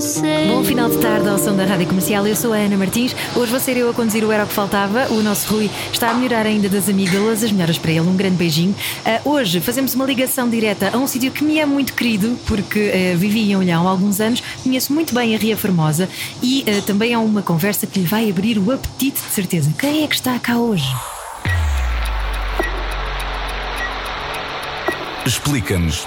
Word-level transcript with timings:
você. 0.00 0.46
Bom 0.48 0.62
final 0.62 0.90
de 0.90 0.98
tarde 0.98 1.26
ao 1.26 1.38
som 1.38 1.56
da 1.56 1.64
Rádio 1.64 1.86
Comercial. 1.86 2.26
Eu 2.26 2.36
sou 2.36 2.52
a 2.52 2.56
Ana 2.56 2.76
Martins. 2.76 3.16
Hoje 3.34 3.50
vou 3.50 3.58
ser 3.58 3.78
eu 3.78 3.88
a 3.88 3.94
conduzir 3.94 4.24
o 4.24 4.30
Era 4.30 4.44
o 4.44 4.46
que 4.46 4.52
Faltava. 4.52 5.06
O 5.10 5.22
nosso 5.22 5.54
Rui 5.54 5.70
está 5.90 6.10
a 6.10 6.14
melhorar 6.14 6.44
ainda 6.44 6.68
das 6.68 6.88
amigas, 6.88 7.42
as 7.42 7.50
melhoras 7.50 7.78
para 7.78 7.92
ele. 7.92 8.00
Um 8.00 8.14
grande 8.14 8.36
beijinho. 8.36 8.74
Uh, 9.24 9.30
hoje 9.30 9.58
fazemos 9.60 9.94
uma 9.94 10.04
ligação 10.04 10.50
direta 10.50 10.90
a 10.92 10.98
um 10.98 11.06
sítio 11.06 11.30
que 11.30 11.42
me 11.42 11.58
é 11.58 11.64
muito 11.64 11.94
querido, 11.94 12.38
porque 12.46 12.78
uh, 12.78 13.16
vivi 13.16 13.50
em 13.50 13.56
Olhão 13.56 13.88
há 13.88 13.90
alguns 13.90 14.20
anos, 14.20 14.42
conheço 14.62 14.92
muito 14.92 15.14
bem 15.14 15.34
a 15.34 15.38
Ria 15.38 15.56
Formosa 15.56 16.08
e 16.42 16.62
uh, 16.68 16.82
também 16.82 17.14
há 17.14 17.18
uma 17.18 17.40
conversa 17.40 17.86
que 17.86 17.98
lhe 17.98 18.06
vai 18.06 18.28
abrir 18.28 18.58
o 18.58 18.70
apetite 18.70 19.22
de 19.22 19.32
certeza. 19.32 19.72
Quem 19.78 20.04
é 20.04 20.06
que 20.06 20.14
está 20.14 20.38
cá 20.38 20.58
hoje? 20.58 20.88
Explica-nos 25.24 26.04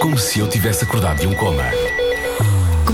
como 0.00 0.18
se 0.18 0.40
eu 0.40 0.48
tivesse 0.48 0.84
acordado 0.84 1.20
de 1.20 1.26
um 1.26 1.34
coma. 1.34 1.64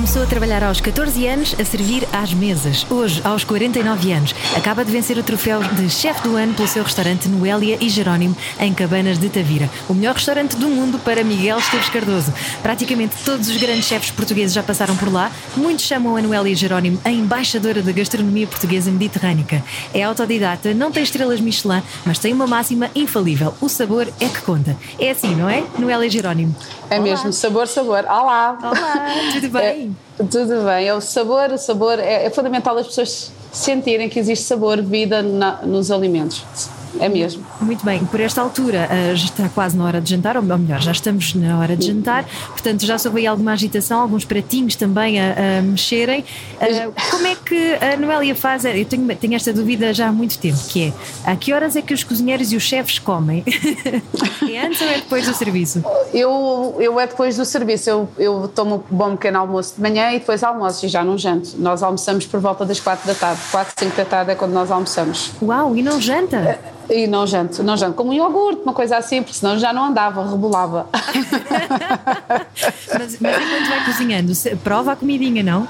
Começou 0.09 0.23
a 0.23 0.27
trabalhar 0.27 0.65
aos 0.65 0.81
14 0.81 1.27
anos 1.27 1.55
a 1.61 1.65
servir 1.67 2.09
às 2.11 2.33
mesas. 2.33 2.87
Hoje, 2.89 3.21
aos 3.23 3.45
49 3.45 4.11
anos, 4.11 4.35
acaba 4.57 4.83
de 4.83 4.91
vencer 4.91 5.19
o 5.19 5.23
troféu 5.23 5.63
de 5.63 5.91
chefe 5.91 6.23
do 6.23 6.35
ano 6.35 6.55
pelo 6.55 6.67
seu 6.67 6.83
restaurante 6.83 7.29
Noélia 7.29 7.77
e 7.79 7.91
Jerónimo, 7.91 8.35
em 8.59 8.73
Cabanas 8.73 9.19
de 9.19 9.29
Tavira. 9.29 9.69
O 9.87 9.93
melhor 9.93 10.15
restaurante 10.15 10.57
do 10.57 10.71
mundo 10.71 10.99
para 10.99 11.23
Miguel 11.23 11.59
Esteves 11.59 11.91
Cardoso. 11.91 12.33
Praticamente 12.63 13.17
todos 13.23 13.51
os 13.51 13.57
grandes 13.59 13.85
chefes 13.85 14.11
portugueses 14.11 14.55
já 14.55 14.63
passaram 14.63 14.97
por 14.97 15.13
lá. 15.13 15.31
Muitos 15.55 15.85
chamam 15.85 16.17
a 16.17 16.23
Noélia 16.23 16.53
e 16.53 16.55
Jerónimo 16.55 16.99
a 17.05 17.11
embaixadora 17.11 17.83
da 17.83 17.93
gastronomia 17.93 18.47
portuguesa 18.47 18.91
mediterrânica. 18.91 19.63
É 19.93 20.05
autodidata, 20.05 20.73
não 20.73 20.91
tem 20.91 21.03
estrelas 21.03 21.39
Michelin, 21.39 21.83
mas 22.07 22.19
tem 22.19 22.33
uma 22.33 22.47
máxima 22.47 22.91
infalível. 22.95 23.53
O 23.61 23.69
sabor 23.69 24.09
é 24.19 24.27
que 24.27 24.41
conta. 24.41 24.75
É 24.99 25.11
assim, 25.11 25.35
não 25.35 25.51
é? 25.51 25.65
Noélia 25.79 26.07
e 26.07 26.11
Jerónimo. 26.11 26.57
É 26.89 26.95
Olá. 26.95 27.05
mesmo, 27.05 27.31
sabor, 27.31 27.69
sabor. 27.69 28.07
Olá! 28.07 28.59
Olá, 28.63 29.07
tudo 29.35 29.51
bem? 29.51 29.98
Tudo 30.17 30.65
bem. 30.65 30.89
É 30.89 30.95
o 30.95 31.01
sabor, 31.01 31.53
o 31.53 31.59
sabor 31.59 31.99
é, 31.99 32.25
é 32.25 32.31
fundamental 32.31 32.77
as 32.77 32.87
pessoas 32.87 33.31
sentirem 33.53 34.09
que 34.09 34.19
existe 34.19 34.45
sabor, 34.45 34.83
vida 34.83 35.23
na, 35.23 35.63
nos 35.63 35.91
alimentos. 35.91 36.45
É 37.01 37.09
mesmo. 37.09 37.45
Muito 37.61 37.85
bem, 37.85 38.05
por 38.05 38.21
esta 38.21 38.41
altura 38.41 38.89
uh, 38.91 39.17
já 39.17 39.25
está 39.27 39.49
quase 39.49 39.77
na 39.77 39.85
hora 39.85 40.01
de 40.01 40.11
jantar, 40.11 40.37
ou 40.37 40.43
melhor, 40.43 40.81
já 40.81 40.93
estamos 40.93 41.35
na 41.35 41.59
hora 41.59 41.77
de 41.77 41.87
jantar, 41.87 42.25
portanto 42.49 42.85
já 42.85 42.99
soube 42.99 43.21
aí 43.21 43.27
alguma 43.27 43.53
agitação, 43.53 44.01
alguns 44.01 44.25
pratinhos 44.25 44.77
também 44.77 45.21
a, 45.21 45.59
a 45.59 45.63
mexerem. 45.63 46.25
Uh, 46.55 46.93
como 47.11 47.27
é 47.27 47.35
que 47.35 47.75
a 47.75 47.97
Noélia 47.97 48.35
faz? 48.35 48.65
Eu 48.65 48.85
tenho, 48.85 49.07
tenho, 49.17 49.35
esta 49.35 49.53
dúvida 49.53 49.93
já 49.93 50.09
há 50.09 50.13
muito 50.13 50.39
tempo, 50.39 50.59
que 50.69 50.87
é 50.87 50.93
a 51.31 51.37
que 51.37 51.53
horas 51.53 51.77
é 51.77 51.83
que 51.83 51.95
os 51.95 52.03
cozinheiros 52.03 52.53
e 52.53 52.57
os 52.57 52.63
chefes 52.63 52.99
comem? 52.99 53.45
é 54.51 54.67
antes 54.67 54.81
ou 54.81 54.89
é 54.89 54.95
depois 54.97 55.27
do 55.27 55.35
serviço? 55.35 55.83
Eu, 56.13 56.77
eu 56.81 56.99
é 56.99 57.07
depois 57.07 57.37
do 57.37 57.45
serviço, 57.45 57.91
eu, 57.91 58.09
eu 58.19 58.49
tomo 58.49 58.85
um 58.91 58.97
bom 58.97 59.11
pequeno 59.13 59.39
almoço 59.39 59.75
de 59.77 59.83
manhã 59.83 60.11
e 60.13 60.19
depois 60.19 60.43
almoço 60.43 60.85
e 60.87 60.89
já 60.89 61.05
não 61.05 61.17
janto. 61.17 61.55
Nós 61.59 61.83
almoçamos 61.83 62.27
por 62.27 62.41
volta 62.41 62.65
das 62.65 62.81
quatro 62.81 63.07
da 63.07 63.15
tarde, 63.15 63.41
quatro, 63.51 63.75
cinco 63.79 63.97
da 63.97 64.05
tarde 64.05 64.33
é 64.33 64.35
quando 64.35 64.53
nós 64.53 64.71
almoçamos. 64.71 65.33
Uau, 65.43 65.77
e 65.77 65.83
não 65.83 66.01
janta? 66.01 66.59
E 66.91 67.07
não 67.07 67.27
janto, 67.27 67.63
não 67.63 67.77
janto. 67.77 67.95
Como 67.95 68.11
um 68.11 68.15
iogurte, 68.15 68.63
uma 68.63 68.73
coisa 68.73 68.97
assim, 68.97 69.23
porque 69.23 69.37
senão 69.37 69.59
já 69.59 69.73
não 69.73 69.85
andava, 69.85 70.25
rebolava. 70.29 70.89
mas, 72.99 73.19
mas 73.21 73.37
enquanto 73.37 73.69
vai 73.69 73.85
cozinhando, 73.85 74.33
prova 74.65 74.93
a 74.93 74.97
comidinha, 74.97 75.43
não? 75.43 75.69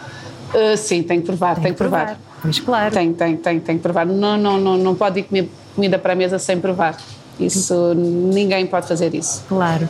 Uh, 0.54 0.76
sim, 0.76 1.02
tem 1.02 1.20
que 1.20 1.26
provar, 1.26 1.54
tem, 1.54 1.64
tem 1.64 1.72
que 1.72 1.78
provar. 1.78 2.06
provar. 2.06 2.20
Pois 2.40 2.60
claro. 2.60 2.94
Tem, 2.94 3.12
tem, 3.12 3.36
tem, 3.36 3.60
tem 3.60 3.76
que 3.76 3.82
provar. 3.82 4.06
Não, 4.06 4.38
não, 4.38 4.58
não, 4.58 4.78
não 4.78 4.94
pode 4.94 5.20
ir 5.20 5.22
comer 5.24 5.50
comida 5.74 5.98
para 5.98 6.12
a 6.12 6.16
mesa 6.16 6.38
sem 6.38 6.58
provar. 6.60 6.96
Isso, 7.38 7.94
ninguém 7.94 8.66
pode 8.66 8.88
fazer 8.88 9.14
isso. 9.14 9.44
Claro. 9.48 9.88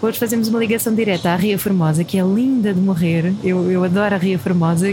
Hoje 0.00 0.18
fazemos 0.18 0.48
uma 0.48 0.58
ligação 0.58 0.94
direta 0.94 1.30
à 1.30 1.36
Ria 1.36 1.58
Formosa, 1.58 2.02
que 2.04 2.18
é 2.18 2.22
linda 2.22 2.72
de 2.72 2.80
morrer. 2.80 3.34
Eu, 3.44 3.70
eu 3.70 3.84
adoro 3.84 4.14
a 4.14 4.18
Ria 4.18 4.38
Formosa, 4.38 4.86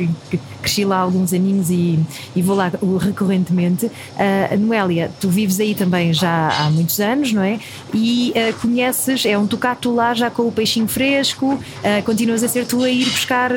cresci 0.61 0.84
lá 0.84 0.97
alguns 0.97 1.31
aninhos 1.31 1.69
e, 1.69 2.00
e 2.35 2.41
vou 2.41 2.55
lá 2.55 2.72
recorrentemente. 3.00 3.85
Uh, 3.85 4.57
Noélia, 4.59 5.11
tu 5.22 5.29
vives 5.29 5.59
aí 5.59 5.75
também 5.75 6.13
já 6.13 6.50
há 6.50 6.69
muitos 6.69 7.00
anos, 7.00 7.31
não 7.31 7.44
é? 7.44 7.59
E 7.94 8.34
uh, 8.35 8.59
conheces, 8.59 9.25
é 9.25 9.38
um 9.38 9.47
tocato 9.47 9.94
lá 9.94 10.13
já 10.13 10.29
com 10.29 10.44
o 10.44 10.51
peixinho 10.51 10.88
fresco, 10.88 11.53
uh, 11.53 12.03
continuas 12.03 12.44
a 12.44 12.47
ser 12.47 12.66
tu 12.66 12.84
a 12.84 12.89
ir 12.89 13.05
buscar 13.05 13.51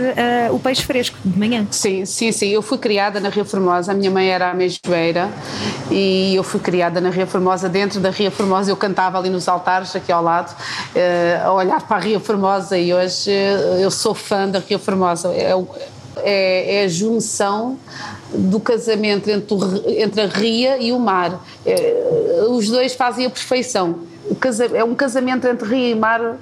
o 0.53 0.59
peixe 0.59 0.82
fresco 0.82 1.16
de 1.25 1.38
manhã. 1.38 1.66
Sim, 1.71 2.04
sim, 2.04 2.31
sim. 2.31 2.48
Eu 2.48 2.62
fui 2.62 2.78
criada 2.78 3.21
na 3.21 3.28
Ria 3.28 3.44
Formosa, 3.44 3.93
a 3.93 3.94
minha 3.94 4.10
mãe 4.10 4.28
era 4.28 4.50
a 4.50 4.54
mesbeira 4.54 5.31
e 5.91 6.34
eu 6.34 6.43
fui 6.43 6.60
criada 6.60 7.00
na 7.00 7.10
Ria 7.10 7.27
Formosa, 7.27 7.69
dentro 7.69 8.00
da 8.00 8.10
Ria 8.10 8.28
Ria 8.28 8.31
Formosa, 8.31 8.71
eu 8.71 8.77
cantava 8.77 9.19
ali 9.19 9.31
nos 9.31 9.49
altares, 9.49 9.94
aqui 9.97 10.12
ao 10.12 10.22
lado, 10.22 10.53
uh, 10.53 11.47
a 11.47 11.53
olhar 11.53 11.81
para 11.81 11.97
a 11.97 12.00
Ria 12.00 12.21
Formosa 12.21 12.77
e 12.77 12.93
hoje 12.93 13.31
uh, 13.31 13.81
eu 13.81 13.91
sou 13.91 14.15
fã 14.15 14.49
da 14.49 14.59
Ria 14.59 14.78
Formosa. 14.78 15.33
É, 15.33 15.53
é, 16.21 16.77
é 16.77 16.84
a 16.84 16.89
junção 16.89 17.78
do 18.33 18.61
casamento 18.61 19.31
entre, 19.31 19.55
o, 19.55 19.84
entre 19.87 20.21
a 20.21 20.27
ria 20.27 20.78
e 20.78 20.93
o 20.93 20.99
mar. 20.99 21.41
É, 21.65 22.44
os 22.49 22.69
dois 22.69 22.94
fazem 22.94 23.25
a 23.25 23.31
perfeição. 23.31 24.00
é 24.75 24.84
um 24.84 24.95
casamento 24.95 25.47
entre 25.47 25.69
ria 25.69 25.91
e 25.91 25.95
mar 25.95 26.37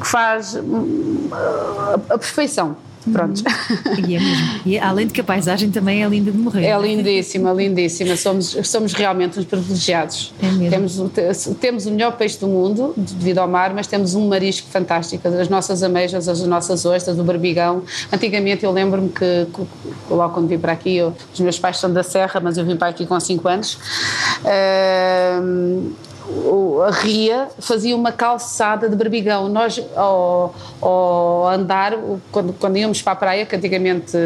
que 0.00 0.06
faz 0.06 0.54
hum, 0.54 1.28
a, 1.32 2.14
a 2.14 2.18
perfeição. 2.18 2.76
Pronto. 3.12 3.42
Uhum. 3.42 4.08
E 4.08 4.16
é 4.16 4.20
mesmo. 4.20 4.60
E 4.66 4.78
além 4.78 5.06
de 5.06 5.12
que 5.12 5.20
a 5.20 5.24
paisagem 5.24 5.70
também 5.70 6.02
é 6.02 6.08
linda 6.08 6.30
de 6.30 6.38
morrer. 6.38 6.64
É 6.64 6.78
lindíssima, 6.78 7.52
lindíssima. 7.52 8.16
Somos, 8.16 8.56
somos 8.64 8.92
realmente 8.92 9.38
uns 9.38 9.44
privilegiados. 9.44 10.32
É 10.40 10.46
mesmo. 10.46 11.08
Temos, 11.08 11.50
temos 11.60 11.86
o 11.86 11.90
melhor 11.90 12.16
peixe 12.16 12.38
do 12.38 12.46
mundo, 12.46 12.94
devido 12.96 13.38
ao 13.38 13.48
mar, 13.48 13.72
mas 13.74 13.86
temos 13.86 14.14
um 14.14 14.28
marisco 14.28 14.68
fantástico. 14.68 15.26
As 15.28 15.48
nossas 15.48 15.82
ameijas, 15.82 16.28
as 16.28 16.40
nossas 16.42 16.84
ostras, 16.84 17.18
o 17.18 17.24
barbigão. 17.24 17.82
Antigamente 18.12 18.64
eu 18.64 18.72
lembro-me 18.72 19.08
que, 19.08 19.46
logo 20.10 20.34
quando 20.34 20.48
vim 20.48 20.58
para 20.58 20.72
aqui, 20.72 20.96
eu, 20.96 21.14
os 21.32 21.40
meus 21.40 21.58
pais 21.58 21.78
são 21.78 21.92
da 21.92 22.02
Serra, 22.02 22.40
mas 22.40 22.56
eu 22.56 22.64
vim 22.64 22.76
para 22.76 22.88
aqui 22.88 23.06
com 23.06 23.18
5 23.18 23.48
anos. 23.48 23.78
Uh, 24.44 25.92
a 26.82 26.90
Ria 26.90 27.48
fazia 27.58 27.96
uma 27.96 28.12
calçada 28.12 28.88
de 28.88 28.94
barbigão. 28.94 29.48
Nós, 29.48 29.82
ao, 29.96 30.54
ao 30.80 31.48
andar, 31.48 31.94
quando, 32.30 32.52
quando 32.52 32.76
íamos 32.76 33.02
para 33.02 33.12
a 33.12 33.16
praia, 33.16 33.46
que 33.46 33.56
antigamente 33.56 34.16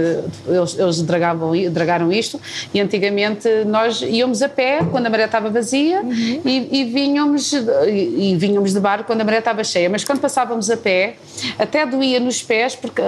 eles, 0.47 0.79
eles 0.79 1.03
dragavam, 1.03 1.53
dragaram 1.71 2.13
isto, 2.13 2.41
e 2.75 2.81
antigamente 2.81 3.49
nós 3.67 4.03
íamos 4.03 4.43
a 4.43 4.49
pé 4.49 4.81
quando 4.91 5.07
a 5.07 5.11
maré 5.11 5.25
estava 5.25 5.51
vazia 5.51 6.01
uhum. 6.03 6.41
e, 6.45 6.81
e, 6.81 6.85
vinhamos, 6.85 7.53
e, 7.53 8.33
e 8.33 8.37
vinhamos 8.37 8.73
de 8.73 8.81
barco 8.81 9.05
quando 9.05 9.21
a 9.21 9.25
maré 9.25 9.39
estava 9.39 9.63
cheia. 9.63 9.89
Mas 9.89 10.05
quando 10.05 10.21
passávamos 10.21 10.71
a 10.71 10.77
pé, 10.77 11.17
até 11.59 11.87
doía 11.87 12.19
nos 12.21 12.43
pés, 12.43 12.75
porque 12.75 13.03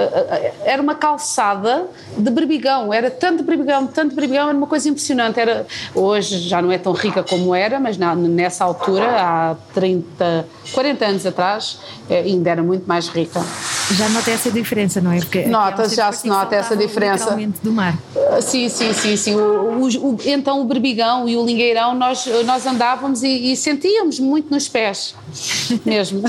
era 0.65 0.81
uma 0.81 0.95
calçada 0.95 1.87
de 2.17 2.31
berbigão, 2.31 2.93
era 2.93 3.11
tanto 3.11 3.43
berbigão, 3.43 3.87
tanto 3.87 4.15
berbigão, 4.15 4.49
era 4.49 4.57
uma 4.57 4.67
coisa 4.67 4.89
impressionante. 4.89 5.41
Era, 5.41 5.67
hoje 5.95 6.39
já 6.39 6.63
não 6.63 6.71
é 6.71 6.79
tão 6.79 6.93
rica 6.93 7.23
como 7.23 7.55
era, 7.55 7.81
mas 7.81 7.99
na, 7.99 8.15
nessa 8.15 8.65
altura 8.65 8.85
altura, 8.95 9.07
há 9.35 9.57
30, 9.75 10.47
40 10.73 11.05
anos 11.07 11.27
atrás, 11.27 11.81
eh, 12.09 12.21
ainda 12.21 12.51
era 12.51 12.63
muito 12.63 12.87
mais 12.87 13.09
rica. 13.09 13.41
Já 13.93 14.09
nota 14.09 14.31
essa 14.31 14.51
diferença, 14.51 15.01
não 15.01 15.13
é? 15.13 15.19
Porque 15.19 15.45
nota, 15.47 15.89
já 15.89 16.11
se 16.11 16.27
nota 16.27 16.55
essa 16.55 16.77
diferença. 16.77 17.37
do 17.63 17.73
mar. 17.73 17.99
Ah, 18.31 18.41
sim, 18.41 18.69
sim, 18.69 18.93
sim, 18.93 19.17
sim. 19.17 19.35
O, 19.35 19.79
o, 19.79 19.87
o, 19.87 20.19
então 20.25 20.61
o 20.61 20.65
berbigão 20.65 21.29
e 21.29 21.37
o 21.37 21.45
lingueirão 21.45 21.95
nós, 21.95 22.27
nós 22.47 22.67
andávamos 22.67 23.23
e, 23.23 23.53
e 23.53 23.57
sentíamos 23.57 24.19
muito 24.19 24.51
nos 24.51 24.69
pés, 24.69 25.15
mesmo. 25.85 26.23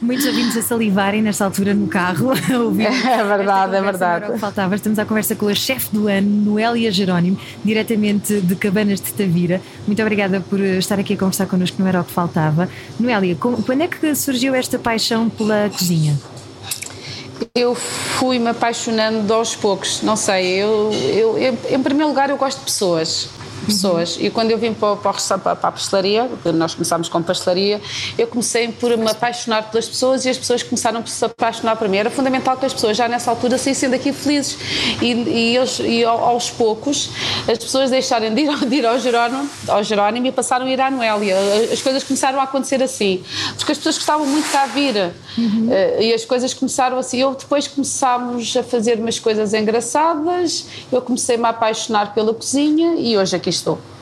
Muitos 0.00 0.24
ouvintes 0.26 0.56
a 0.56 0.62
salivarem 0.62 1.20
nesta 1.20 1.44
altura 1.44 1.74
no 1.74 1.86
carro. 1.86 2.32
é 2.32 3.24
verdade, 3.24 3.76
é 3.76 3.82
verdade. 3.82 4.38
Faltava. 4.38 4.74
Estamos 4.74 4.98
à 4.98 5.04
conversa 5.04 5.34
com 5.34 5.48
a 5.48 5.54
chefe 5.54 5.88
do 5.92 6.08
ano, 6.08 6.28
Noélia 6.28 6.90
Jerónimo, 6.90 7.38
diretamente 7.64 8.40
de 8.40 8.56
Cabanas 8.56 9.00
de 9.00 9.12
Tavira. 9.12 9.60
Muito 9.86 10.00
obrigada 10.00 10.40
por 10.40 10.60
estar 10.60 10.98
aqui 10.98 11.14
a 11.14 11.16
conversar 11.16 11.46
connosco, 11.46 11.76
não 11.78 11.86
era 11.86 12.00
o 12.00 12.04
que 12.04 12.12
faltava. 12.12 12.68
Noélia, 12.98 13.36
quando 13.36 13.80
é 13.82 13.88
que 13.88 14.14
surgiu 14.14 14.54
esta 14.54 14.78
paixão 14.78 15.28
pela 15.28 15.68
cozinha? 15.68 16.16
Eu 17.54 17.74
fui 17.74 18.38
me 18.38 18.50
apaixonando 18.50 19.32
aos 19.32 19.54
poucos, 19.54 20.02
não 20.02 20.16
sei. 20.16 20.62
Eu, 20.62 20.90
eu, 20.92 21.38
eu, 21.38 21.58
em 21.70 21.82
primeiro 21.82 22.08
lugar, 22.08 22.30
eu 22.30 22.36
gosto 22.36 22.58
de 22.58 22.64
pessoas. 22.64 23.28
Pessoas. 23.66 24.16
E 24.20 24.30
quando 24.30 24.50
eu 24.50 24.58
vim 24.58 24.72
para, 24.72 24.96
para, 24.96 25.12
a 25.62 25.72
pastelaria, 25.72 26.30
nós 26.54 26.74
começámos 26.74 27.08
com 27.08 27.22
pastelaria, 27.22 27.80
eu 28.16 28.26
comecei 28.26 28.68
por 28.68 28.96
me 28.96 29.08
apaixonar 29.10 29.70
pelas 29.70 29.88
pessoas 29.88 30.24
e 30.24 30.30
as 30.30 30.38
pessoas 30.38 30.62
começaram 30.62 31.02
por 31.02 31.08
se 31.08 31.24
apaixonar 31.24 31.76
por 31.76 31.88
mim. 31.88 31.98
Era 31.98 32.10
fundamental 32.10 32.56
que 32.56 32.66
as 32.66 32.72
pessoas 32.72 32.96
já 32.96 33.08
nessa 33.08 33.30
altura 33.30 33.58
saíssem 33.58 33.90
daqui 33.90 34.12
felizes 34.12 34.58
e, 35.00 35.12
e, 35.12 35.56
eles, 35.56 35.78
e 35.80 36.04
aos 36.04 36.50
poucos 36.50 37.10
as 37.50 37.58
pessoas 37.58 37.90
deixarem 37.90 38.34
de 38.34 38.42
ir, 38.42 38.66
de 38.66 38.76
ir 38.76 38.86
ao, 38.86 38.98
Jerónimo, 38.98 39.48
ao 39.68 39.82
Jerónimo 39.82 40.26
e 40.26 40.32
passaram 40.32 40.66
a 40.66 40.70
ir 40.70 40.80
à 40.80 40.90
Noélia. 40.90 41.36
As 41.72 41.82
coisas 41.82 42.02
começaram 42.02 42.40
a 42.40 42.44
acontecer 42.44 42.82
assim, 42.82 43.22
porque 43.56 43.72
as 43.72 43.78
pessoas 43.78 43.96
gostavam 43.96 44.26
muito 44.26 44.46
de 44.46 44.52
cá 44.52 44.66
vir 44.66 45.12
uhum. 45.36 45.68
e 46.00 46.12
as 46.12 46.24
coisas 46.24 46.54
começaram 46.54 46.98
assim. 46.98 47.18
Eu 47.18 47.34
depois 47.34 47.66
começámos 47.66 48.56
a 48.56 48.62
fazer 48.62 48.98
umas 48.98 49.18
coisas 49.18 49.52
engraçadas, 49.54 50.66
eu 50.90 51.02
comecei-me 51.02 51.44
a 51.44 51.48
apaixonar 51.48 52.14
pela 52.14 52.32
cozinha 52.32 52.94
e 52.96 53.16
hoje 53.16 53.36
aqui 53.36 53.55
estou. 53.56 53.95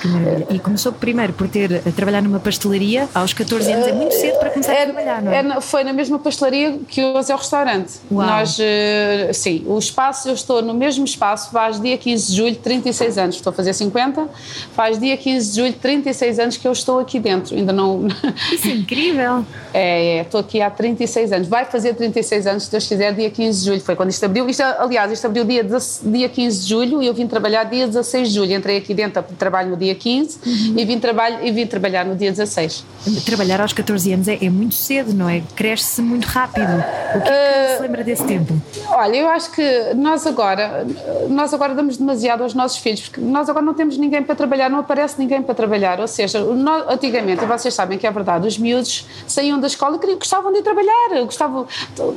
Que 0.00 0.08
maravilha. 0.08 0.46
E 0.50 0.58
começou 0.58 0.92
primeiro 0.92 1.32
por 1.32 1.48
ter 1.48 1.82
a 1.86 1.92
trabalhar 1.92 2.22
numa 2.22 2.40
pastelaria 2.40 3.08
aos 3.14 3.32
14 3.32 3.72
anos, 3.72 3.86
é 3.86 3.92
muito 3.92 4.14
cedo 4.14 4.38
para 4.38 4.50
começar 4.50 4.72
é, 4.72 4.82
a 4.82 4.84
trabalhar, 4.86 5.22
não 5.22 5.32
é? 5.32 5.38
é? 5.38 5.60
Foi 5.60 5.84
na 5.84 5.92
mesma 5.92 6.18
pastelaria 6.18 6.78
que 6.88 7.04
hoje 7.04 7.30
é 7.30 7.34
o 7.34 7.38
restaurante. 7.38 8.00
Uau. 8.10 8.26
Nós, 8.26 8.58
uh, 8.58 9.34
sim, 9.34 9.62
o 9.66 9.78
espaço, 9.78 10.28
eu 10.28 10.34
estou 10.34 10.62
no 10.62 10.72
mesmo 10.72 11.04
espaço, 11.04 11.50
faz 11.50 11.80
dia 11.80 11.98
15 11.98 12.26
de 12.26 12.36
julho, 12.36 12.56
36 12.56 13.18
anos, 13.18 13.36
estou 13.36 13.50
a 13.50 13.54
fazer 13.54 13.74
50, 13.74 14.28
faz 14.74 14.98
dia 14.98 15.16
15 15.16 15.50
de 15.50 15.56
julho, 15.56 15.72
36 15.74 16.38
anos 16.38 16.56
que 16.56 16.66
eu 16.66 16.72
estou 16.72 16.98
aqui 16.98 17.20
dentro, 17.20 17.54
ainda 17.54 17.72
não... 17.72 18.08
Isso 18.52 18.68
é 18.68 18.72
incrível! 18.72 19.44
É, 19.72 20.18
é, 20.18 20.22
estou 20.22 20.40
aqui 20.40 20.60
há 20.60 20.70
36 20.70 21.32
anos, 21.32 21.48
vai 21.48 21.64
fazer 21.64 21.94
36 21.94 22.46
anos, 22.46 22.64
se 22.64 22.70
Deus 22.70 22.86
quiser, 22.86 23.14
dia 23.14 23.30
15 23.30 23.60
de 23.60 23.66
julho, 23.66 23.80
foi 23.80 23.94
quando 23.94 24.10
isto 24.10 24.24
abriu, 24.24 24.48
isto, 24.48 24.62
aliás, 24.62 25.12
isto 25.12 25.26
abriu 25.26 25.44
dia, 25.44 25.64
dia 26.02 26.28
15 26.28 26.62
de 26.62 26.68
julho 26.68 27.02
e 27.02 27.06
eu 27.06 27.14
vim 27.14 27.26
trabalhar 27.26 27.64
dia 27.64 27.86
16 27.86 28.28
de 28.28 28.34
julho, 28.34 28.52
entrei 28.54 28.78
aqui 28.78 28.94
dentro, 28.94 29.22
trabalho 29.38 29.70
no 29.70 29.76
dia 29.76 29.89
dia 29.90 29.94
15 29.94 30.38
uhum. 30.44 30.74
e, 30.78 30.84
vim 30.84 30.98
trabalho, 30.98 31.38
e 31.42 31.50
vim 31.50 31.66
trabalhar 31.66 32.04
no 32.04 32.14
dia 32.14 32.30
16. 32.30 32.84
Trabalhar 33.24 33.60
aos 33.60 33.72
14 33.72 34.12
anos 34.12 34.28
é, 34.28 34.44
é 34.44 34.50
muito 34.50 34.74
cedo, 34.74 35.12
não 35.12 35.28
é? 35.28 35.42
Cresce-se 35.54 36.02
muito 36.02 36.26
rápido. 36.26 36.66
O 37.14 37.20
que, 37.22 37.28
é 37.28 37.66
que 37.66 37.72
uh, 37.72 37.76
se 37.76 37.82
lembra 37.82 38.04
desse 38.04 38.24
tempo? 38.24 38.54
Olha, 38.88 39.16
eu 39.16 39.28
acho 39.28 39.50
que 39.52 39.94
nós 39.94 40.26
agora, 40.26 40.86
nós 41.28 41.52
agora 41.54 41.74
damos 41.74 41.96
demasiado 41.96 42.42
aos 42.42 42.54
nossos 42.54 42.78
filhos, 42.78 43.00
porque 43.02 43.20
nós 43.20 43.48
agora 43.48 43.64
não 43.64 43.74
temos 43.74 43.96
ninguém 43.96 44.22
para 44.22 44.34
trabalhar, 44.34 44.68
não 44.68 44.78
aparece 44.78 45.18
ninguém 45.18 45.42
para 45.42 45.54
trabalhar. 45.54 46.00
Ou 46.00 46.08
seja, 46.08 46.40
nós, 46.40 46.84
antigamente, 46.88 47.44
vocês 47.44 47.74
sabem 47.74 47.98
que 47.98 48.06
é 48.06 48.10
verdade, 48.10 48.46
os 48.46 48.58
miúdos 48.58 49.06
saíam 49.26 49.58
da 49.58 49.66
escola 49.66 49.98
e 50.02 50.14
gostavam 50.14 50.52
de 50.52 50.58
ir 50.58 50.62
trabalhar. 50.62 51.24
Gostavam, 51.24 51.66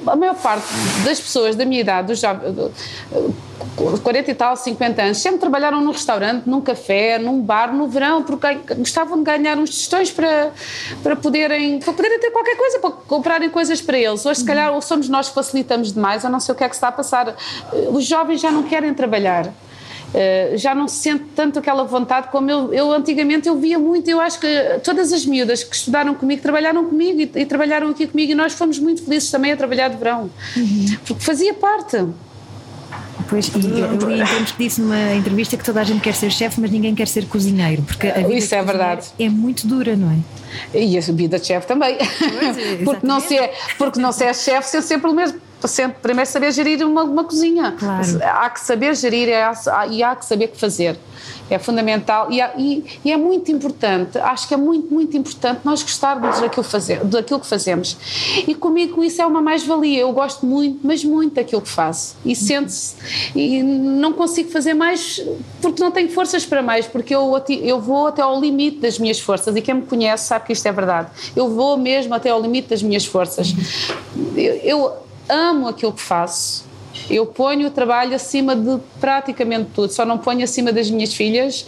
a 0.08 0.16
maior 0.16 0.36
parte 0.36 0.68
das 1.06 1.20
pessoas 1.20 1.56
da 1.56 1.66
minha 1.66 1.82
idade, 1.82 2.08
dos 2.08 2.20
jovens, 2.20 2.72
40 4.04 4.32
e 4.32 4.36
tal, 4.36 4.56
50 4.56 5.02
anos, 5.02 5.18
sempre 5.18 5.40
trabalharam 5.40 5.82
num 5.82 5.92
restaurante, 5.92 6.48
num 6.48 6.62
café, 6.62 7.18
num 7.18 7.42
bar, 7.42 7.63
no 7.72 7.88
verão, 7.88 8.24
porque 8.24 8.48
gostavam 8.78 9.18
de 9.18 9.24
ganhar 9.24 9.58
uns 9.58 9.70
tostões 9.70 10.12
para, 10.12 10.52
para, 11.02 11.16
poderem, 11.16 11.80
para 11.80 11.94
poderem 11.94 12.20
ter 12.20 12.32
qualquer 12.32 12.58
coisa, 12.58 12.80
para 12.80 12.92
comprarem 12.92 13.50
coisas 13.50 13.82
para 13.82 13.98
eles. 13.98 14.26
Hoje, 14.26 14.40
se 14.40 14.46
calhar, 14.46 14.74
ou 14.74 14.82
somos 14.82 15.08
nós 15.08 15.30
que 15.30 15.36
facilitamos 15.36 15.94
demais, 15.94 16.24
ou 16.24 16.30
não 16.30 16.40
sei 16.40 16.54
o 16.54 16.58
que 16.58 16.64
é 16.64 16.70
que 16.70 16.76
está 16.76 16.88
a 16.90 16.92
passar. 16.92 17.36
Os 17.92 18.06
jovens 18.06 18.42
já 18.42 18.52
não 18.52 18.64
querem 18.64 18.94
trabalhar. 18.94 19.48
Uh, 19.48 20.56
já 20.58 20.76
não 20.76 20.88
se 20.88 20.98
sente 20.98 21.24
tanto 21.36 21.58
aquela 21.58 21.84
vontade 21.86 22.28
como 22.28 22.50
eu, 22.50 22.72
eu 22.72 22.92
antigamente 22.92 23.48
eu 23.48 23.58
via 23.58 23.80
muito, 23.80 24.08
eu 24.08 24.22
acho 24.22 24.40
que 24.40 24.48
todas 24.84 25.12
as 25.12 25.26
miúdas 25.26 25.64
que 25.64 25.76
estudaram 25.76 26.14
comigo 26.14 26.40
trabalharam 26.40 26.86
comigo 26.86 27.20
e, 27.20 27.32
e 27.42 27.46
trabalharam 27.48 27.90
aqui 27.90 28.06
comigo 28.06 28.32
e 28.32 28.36
nós 28.36 28.54
fomos 28.54 28.78
muito 28.78 29.04
felizes 29.04 29.32
também 29.32 29.52
a 29.52 29.58
trabalhar 29.58 29.88
de 29.88 29.98
verão, 29.98 30.30
uhum. 30.56 30.86
porque 31.08 31.24
fazia 31.24 31.56
parte. 31.56 31.98
Pois, 33.28 33.48
e 33.48 33.80
eu 33.80 34.10
li 34.10 34.22
em 34.42 34.46
que 34.46 34.54
disse 34.58 34.82
numa 34.82 35.14
entrevista 35.14 35.58
que 35.58 35.64
toda 35.64 35.82
a 35.82 35.84
gente 35.84 36.02
quer 36.02 36.14
ser 36.14 36.32
chefe, 36.32 36.60
mas 36.60 36.72
ninguém 36.72 36.94
quer 36.94 37.08
ser 37.08 37.26
cozinheiro, 37.26 37.82
porque 37.84 38.08
a 38.08 38.14
vida 38.16 38.34
Isso 38.34 38.56
é 38.56 38.64
verdade. 38.64 39.08
É 39.20 39.30
muito 39.30 39.68
dura, 39.68 39.96
não 39.96 40.12
é? 40.12 40.80
E 40.80 40.98
a 40.98 41.02
vida 41.02 41.40
de 41.40 41.48
chefe 41.48 41.68
também. 41.68 41.98
Pois, 41.98 42.58
porque, 42.84 43.08
não 43.08 43.20
se 43.20 43.38
é, 43.38 43.54
porque 43.78 44.00
não 44.00 44.12
se 44.12 44.24
é 44.24 44.34
chefe, 44.34 44.70
ser 44.70 44.82
sempre 44.82 45.10
o 45.10 45.14
mesmo 45.14 45.40
sempre, 45.68 45.98
primeiro 46.02 46.30
saber 46.30 46.52
gerir 46.52 46.86
uma, 46.86 47.04
uma 47.04 47.24
cozinha. 47.24 47.76
Claro. 47.78 48.20
Há 48.24 48.50
que 48.50 48.60
saber 48.60 48.96
gerir 48.96 49.30
e 49.90 50.04
há 50.04 50.16
que 50.16 50.26
saber 50.26 50.46
o 50.46 50.50
que 50.50 50.60
fazer 50.60 50.98
é 51.50 51.60
fundamental 51.60 52.32
e, 52.32 52.42
e, 52.58 52.84
e, 53.06 53.12
é 53.12 53.18
muito 53.18 53.52
importante, 53.52 54.18
acho 54.18 54.48
que 54.48 54.54
é 54.54 54.58
muito, 54.58 54.94
muito 54.94 55.16
importante 55.16 55.62
nós 55.64 55.84
gostarmos 55.84 56.40
daquilo, 56.40 56.64
fazer, 56.64 57.04
daquilo 57.04 57.40
que 57.40 57.48
fazemos. 57.48 57.98
E 58.48 58.56
comigo 58.56 59.04
isso 59.04 59.22
é 59.22 59.26
uma 59.26 59.42
mais-valia, 59.42 60.02
eu 60.02 60.12
gosto 60.12 60.46
muito, 60.46 60.80
mas 60.84 61.04
muito 61.04 61.36
daquilo 61.36 61.62
que 61.62 61.70
faço. 61.70 62.16
E 62.26 62.36
sento-se, 62.36 62.96
e 63.36 63.62
não 63.62 64.14
consigo 64.14 64.50
fazer 64.50 64.74
mais 64.74 65.22
porque 65.62 65.82
não 65.82 65.92
tenho 65.92 66.10
forças 66.10 66.46
para 66.46 66.62
mais, 66.62 66.88
porque 66.88 67.14
eu, 67.14 67.32
eu 67.62 67.80
vou 67.80 68.08
até 68.08 68.22
ao 68.22 68.40
limite 68.40 68.80
das 68.80 68.98
minhas 68.98 69.20
forças 69.20 69.56
e 69.56 69.62
quem 69.62 69.76
me 69.76 69.82
conhece 69.84 70.28
sabe 70.28 70.46
que 70.46 70.54
isto 70.54 70.66
é 70.68 70.72
verdade. 70.72 71.10
Eu 71.36 71.50
vou 71.50 71.78
mesmo 71.78 72.14
até 72.14 72.30
ao 72.30 72.42
limite 72.42 72.70
das 72.70 72.82
minhas 72.82 73.06
forças. 73.06 73.54
eu, 74.36 74.56
eu 74.64 75.03
amo 75.34 75.68
aquilo 75.68 75.94
que 75.94 76.02
faço 76.02 76.66
eu 77.10 77.26
ponho 77.26 77.68
o 77.68 77.72
trabalho 77.72 78.16
acima 78.16 78.56
de 78.56 78.80
praticamente 79.00 79.72
tudo, 79.74 79.92
só 79.92 80.06
não 80.06 80.18
ponho 80.18 80.44
acima 80.44 80.72
das 80.72 80.90
minhas 80.90 81.14
filhas, 81.14 81.66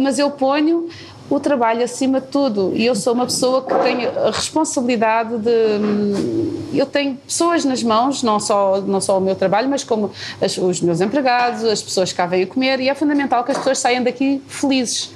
mas 0.00 0.18
eu 0.18 0.30
ponho 0.30 0.88
o 1.28 1.38
trabalho 1.38 1.84
acima 1.84 2.20
de 2.20 2.28
tudo. 2.28 2.72
E 2.74 2.86
eu 2.86 2.94
sou 2.94 3.12
uma 3.12 3.26
pessoa 3.26 3.62
que 3.62 3.74
tem 3.74 4.06
a 4.06 4.30
responsabilidade 4.30 5.36
de. 5.38 6.76
Eu 6.76 6.86
tenho 6.86 7.16
pessoas 7.16 7.64
nas 7.64 7.82
mãos, 7.82 8.22
não 8.22 8.40
só, 8.40 8.80
não 8.80 9.00
só 9.00 9.18
o 9.18 9.20
meu 9.20 9.34
trabalho, 9.34 9.68
mas 9.68 9.84
como 9.84 10.10
as, 10.40 10.56
os 10.56 10.80
meus 10.80 11.00
empregados, 11.00 11.64
as 11.64 11.82
pessoas 11.82 12.10
que 12.10 12.16
cá 12.16 12.26
vêm 12.26 12.46
comer, 12.46 12.80
e 12.80 12.88
é 12.88 12.94
fundamental 12.94 13.44
que 13.44 13.50
as 13.50 13.58
pessoas 13.58 13.78
saiam 13.78 14.02
daqui 14.02 14.42
felizes. 14.48 15.10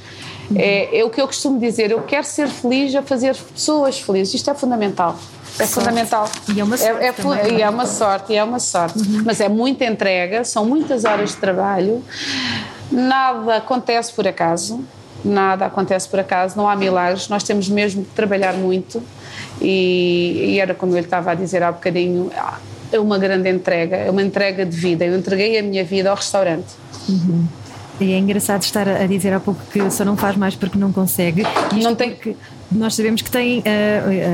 É, 0.54 0.98
é 0.98 1.04
o 1.04 1.08
que 1.08 1.20
eu 1.20 1.26
costumo 1.26 1.58
dizer, 1.58 1.90
eu 1.90 2.02
quero 2.02 2.26
ser 2.26 2.46
feliz 2.48 2.94
a 2.94 3.00
fazer 3.00 3.34
pessoas 3.34 3.98
felizes, 3.98 4.34
isto 4.34 4.50
é 4.50 4.54
fundamental. 4.54 5.16
É 5.58 5.66
sorte. 5.66 5.74
fundamental. 5.74 6.30
E 6.54 6.60
é 6.60 6.64
uma 6.64 6.76
sorte. 6.76 7.04
É, 7.04 7.06
é, 7.06 7.12
também, 7.12 7.58
e 7.58 7.62
é 7.62 7.68
uma 7.68 7.86
sorte, 7.86 8.34
é 8.34 8.44
uma 8.44 8.58
sorte. 8.58 8.98
Uhum. 8.98 9.22
Mas 9.24 9.40
é 9.40 9.48
muita 9.48 9.84
entrega, 9.84 10.44
são 10.44 10.64
muitas 10.64 11.04
horas 11.04 11.30
de 11.30 11.36
trabalho, 11.36 12.02
nada 12.90 13.56
acontece 13.56 14.12
por 14.12 14.26
acaso, 14.26 14.84
nada 15.24 15.66
acontece 15.66 16.08
por 16.08 16.20
acaso, 16.20 16.56
não 16.56 16.68
há 16.68 16.74
milagres, 16.74 17.28
nós 17.28 17.42
temos 17.42 17.68
mesmo 17.68 18.04
que 18.04 18.10
trabalhar 18.10 18.54
muito. 18.54 19.02
E, 19.60 20.54
e 20.54 20.60
era 20.60 20.74
como 20.74 20.92
ele 20.92 21.04
estava 21.04 21.30
a 21.30 21.34
dizer 21.34 21.62
há 21.62 21.70
bocadinho, 21.70 22.30
é 22.90 22.98
uma 22.98 23.18
grande 23.18 23.48
entrega, 23.48 23.96
é 23.96 24.10
uma 24.10 24.22
entrega 24.22 24.66
de 24.66 24.76
vida. 24.76 25.04
Eu 25.04 25.16
entreguei 25.16 25.58
a 25.58 25.62
minha 25.62 25.84
vida 25.84 26.10
ao 26.10 26.16
restaurante. 26.16 26.74
Uhum. 27.08 27.46
E 28.00 28.12
é 28.12 28.18
engraçado 28.18 28.62
estar 28.62 28.88
a 28.88 29.06
dizer 29.06 29.32
há 29.32 29.40
pouco 29.40 29.60
que 29.70 29.90
só 29.90 30.04
não 30.04 30.16
faz 30.16 30.36
mais 30.36 30.56
porque 30.56 30.76
não 30.76 30.92
consegue. 30.92 31.42
Isto 31.42 31.82
não 31.82 31.94
tem 31.94 32.10
porque 32.10 32.36
nós 32.74 32.94
sabemos 32.94 33.22
que 33.22 33.30
tem 33.30 33.60
uh, 33.60 33.62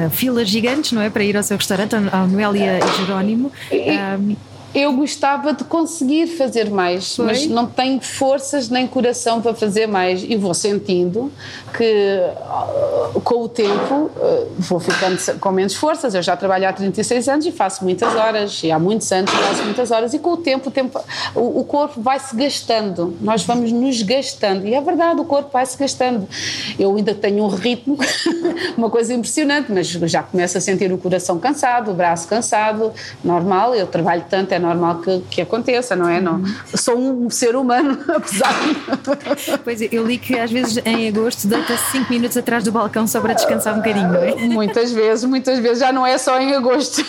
uh, 0.07 0.11
filas 0.11 0.49
gigantes, 0.49 0.93
não 0.93 1.03
é? 1.03 1.11
Para 1.11 1.25
ir 1.25 1.37
ao 1.37 1.43
seu 1.43 1.57
restaurante, 1.57 1.95
ao 1.95 2.27
Noélia 2.27 2.79
e 2.79 2.97
Jerónimo. 2.99 3.53
Um, 3.73 4.37
eu 4.75 4.93
gostava 4.93 5.53
de 5.53 5.65
conseguir 5.65 6.27
fazer 6.27 6.71
mais, 6.71 7.17
Foi? 7.17 7.27
mas 7.27 7.47
não 7.47 7.67
tenho 7.67 8.01
forças 8.01 8.69
nem 8.69 8.87
coração 8.87 9.41
para 9.41 9.55
fazer 9.55 9.87
mais 9.87 10.23
e 10.23 10.37
vou 10.37 10.55
sentindo 10.55 11.33
que 11.77 12.21
uh, 13.15 13.21
com 13.21 13.43
o 13.43 13.49
tempo 13.49 14.11
uh, 14.17 14.49
vou 14.59 14.79
ficando 14.79 15.19
com 15.41 15.51
menos 15.51 15.75
forças. 15.75 16.15
Eu 16.15 16.23
já 16.23 16.37
trabalho 16.37 16.69
há 16.69 16.73
36 16.73 17.29
anos 17.29 17.47
e 17.47 17.53
faço 17.53 17.83
muitas 17.85 18.15
horas, 18.15 18.63
e 18.63 18.71
há 18.71 18.79
muitos 18.79 19.11
anos 19.11 19.31
faço 19.31 19.65
muitas 19.65 19.91
horas, 19.91 20.15
e 20.15 20.19
com 20.19 20.33
o 20.33 20.37
tempo 20.37 20.69
o, 20.69 20.73
tempo, 20.73 21.01
o 21.35 21.65
corpo 21.65 22.01
vai 22.01 22.19
se 22.19 22.37
gastando, 22.37 23.17
nós 23.21 23.45
vamos 23.45 23.73
nos 23.73 24.03
gastando, 24.03 24.67
e 24.67 24.75
é 24.75 24.81
verdade, 24.81 25.21
o 25.21 25.25
corpo 25.25 25.51
vai 25.53 25.67
se 25.67 25.77
gastando. 25.77 26.29
Eu 26.79 26.95
ainda 26.97 27.15
tenho 27.15 27.45
um 27.45 27.49
ritmo, 27.49 27.99
uma 28.77 28.91
coisa 28.91 29.13
impressionante, 29.13 29.73
mas 29.73 29.89
já 29.89 30.23
começo 30.23 30.57
a 30.59 30.61
sentir 30.61 30.93
o 30.93 30.99
coração 30.99 31.39
cansado, 31.39 31.91
o 31.91 31.95
braço 31.95 32.29
cansado, 32.29 32.93
normal, 33.25 33.75
eu 33.75 33.87
trabalho 33.87 34.25
tanto, 34.29 34.53
é 34.53 34.59
normal 34.59 34.68
que, 35.03 35.23
que 35.31 35.41
aconteça, 35.41 35.95
não 35.95 36.09
é? 36.09 36.21
Não, 36.21 36.35
uhum. 36.35 36.55
sou 36.75 36.99
um 36.99 37.31
ser 37.31 37.57
humano, 37.57 37.99
apesar 38.09 38.53
de... 38.53 39.59
Pois 39.65 39.83
é, 39.83 39.89
eu 39.93 40.07
li 40.07 40.19
que 40.19 40.39
às 40.39 40.51
vezes 40.51 40.79
em 40.85 41.09
agosto 41.09 41.47
deita-se 41.47 41.93
5 41.93 42.11
minutos 42.11 42.37
atrás 42.37 42.65
do 42.65 42.73
balcão 42.73 43.07
só 43.07 43.21
para 43.21 43.35
descansar 43.35 43.75
um 43.75 43.79
bocadinho, 43.79 44.09
não 44.09 44.23
é? 44.23 44.35
Muitas 44.49 44.93
vezes, 44.93 45.25
muitas 45.25 45.59
vezes, 45.59 45.79
já 45.79 45.93
não 45.93 46.07
é 46.07 46.19
só 46.19 46.41
em 46.41 46.55
agosto. 46.55 47.05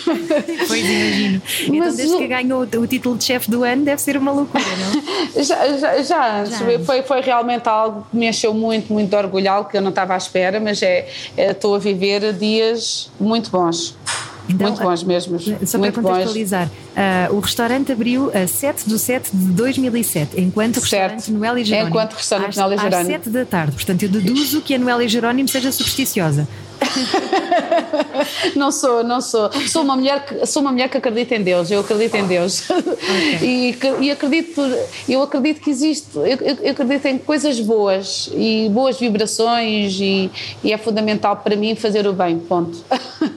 Pois 0.68 0.84
imagino. 0.84 1.42
Então, 1.62 1.78
Mas 1.78 1.96
desde 1.96 2.14
o... 2.14 2.18
que 2.18 2.26
ganhou 2.26 2.62
o 2.62 2.86
título 2.86 3.16
de 3.16 3.24
chefe 3.24 3.50
do 3.50 3.64
ano, 3.64 3.84
deve 3.84 4.00
ser 4.00 4.16
uma 4.16 4.30
loucura, 4.30 4.62
não? 4.64 5.42
Já, 5.42 5.76
já, 5.76 6.02
já, 6.02 6.44
já. 6.44 6.78
Foi, 6.84 7.02
foi 7.02 7.20
realmente 7.20 7.68
algo 7.68 8.06
que 8.10 8.16
me 8.16 8.28
encheu 8.28 8.54
muito, 8.54 8.92
muito 8.92 9.08
de 9.08 9.16
orgulho, 9.16 9.50
algo 9.50 9.68
que 9.68 9.76
eu 9.76 9.80
não 9.80 9.90
estava 9.90 10.14
à 10.14 10.16
espera, 10.16 10.60
mas 10.60 10.82
é, 10.82 11.08
é 11.36 11.50
estou 11.50 11.74
a 11.74 11.78
viver 11.78 12.32
dias 12.32 13.10
muito 13.18 13.50
bons. 13.50 13.96
Então, 14.54 14.68
muito 14.68 14.82
bons 14.82 15.02
mesmo. 15.02 15.38
Só 15.66 15.78
para 15.78 15.92
contextualizar, 15.92 16.68
uh, 16.68 17.34
o 17.34 17.40
restaurante 17.40 17.92
abriu 17.92 18.30
a 18.34 18.46
7 18.46 18.88
de 18.88 18.98
7 18.98 19.30
de 19.32 19.52
2007, 19.52 20.40
enquanto 20.40 20.78
o 20.78 20.80
restaurante 20.80 21.32
Noel 21.32 21.58
e 21.58 21.64
Jerónimo. 21.64 21.90
Enquanto 21.90 22.12
restaurante 22.14 22.56
Noel 22.56 22.72
e 22.72 22.76
Jerónimo. 22.78 23.00
Às 23.00 23.06
7 23.06 23.30
da 23.30 23.44
tarde. 23.44 23.72
Portanto, 23.72 24.02
eu 24.02 24.08
deduzo 24.08 24.60
que 24.60 24.74
a 24.74 24.78
Noel 24.78 25.02
e 25.02 25.08
Jerónimo 25.08 25.48
seja 25.48 25.70
supersticiosa. 25.70 26.48
não 28.56 28.70
sou, 28.72 29.04
não 29.04 29.20
sou. 29.20 29.50
Sou 29.68 29.82
uma 29.82 29.96
mulher 29.96 30.24
que 30.24 30.46
sou 30.46 30.62
uma 30.62 30.72
mulher 30.72 30.88
que 30.88 30.96
acredita 30.96 31.34
em 31.34 31.42
Deus. 31.42 31.70
Eu 31.70 31.80
acredito 31.80 32.14
em 32.16 32.26
Deus 32.26 32.68
okay. 32.70 33.38
e, 33.42 33.78
e, 34.00 34.10
acredito, 34.10 34.62
eu 35.08 35.22
acredito 35.22 35.60
que 35.60 35.70
existe. 35.70 36.16
Eu, 36.16 36.58
eu, 36.62 36.70
acredito 36.72 37.06
em 37.06 37.18
coisas 37.18 37.60
boas 37.60 38.30
e 38.32 38.68
boas 38.70 38.98
vibrações 38.98 39.98
e, 40.00 40.30
e, 40.62 40.72
é 40.72 40.78
fundamental 40.78 41.36
para 41.36 41.56
mim 41.56 41.74
fazer 41.74 42.06
o 42.06 42.12
bem. 42.12 42.38
Ponto. 42.38 42.84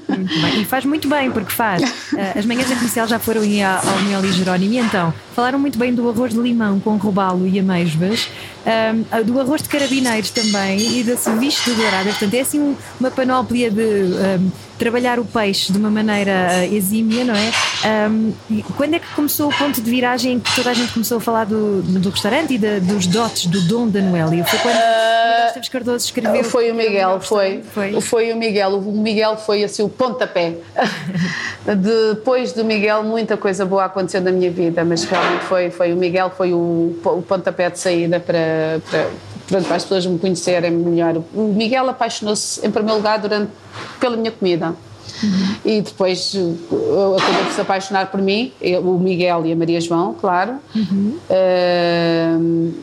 Muito 0.07 0.41
bem. 0.41 0.61
E 0.61 0.65
faz 0.65 0.85
muito 0.85 1.07
bem 1.07 1.31
porque 1.31 1.51
faz. 1.51 1.83
Eh, 2.15 2.37
as 2.37 2.45
manhãs 2.45 2.69
da 2.69 2.75
comercial 2.75 3.07
já 3.07 3.17
foram 3.17 3.41
ao 3.41 4.01
Miguel 4.03 4.25
e 4.25 4.31
Jerónimo 4.33 4.73
e 4.73 4.77
então 4.77 5.13
falaram 5.33 5.59
muito 5.59 5.77
bem 5.77 5.93
do 5.93 6.07
arroz 6.09 6.33
de 6.33 6.39
limão 6.39 6.79
com 6.79 6.95
robalo 6.97 7.47
e 7.47 7.59
amêijoas 7.59 8.29
um, 8.65 9.23
do 9.25 9.39
arroz 9.39 9.61
de 9.61 9.69
carabineiros 9.69 10.29
também 10.29 10.99
e 10.99 11.03
da 11.03 11.17
ceviche 11.17 11.69
do 11.69 11.75
dourado. 11.75 12.09
Portanto, 12.09 12.33
é 12.33 12.39
assim 12.41 12.75
uma 12.99 13.11
panóplia 13.11 13.69
de 13.69 13.81
um, 13.81 14.51
trabalhar 14.83 15.17
o 15.17 15.23
peixe 15.23 15.71
de 15.71 15.77
uma 15.77 15.89
maneira 15.89 16.31
uh, 16.59 16.75
exímia, 16.75 17.23
não 17.23 17.33
é? 17.33 18.09
Um, 18.09 18.33
quando 18.75 18.95
é 18.95 18.99
que 18.99 19.07
começou 19.15 19.49
o 19.49 19.57
ponto 19.57 19.81
de 19.81 19.89
viragem 19.89 20.41
que 20.41 20.53
toda 20.53 20.71
a 20.71 20.73
gente 20.73 20.91
começou 20.91 21.19
a 21.19 21.21
falar 21.21 21.45
do, 21.45 21.81
do 21.81 22.09
restaurante 22.09 22.55
e 22.55 22.57
dos 22.57 23.07
dotes 23.07 23.45
do 23.45 23.61
dom 23.61 23.87
da 23.87 24.01
Noélia? 24.01 24.43
Foi 24.43 24.59
quando 24.59 24.75
uh, 24.75 25.47
Esteves 25.47 25.69
Cardoso 25.69 26.05
escreveu? 26.05 26.43
Foi 26.43 26.69
o 26.69 26.75
Miguel, 26.75 27.21
foi, 27.21 27.63
foi. 27.73 28.01
Foi 28.01 28.33
o 28.33 28.35
Miguel. 28.35 28.77
O 28.77 28.91
Miguel 28.91 29.37
foi 29.37 29.63
assim 29.63 29.83
o 29.83 29.89
pontapé. 29.89 30.57
Depois 31.65 32.51
do 32.51 32.65
Miguel, 32.65 33.03
muita 33.03 33.37
coisa 33.37 33.65
boa 33.65 33.85
aconteceu 33.85 34.19
na 34.19 34.31
minha 34.31 34.51
vida, 34.51 34.83
mas 34.83 35.05
realmente 35.05 35.45
foi, 35.45 35.69
foi 35.69 35.93
o 35.93 35.95
Miguel, 35.95 36.29
foi 36.35 36.51
o, 36.51 36.99
o 37.05 37.23
pontapé 37.25 37.69
de 37.69 37.79
saída 37.79 38.19
para, 38.19 38.81
para 38.89 39.07
pronto, 39.47 39.65
para 39.65 39.75
as 39.75 39.83
pessoas 39.83 40.05
me 40.05 40.17
conhecerem 40.17 40.71
melhor. 40.71 41.21
O 41.33 41.53
Miguel 41.53 41.89
apaixonou-se, 41.89 42.65
em 42.65 42.71
primeiro 42.71 42.97
lugar, 42.97 43.19
durante, 43.19 43.51
pela 43.99 44.15
minha 44.15 44.31
comida. 44.31 44.75
Uhum. 45.21 45.55
E 45.65 45.81
depois 45.81 46.33
acabou 46.35 47.43
por 47.45 47.53
se 47.53 47.61
apaixonar 47.61 48.11
por 48.11 48.21
mim, 48.21 48.51
o 48.83 48.97
Miguel 48.97 49.45
e 49.45 49.51
a 49.51 49.55
Maria 49.55 49.79
João, 49.79 50.13
claro. 50.13 50.55
Uhum. 50.75 51.17
Uh, 51.29 52.73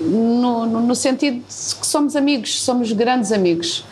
no, 0.00 0.66
no, 0.66 0.80
no, 0.82 0.94
sentido 0.94 1.36
de 1.36 1.74
que 1.74 1.86
somos 1.86 2.14
amigos, 2.16 2.60
somos 2.62 2.92
grandes 2.92 3.32
amigos. 3.32 3.84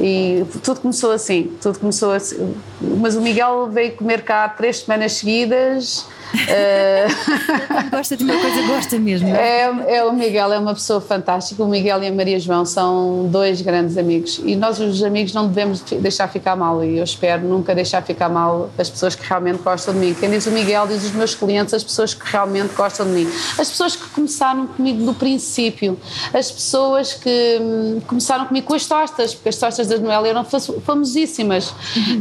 E 0.00 0.44
tudo 0.62 0.80
começou 0.80 1.12
assim, 1.12 1.52
tudo 1.60 1.78
começou 1.78 2.12
assim. 2.12 2.54
Mas 2.98 3.16
o 3.16 3.20
Miguel 3.20 3.68
veio 3.68 3.92
comer 3.92 4.22
cá 4.22 4.48
três 4.48 4.78
semanas 4.80 5.12
seguidas 5.12 6.06
Uh... 6.32 7.90
gosta 7.90 8.16
de 8.16 8.24
uma 8.24 8.38
coisa, 8.38 8.62
gosta 8.66 8.98
mesmo. 8.98 9.28
É? 9.28 9.62
é? 9.62 9.96
É, 9.96 10.04
o 10.04 10.12
Miguel, 10.12 10.52
é 10.52 10.58
uma 10.58 10.74
pessoa 10.74 11.00
fantástica. 11.00 11.62
O 11.62 11.68
Miguel 11.68 12.02
e 12.02 12.08
a 12.08 12.12
Maria 12.12 12.40
João 12.40 12.64
são 12.64 13.28
dois 13.30 13.60
grandes 13.60 13.96
amigos 13.98 14.40
e 14.44 14.56
nós, 14.56 14.80
os 14.80 15.02
amigos, 15.02 15.32
não 15.32 15.48
devemos 15.48 15.80
deixar 15.82 16.28
ficar 16.28 16.56
mal. 16.56 16.82
E 16.84 16.98
eu 16.98 17.04
espero 17.04 17.42
nunca 17.42 17.74
deixar 17.74 18.02
ficar 18.02 18.28
mal 18.28 18.70
as 18.78 18.88
pessoas 18.88 19.14
que 19.14 19.26
realmente 19.26 19.58
gostam 19.62 19.94
de 19.94 20.00
mim. 20.00 20.14
Quem 20.14 20.30
diz 20.30 20.46
o 20.46 20.50
Miguel 20.50 20.86
diz 20.86 21.04
os 21.04 21.12
meus 21.12 21.34
clientes, 21.34 21.74
as 21.74 21.84
pessoas 21.84 22.14
que 22.14 22.30
realmente 22.30 22.74
gostam 22.74 23.06
de 23.06 23.12
mim. 23.12 23.30
As 23.58 23.68
pessoas 23.68 23.94
que 23.94 24.08
começaram 24.08 24.66
comigo 24.66 25.04
do 25.04 25.14
princípio, 25.14 25.98
as 26.32 26.50
pessoas 26.50 27.12
que 27.12 27.58
hum, 27.60 28.00
começaram 28.06 28.46
comigo 28.46 28.66
com 28.66 28.74
as 28.74 28.86
tostas, 28.86 29.34
porque 29.34 29.50
as 29.50 29.56
tostas 29.56 29.86
da 29.86 29.98
Noélia 29.98 30.30
eram 30.30 30.44
famosíssimas. 30.44 31.74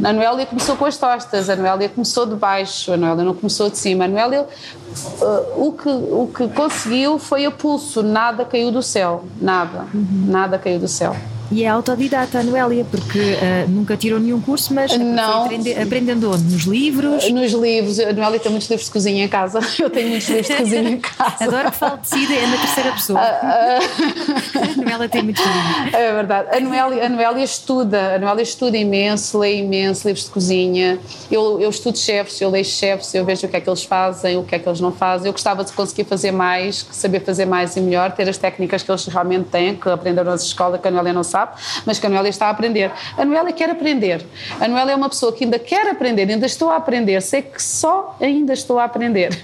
A 0.03 0.11
Noélia 0.11 0.45
começou 0.51 0.75
com 0.75 0.85
as 0.85 0.97
tostas, 0.97 1.49
a 1.49 1.55
Noélia 1.55 1.87
começou 1.87 2.25
de 2.25 2.35
baixo, 2.35 2.91
a 2.91 2.97
Noélia 2.97 3.23
não 3.23 3.33
começou 3.33 3.69
de 3.69 3.77
cima. 3.77 4.05
Manuel, 4.05 4.33
ele, 4.33 4.41
uh, 4.41 5.67
o, 5.67 5.71
que, 5.71 5.89
o 5.89 6.29
que 6.35 6.47
conseguiu 6.49 7.17
foi 7.17 7.45
a 7.45 7.51
pulso, 7.51 8.03
nada 8.03 8.43
caiu 8.43 8.69
do 8.69 8.83
céu, 8.83 9.23
nada, 9.39 9.85
uhum. 9.93 10.25
nada 10.27 10.59
caiu 10.59 10.77
do 10.77 10.87
céu. 10.87 11.15
E 11.51 11.65
é 11.65 11.67
autodidata, 11.67 12.39
a 12.39 12.43
Noélia, 12.43 12.85
porque 12.89 13.19
uh, 13.19 13.69
nunca 13.69 13.97
tirou 13.97 14.21
nenhum 14.21 14.39
curso, 14.39 14.73
mas 14.73 14.97
não. 14.97 15.43
Aprende, 15.43 15.73
aprendendo 15.73 16.31
onde? 16.31 16.43
Nos 16.43 16.63
livros? 16.63 17.29
Nos 17.29 17.51
livros. 17.51 17.99
A 17.99 18.13
Noélia 18.13 18.39
tem 18.39 18.49
muitos 18.49 18.69
livros 18.69 18.85
de 18.85 18.91
cozinha 18.91 19.25
em 19.25 19.27
casa. 19.27 19.59
Eu 19.77 19.89
tenho 19.89 20.09
muitos 20.09 20.29
livros 20.29 20.47
de 20.47 20.55
cozinha 20.55 20.89
em 20.89 20.99
casa. 20.99 21.43
Adoro 21.43 21.71
que 21.71 21.77
fale 21.77 21.97
de 21.99 22.07
si, 22.07 22.33
é 22.33 22.47
na 22.47 22.57
terceira 22.57 22.91
pessoa. 22.93 23.21
Uh, 23.41 24.57
uh... 24.57 24.81
a 24.81 24.83
Noélia 24.83 25.09
tem 25.09 25.23
muitos 25.23 25.43
livros. 25.43 25.93
É 25.93 26.13
verdade. 26.13 26.55
A 26.55 26.59
Noélia, 26.59 27.05
a 27.05 27.09
Noélia 27.09 27.43
estuda, 27.43 28.15
a 28.15 28.19
Noélia 28.19 28.43
estuda 28.43 28.77
imenso, 28.77 29.39
lê 29.39 29.57
imenso 29.57 30.07
livros 30.07 30.25
de 30.25 30.31
cozinha. 30.31 30.99
Eu, 31.29 31.59
eu 31.59 31.69
estudo 31.69 31.97
chefes, 31.97 32.39
eu 32.39 32.49
leio 32.49 32.63
chefes, 32.63 33.13
eu 33.13 33.25
vejo 33.25 33.47
o 33.47 33.49
que 33.49 33.57
é 33.57 33.61
que 33.61 33.69
eles 33.69 33.83
fazem, 33.83 34.37
o 34.37 34.43
que 34.43 34.55
é 34.55 34.59
que 34.59 34.67
eles 34.67 34.79
não 34.79 34.91
fazem. 34.91 35.27
Eu 35.27 35.33
gostava 35.33 35.63
de 35.63 35.71
conseguir 35.73 36.05
fazer 36.05 36.31
mais, 36.31 36.85
saber 36.91 37.21
fazer 37.21 37.45
mais 37.45 37.75
e 37.75 37.81
melhor, 37.81 38.11
ter 38.11 38.29
as 38.29 38.37
técnicas 38.37 38.83
que 38.83 38.91
eles 38.91 39.05
realmente 39.07 39.49
têm, 39.49 39.75
que 39.75 39.89
aprenderam 39.89 40.29
na 40.29 40.35
escola, 40.35 40.77
que 40.77 40.87
a 40.87 40.91
Noélia 40.91 41.13
não 41.13 41.23
sabe 41.23 41.40
sabe, 41.41 41.61
mas 41.85 41.99
que 41.99 42.05
a 42.05 42.09
Noélia 42.09 42.29
está 42.29 42.47
a 42.47 42.49
aprender. 42.49 42.91
A 43.17 43.25
Noélia 43.25 43.51
quer 43.53 43.69
aprender. 43.69 44.25
A 44.59 44.67
Noélia 44.67 44.93
é 44.93 44.95
uma 44.95 45.09
pessoa 45.09 45.33
que 45.33 45.43
ainda 45.43 45.59
quer 45.59 45.87
aprender, 45.89 46.29
ainda 46.29 46.45
estou 46.45 46.69
a 46.69 46.75
aprender, 46.77 47.21
sei 47.21 47.41
que 47.41 47.61
só 47.61 48.15
ainda 48.19 48.53
estou 48.53 48.79
a 48.79 48.85
aprender. 48.85 49.31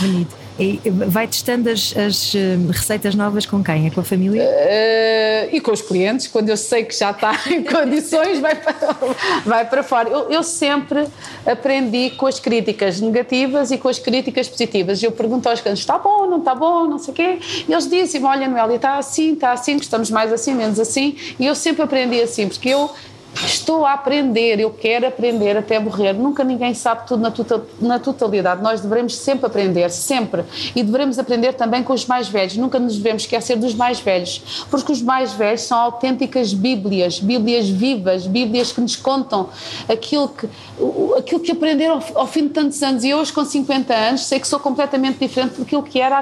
Bonito. 0.00 0.40
E 0.60 0.78
vai 0.90 1.26
testando 1.26 1.70
as, 1.70 1.96
as, 1.96 2.34
eh, 2.34 2.58
receitas 2.70 3.14
novas 3.14 3.46
com 3.46 3.64
quem? 3.64 3.86
É 3.86 3.90
com 3.90 4.00
a 4.00 4.04
família? 4.04 4.42
Uh, 4.42 5.56
e 5.56 5.58
com 5.58 5.72
os 5.72 5.80
clientes, 5.80 6.26
quando 6.26 6.50
eu 6.50 6.56
sei 6.56 6.84
que 6.84 6.94
já 6.94 7.12
está 7.12 7.32
em 7.46 7.64
condições, 7.64 8.40
vai 8.40 8.54
para, 8.54 8.74
vai 9.42 9.64
para 9.64 9.82
fora. 9.82 10.10
Eu, 10.10 10.30
eu, 10.30 10.42
sempre 10.42 11.06
aprendi 11.46 12.10
com 12.10 12.26
as 12.26 12.38
críticas 12.38 13.00
negativas 13.00 13.70
e 13.70 13.78
com 13.78 13.88
as 13.88 13.98
críticas 13.98 14.50
positivas. 14.50 15.02
Eu 15.02 15.12
pergunto 15.12 15.48
aos 15.48 15.62
clientes: 15.62 15.80
está 15.80 15.96
bom, 15.96 16.26
não 16.26 16.40
está 16.40 16.54
bom, 16.54 16.86
não 16.86 16.98
sei 16.98 17.12
o 17.12 17.14
quê. 17.14 17.38
E 17.66 17.72
eles 17.72 17.88
dizem: 17.88 18.22
olha, 18.22 18.46
Noélia, 18.46 18.76
está 18.76 18.98
assim, 18.98 19.32
está 19.32 19.52
assim, 19.52 19.78
gostamos 19.78 20.10
mais 20.10 20.30
assim, 20.30 20.52
menos 20.52 20.78
assim. 20.78 21.16
E 21.38 21.46
eu 21.46 21.54
sempre 21.54 21.80
aprendi 21.84 22.20
assim, 22.20 22.46
porque 22.46 22.68
eu 22.68 22.90
Estou 23.34 23.86
a 23.86 23.92
aprender, 23.92 24.58
eu 24.58 24.70
quero 24.70 25.06
aprender 25.06 25.56
até 25.56 25.78
morrer. 25.78 26.12
Nunca 26.12 26.42
ninguém 26.42 26.74
sabe 26.74 27.06
tudo 27.06 27.22
na, 27.22 27.30
total, 27.30 27.62
na 27.80 27.98
totalidade. 27.98 28.62
Nós 28.62 28.80
devemos 28.80 29.16
sempre 29.16 29.46
aprender, 29.46 29.88
sempre. 29.90 30.44
E 30.74 30.82
devemos 30.82 31.18
aprender 31.18 31.54
também 31.54 31.82
com 31.82 31.92
os 31.92 32.04
mais 32.06 32.28
velhos. 32.28 32.56
Nunca 32.56 32.78
nos 32.78 32.96
devemos 32.96 33.22
esquecer 33.22 33.56
dos 33.56 33.74
mais 33.74 34.00
velhos, 34.00 34.64
porque 34.68 34.90
os 34.90 35.00
mais 35.00 35.32
velhos 35.32 35.62
são 35.62 35.78
autênticas 35.78 36.52
Bíblias, 36.52 37.20
Bíblias 37.20 37.68
vivas, 37.68 38.26
Bíblias 38.26 38.72
que 38.72 38.80
nos 38.80 38.96
contam 38.96 39.48
aquilo 39.88 40.28
que, 40.28 40.48
aquilo 41.16 41.40
que 41.40 41.52
aprenderam 41.52 42.00
ao, 42.14 42.26
fim 42.26 42.42
de 42.42 42.50
tantos 42.50 42.82
anos. 42.82 43.04
E 43.04 43.14
hoje, 43.14 43.32
com 43.32 43.44
50 43.44 43.94
anos, 43.94 44.26
sei 44.26 44.40
que 44.40 44.48
sou 44.48 44.58
completamente 44.58 45.18
diferente 45.18 45.60
daquilo 45.60 45.82
que 45.82 46.00
era 46.00 46.18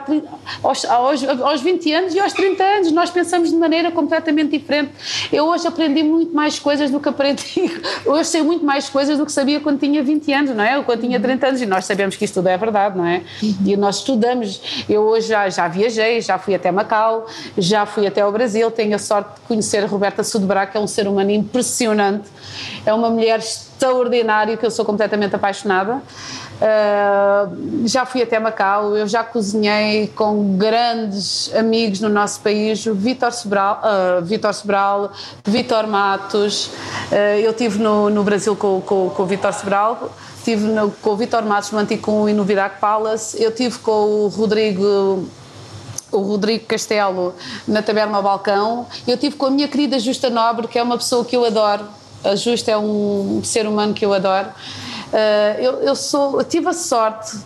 aos, 0.62 0.84
aos, 0.84 1.24
aos 1.24 1.60
20 1.60 1.92
anos 1.92 2.14
e 2.14 2.20
aos 2.20 2.32
30 2.32 2.62
anos. 2.62 2.92
Nós 2.92 3.10
pensamos 3.10 3.50
de 3.50 3.56
maneira 3.56 3.90
completamente 3.90 4.58
diferente. 4.58 4.92
Eu 5.32 5.46
hoje 5.46 5.66
aprendi 5.66 6.02
muito 6.02 6.34
mais 6.34 6.58
coisas 6.58 6.90
do 6.90 7.00
que 7.00 7.08
aprendi. 7.08 7.38
Hoje 8.06 8.24
sei 8.24 8.42
muito 8.42 8.64
mais 8.64 8.88
coisas 8.88 9.18
do 9.18 9.26
que 9.26 9.32
sabia 9.32 9.60
quando 9.60 9.78
tinha 9.78 10.02
20 10.02 10.32
anos, 10.32 10.54
não 10.54 10.64
é? 10.64 10.78
Ou 10.78 10.84
quando 10.84 11.00
tinha 11.00 11.20
30 11.20 11.46
anos. 11.46 11.62
E 11.62 11.66
nós 11.66 11.84
sabemos 11.84 12.16
que 12.16 12.24
isso 12.24 12.34
tudo 12.34 12.48
é 12.48 12.56
verdade, 12.56 12.96
não 12.96 13.06
é? 13.06 13.22
E 13.42 13.76
nós 13.76 13.96
estudamos. 13.98 14.84
Eu 14.88 15.02
hoje 15.02 15.28
já, 15.28 15.48
já 15.48 15.68
viajei, 15.68 16.20
já 16.20 16.38
fui 16.38 16.54
até 16.54 16.70
Macau, 16.70 17.26
já 17.56 17.86
fui 17.86 18.06
até 18.06 18.20
ao 18.20 18.32
Brasil. 18.32 18.70
Tenho 18.70 18.94
a 18.96 18.98
sorte 18.98 19.34
de 19.34 19.40
conhecer 19.46 19.84
a 19.84 19.86
Roberta 19.86 20.22
Sudebra, 20.24 20.66
que 20.66 20.76
é 20.76 20.80
um 20.80 20.86
ser 20.86 21.06
humano 21.06 21.30
impressionante. 21.30 22.28
É 22.84 22.92
uma 22.92 23.10
mulher 23.10 23.40
extraordinária 23.78 24.56
que 24.56 24.66
eu 24.66 24.70
sou 24.70 24.85
completamente 24.85 25.35
apaixonada. 25.35 26.02
Uh, 26.58 27.87
já 27.87 28.04
fui 28.04 28.20
até 28.20 28.38
Macau, 28.40 28.97
eu 28.97 29.06
já 29.06 29.23
cozinhei 29.23 30.08
com 30.08 30.56
grandes 30.56 31.54
amigos 31.54 32.00
no 32.00 32.08
nosso 32.08 32.40
país, 32.40 32.85
o 32.85 32.94
Vítor 32.94 33.32
Sobral, 33.32 33.80
uh, 33.80 34.25
Vítor 34.25 34.52
Sobral, 34.52 35.12
Vítor 35.44 35.87
Matos. 35.87 36.66
Uh, 36.66 37.38
eu 37.40 37.52
estive 37.52 37.78
no, 37.78 38.11
no 38.11 38.25
Brasil 38.25 38.56
com, 38.56 38.80
com, 38.80 39.08
com 39.11 39.23
o 39.23 39.26
Vítor 39.26 39.52
Sobral, 39.52 40.11
estive 40.37 40.66
com 41.00 41.11
o 41.11 41.16
Vítor 41.16 41.44
Matos 41.44 41.70
no 41.70 41.78
Anticum 41.78 42.28
e 42.28 42.32
no 42.32 42.42
Vidac 42.42 42.80
Palace, 42.80 43.40
eu 43.40 43.50
estive 43.50 43.78
com 43.78 44.25
o 44.25 44.28
Rodrigo 44.28 45.28
o 46.11 46.23
Rodrigo 46.23 46.64
Castelo 46.64 47.35
na 47.66 47.82
Taberna 47.82 48.16
ao 48.16 48.23
Balcão. 48.23 48.87
Eu 49.06 49.18
tive 49.18 49.37
com 49.37 49.44
a 49.44 49.50
minha 49.50 49.68
querida 49.68 49.99
Justa 49.99 50.30
Nobre, 50.30 50.66
que 50.66 50.78
é 50.78 50.82
uma 50.82 50.97
pessoa 50.97 51.23
que 51.23 51.37
eu 51.37 51.44
adoro. 51.44 51.85
A 52.25 52.34
Justa 52.34 52.70
é 52.70 52.78
um 52.78 53.42
ser 53.44 53.66
humano 53.66 53.94
que 53.94 54.04
eu 54.04 54.12
adoro. 54.12 54.48
Uh, 54.48 55.60
eu, 55.60 55.72
eu, 55.80 55.94
sou, 55.94 56.38
eu 56.38 56.44
tive 56.44 56.68
a 56.68 56.72
sorte, 56.72 57.38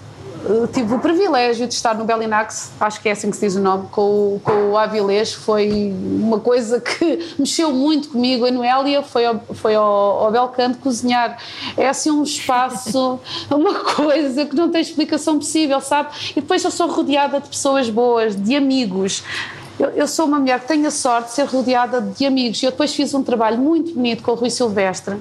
tive 0.73 0.95
o 0.95 0.99
privilégio 0.99 1.67
de 1.67 1.75
estar 1.75 1.95
no 1.95 2.05
Belinax, 2.05 2.73
acho 2.81 3.01
que 3.01 3.09
é 3.09 3.13
assim 3.13 3.31
que 3.31 3.37
se 3.37 3.47
diz 3.47 3.57
o 3.57 3.61
nome, 3.61 3.89
com, 3.91 4.41
com 4.43 4.71
o 4.73 4.77
Avilés, 4.77 5.33
foi 5.33 5.93
uma 5.93 6.41
coisa 6.41 6.81
que 6.81 7.35
mexeu 7.39 7.73
muito 7.73 8.09
comigo. 8.09 8.45
A 8.45 8.51
Noélia 8.51 9.03
foi 9.03 9.25
ao, 9.25 9.39
foi 9.55 9.75
ao, 9.75 9.85
ao 9.85 10.33
Belcanto 10.33 10.79
cozinhar. 10.79 11.39
É 11.77 11.89
assim 11.89 12.11
um 12.11 12.23
espaço, 12.23 13.21
uma 13.51 13.75
coisa 13.75 14.45
que 14.45 14.57
não 14.57 14.71
tem 14.71 14.81
explicação 14.81 15.39
possível, 15.39 15.81
sabe? 15.81 16.11
E 16.33 16.41
depois 16.41 16.65
eu 16.65 16.71
sou 16.71 16.89
rodeada 16.89 17.41
de 17.41 17.49
pessoas 17.49 17.89
boas, 17.89 18.35
de 18.35 18.57
amigos. 18.57 19.23
Eu, 19.79 19.89
eu, 19.91 20.07
sou 20.07 20.27
uma 20.27 20.39
mulher 20.39 20.61
que 20.61 20.69
tenho 20.69 20.87
a 20.87 20.91
sorte 20.91 21.29
de 21.29 21.35
ser 21.35 21.45
rodeada 21.45 22.01
de 22.01 22.27
amigos. 22.27 22.63
Eu 22.63 22.71
depois 22.71 22.95
fiz 22.95 23.15
um 23.15 23.23
trabalho 23.23 23.59
muito 23.59 23.95
bonito 23.95 24.23
com 24.23 24.33
o 24.33 24.35
Rui 24.35 24.51
Silvestre, 24.51 25.17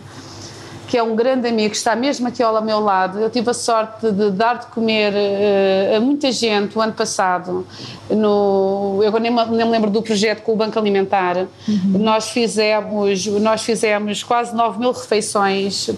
que 0.87 0.97
é 0.97 1.03
um 1.03 1.15
grande 1.15 1.47
amigo, 1.47 1.71
que 1.71 1.77
está 1.77 1.95
mesmo 1.95 2.27
aqui 2.27 2.43
ao 2.43 2.61
meu 2.61 2.79
lado. 2.79 3.19
Eu 3.19 3.29
tive 3.29 3.49
a 3.49 3.53
sorte 3.53 4.11
de 4.11 4.29
dar 4.31 4.59
de 4.59 4.65
comer 4.67 5.13
uh, 5.13 5.97
a 5.97 5.99
muita 5.99 6.31
gente 6.31 6.77
o 6.77 6.81
ano 6.81 6.93
passado. 6.93 7.65
No, 8.09 8.99
eu 9.01 9.11
nem, 9.19 9.31
nem 9.31 9.65
me 9.65 9.71
lembro 9.71 9.89
do 9.89 10.01
projeto 10.01 10.41
com 10.41 10.51
o 10.51 10.55
Banco 10.55 10.77
Alimentar. 10.77 11.47
Uhum. 11.67 11.97
Nós, 11.99 12.29
fizemos, 12.29 13.25
nós 13.27 13.61
fizemos 13.61 14.21
quase 14.21 14.53
9 14.53 14.79
mil 14.79 14.91
refeições 14.91 15.89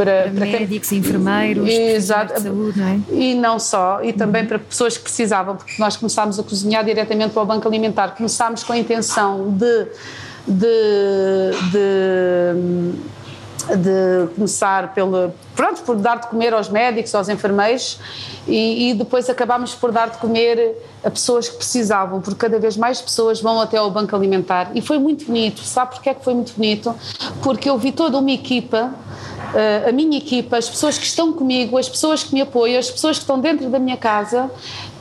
para, 0.00 0.22
para, 0.22 0.30
para 0.30 0.46
médicos, 0.46 0.88
quem... 0.88 0.98
enfermeiros, 0.98 1.68
Exato. 1.68 2.34
de 2.34 2.40
saúde, 2.40 2.78
não 2.80 2.88
é? 2.88 3.00
E 3.10 3.34
não 3.34 3.58
só, 3.58 4.02
e 4.02 4.14
também 4.14 4.42
uhum. 4.42 4.48
para 4.48 4.58
pessoas 4.58 4.96
que 4.96 5.02
precisavam, 5.02 5.56
porque 5.56 5.74
nós 5.78 5.96
começámos 5.96 6.38
a 6.38 6.42
cozinhar 6.42 6.82
diretamente 6.82 7.34
para 7.34 7.42
o 7.42 7.46
Banco 7.46 7.68
Alimentar. 7.68 8.14
Começámos 8.16 8.62
com 8.62 8.72
a 8.72 8.78
intenção 8.78 9.50
de, 9.50 9.86
de, 10.48 11.50
de 11.70 13.10
de 13.76 14.34
começar 14.34 14.94
pelo, 14.94 15.32
pronto, 15.54 15.82
por 15.82 15.94
dar 15.94 16.18
de 16.18 16.28
comer 16.28 16.52
aos 16.54 16.68
médicos, 16.70 17.14
aos 17.14 17.28
enfermeiros 17.28 18.00
e, 18.48 18.90
e, 18.90 18.94
depois 18.94 19.28
acabámos 19.28 19.74
por 19.74 19.92
dar 19.92 20.08
de 20.08 20.18
comer 20.18 20.76
a 21.04 21.10
pessoas 21.10 21.48
que 21.48 21.56
precisavam, 21.56 22.20
porque 22.20 22.38
cada 22.38 22.58
vez 22.58 22.76
mais 22.76 23.00
pessoas 23.00 23.40
vão 23.40 23.60
até 23.60 23.76
ao 23.76 23.90
banco 23.90 24.16
alimentar 24.16 24.72
e 24.74 24.80
foi 24.80 24.98
muito 24.98 25.26
bonito, 25.26 25.60
sabe 25.60 25.94
porque 25.94 26.08
é 26.08 26.14
que 26.14 26.24
foi 26.24 26.34
muito 26.34 26.54
bonito? 26.54 26.94
Porque 27.42 27.68
eu 27.68 27.78
vi 27.78 27.92
toda 27.92 28.18
uma 28.18 28.30
equipa 28.32 28.92
a 29.86 29.92
minha 29.92 30.18
equipa, 30.18 30.56
as 30.56 30.68
pessoas 30.68 30.98
que 30.98 31.04
estão 31.04 31.32
comigo, 31.32 31.76
as 31.78 31.88
pessoas 31.88 32.22
que 32.22 32.32
me 32.34 32.40
apoiam, 32.40 32.78
as 32.78 32.90
pessoas 32.90 33.16
que 33.16 33.22
estão 33.22 33.40
dentro 33.40 33.68
da 33.68 33.78
minha 33.78 33.96
casa, 33.96 34.50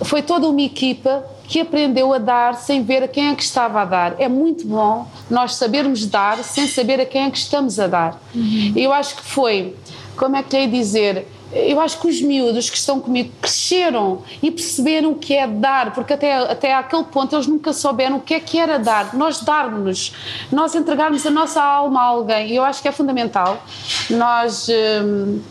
foi 0.02 0.22
toda 0.22 0.48
uma 0.48 0.62
equipa 0.62 1.24
que 1.48 1.60
aprendeu 1.60 2.14
a 2.14 2.20
dar 2.20 2.56
sem 2.56 2.84
ver 2.84 3.04
a 3.04 3.08
quem 3.08 3.30
é 3.30 3.36
que 3.36 3.44
estava 3.44 3.82
a 3.82 3.86
dar. 3.86 4.16
É 4.20 4.28
muito 4.28 4.68
bom 4.68 5.08
nós 5.30 5.56
sabermos 5.56 6.06
dar 6.06 6.44
sem 6.44 6.68
saber 6.68 7.02
a 7.02 7.06
quem 7.06 7.24
é 7.24 7.32
que 7.32 7.38
estamos 7.38 7.80
a 7.80 7.88
dar. 7.88 8.22
Uhum. 8.36 8.74
Eu 8.76 8.94
acho 8.94 9.16
que 9.16 9.24
foi, 9.24 9.76
como 10.16 10.36
é 10.36 10.44
que 10.44 10.56
lhe 10.56 10.68
dizer, 10.68 11.28
eu 11.52 11.80
acho 11.80 12.00
que 12.00 12.08
os 12.08 12.22
miúdos 12.22 12.70
que 12.70 12.78
estão 12.78 13.00
comigo 13.00 13.32
cresceram 13.42 14.24
e 14.42 14.52
perceberam 14.52 15.12
o 15.12 15.16
que 15.16 15.36
é 15.36 15.48
dar, 15.48 15.94
porque 15.94 16.14
até, 16.14 16.36
até 16.36 16.74
àquele 16.74 17.04
ponto 17.06 17.36
eles 17.36 17.48
nunca 17.48 17.74
souberam 17.74 18.18
o 18.18 18.22
que 18.22 18.34
é 18.34 18.40
que 18.40 18.60
era 18.60 18.78
dar. 18.78 19.16
Nós 19.16 19.42
darmos, 19.42 20.14
nós 20.52 20.76
entregarmos 20.76 21.26
a 21.26 21.32
nossa 21.32 21.62
alma 21.62 22.02
a 22.02 22.06
alguém, 22.06 22.52
e 22.52 22.56
eu 22.56 22.64
acho 22.64 22.82
que 22.82 22.88
é 22.88 22.92
fundamental. 22.92 23.64
Nós. 24.10 24.68
Hum, 24.70 25.42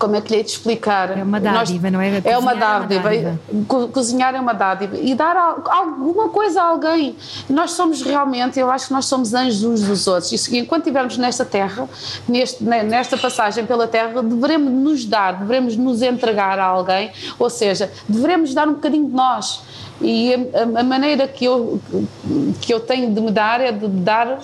como 0.00 0.16
é 0.16 0.20
que 0.22 0.30
lhe 0.30 0.38
hei 0.38 0.42
de 0.42 0.50
explicar? 0.50 1.16
É 1.16 1.22
uma 1.22 1.38
dádiva, 1.38 1.90
Nós, 1.90 1.92
não 1.92 2.00
é? 2.00 2.22
é 2.24 2.38
uma 2.38 2.54
dádiva. 2.54 3.14
É 3.14 3.20
uma 3.20 3.36
dádiva. 3.36 3.88
Cozinhar 3.92 4.34
é 4.34 4.40
uma 4.40 4.54
dádiva. 4.54 4.96
E 4.96 5.14
dar 5.14 5.36
alguma 5.36 6.30
coisa 6.30 6.62
a 6.62 6.64
alguém. 6.64 7.14
Nós 7.50 7.72
somos 7.72 8.00
realmente, 8.00 8.58
eu 8.58 8.70
acho 8.70 8.86
que 8.86 8.94
nós 8.94 9.04
somos 9.04 9.34
anjos 9.34 9.62
uns 9.62 9.82
dos 9.82 10.06
outros. 10.06 10.48
E 10.48 10.58
enquanto 10.58 10.84
estivermos 10.84 11.18
nesta 11.18 11.44
terra, 11.44 11.86
neste, 12.26 12.64
nesta 12.64 13.18
passagem 13.18 13.66
pela 13.66 13.86
terra, 13.86 14.22
devemos 14.22 14.72
nos 14.72 15.04
dar, 15.04 15.34
devemos 15.34 15.76
nos 15.76 16.00
entregar 16.00 16.58
a 16.58 16.64
alguém, 16.64 17.12
ou 17.38 17.50
seja, 17.50 17.92
devemos 18.08 18.54
dar 18.54 18.66
um 18.66 18.72
bocadinho 18.72 19.06
de 19.06 19.14
nós. 19.14 19.62
E 20.00 20.32
a, 20.34 20.80
a 20.80 20.82
maneira 20.82 21.28
que 21.28 21.44
eu, 21.44 21.78
que 22.62 22.72
eu 22.72 22.80
tenho 22.80 23.12
de 23.12 23.20
me 23.20 23.30
dar 23.30 23.60
é 23.60 23.70
de 23.70 23.86
dar 23.86 24.38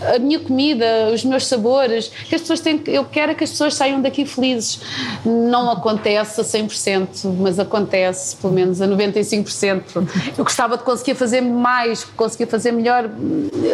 a 0.00 0.18
minha 0.18 0.38
comida, 0.38 1.10
os 1.12 1.24
meus 1.24 1.46
sabores, 1.46 2.10
que 2.28 2.34
as 2.34 2.40
pessoas 2.40 2.60
têm, 2.60 2.80
eu 2.86 3.04
quero 3.04 3.34
que 3.34 3.44
as 3.44 3.50
pessoas 3.50 3.74
saiam 3.74 4.00
daqui 4.00 4.24
felizes. 4.24 4.80
Não 5.24 5.70
acontece 5.70 6.40
a 6.40 6.44
100%, 6.44 7.34
mas 7.38 7.58
acontece 7.58 8.36
pelo 8.36 8.52
menos 8.52 8.80
a 8.80 8.86
95%. 8.86 10.08
Eu 10.36 10.44
gostava 10.44 10.76
de 10.76 10.84
conseguir 10.84 11.14
fazer 11.14 11.40
mais, 11.40 12.04
conseguir 12.04 12.46
fazer 12.46 12.72
melhor. 12.72 13.10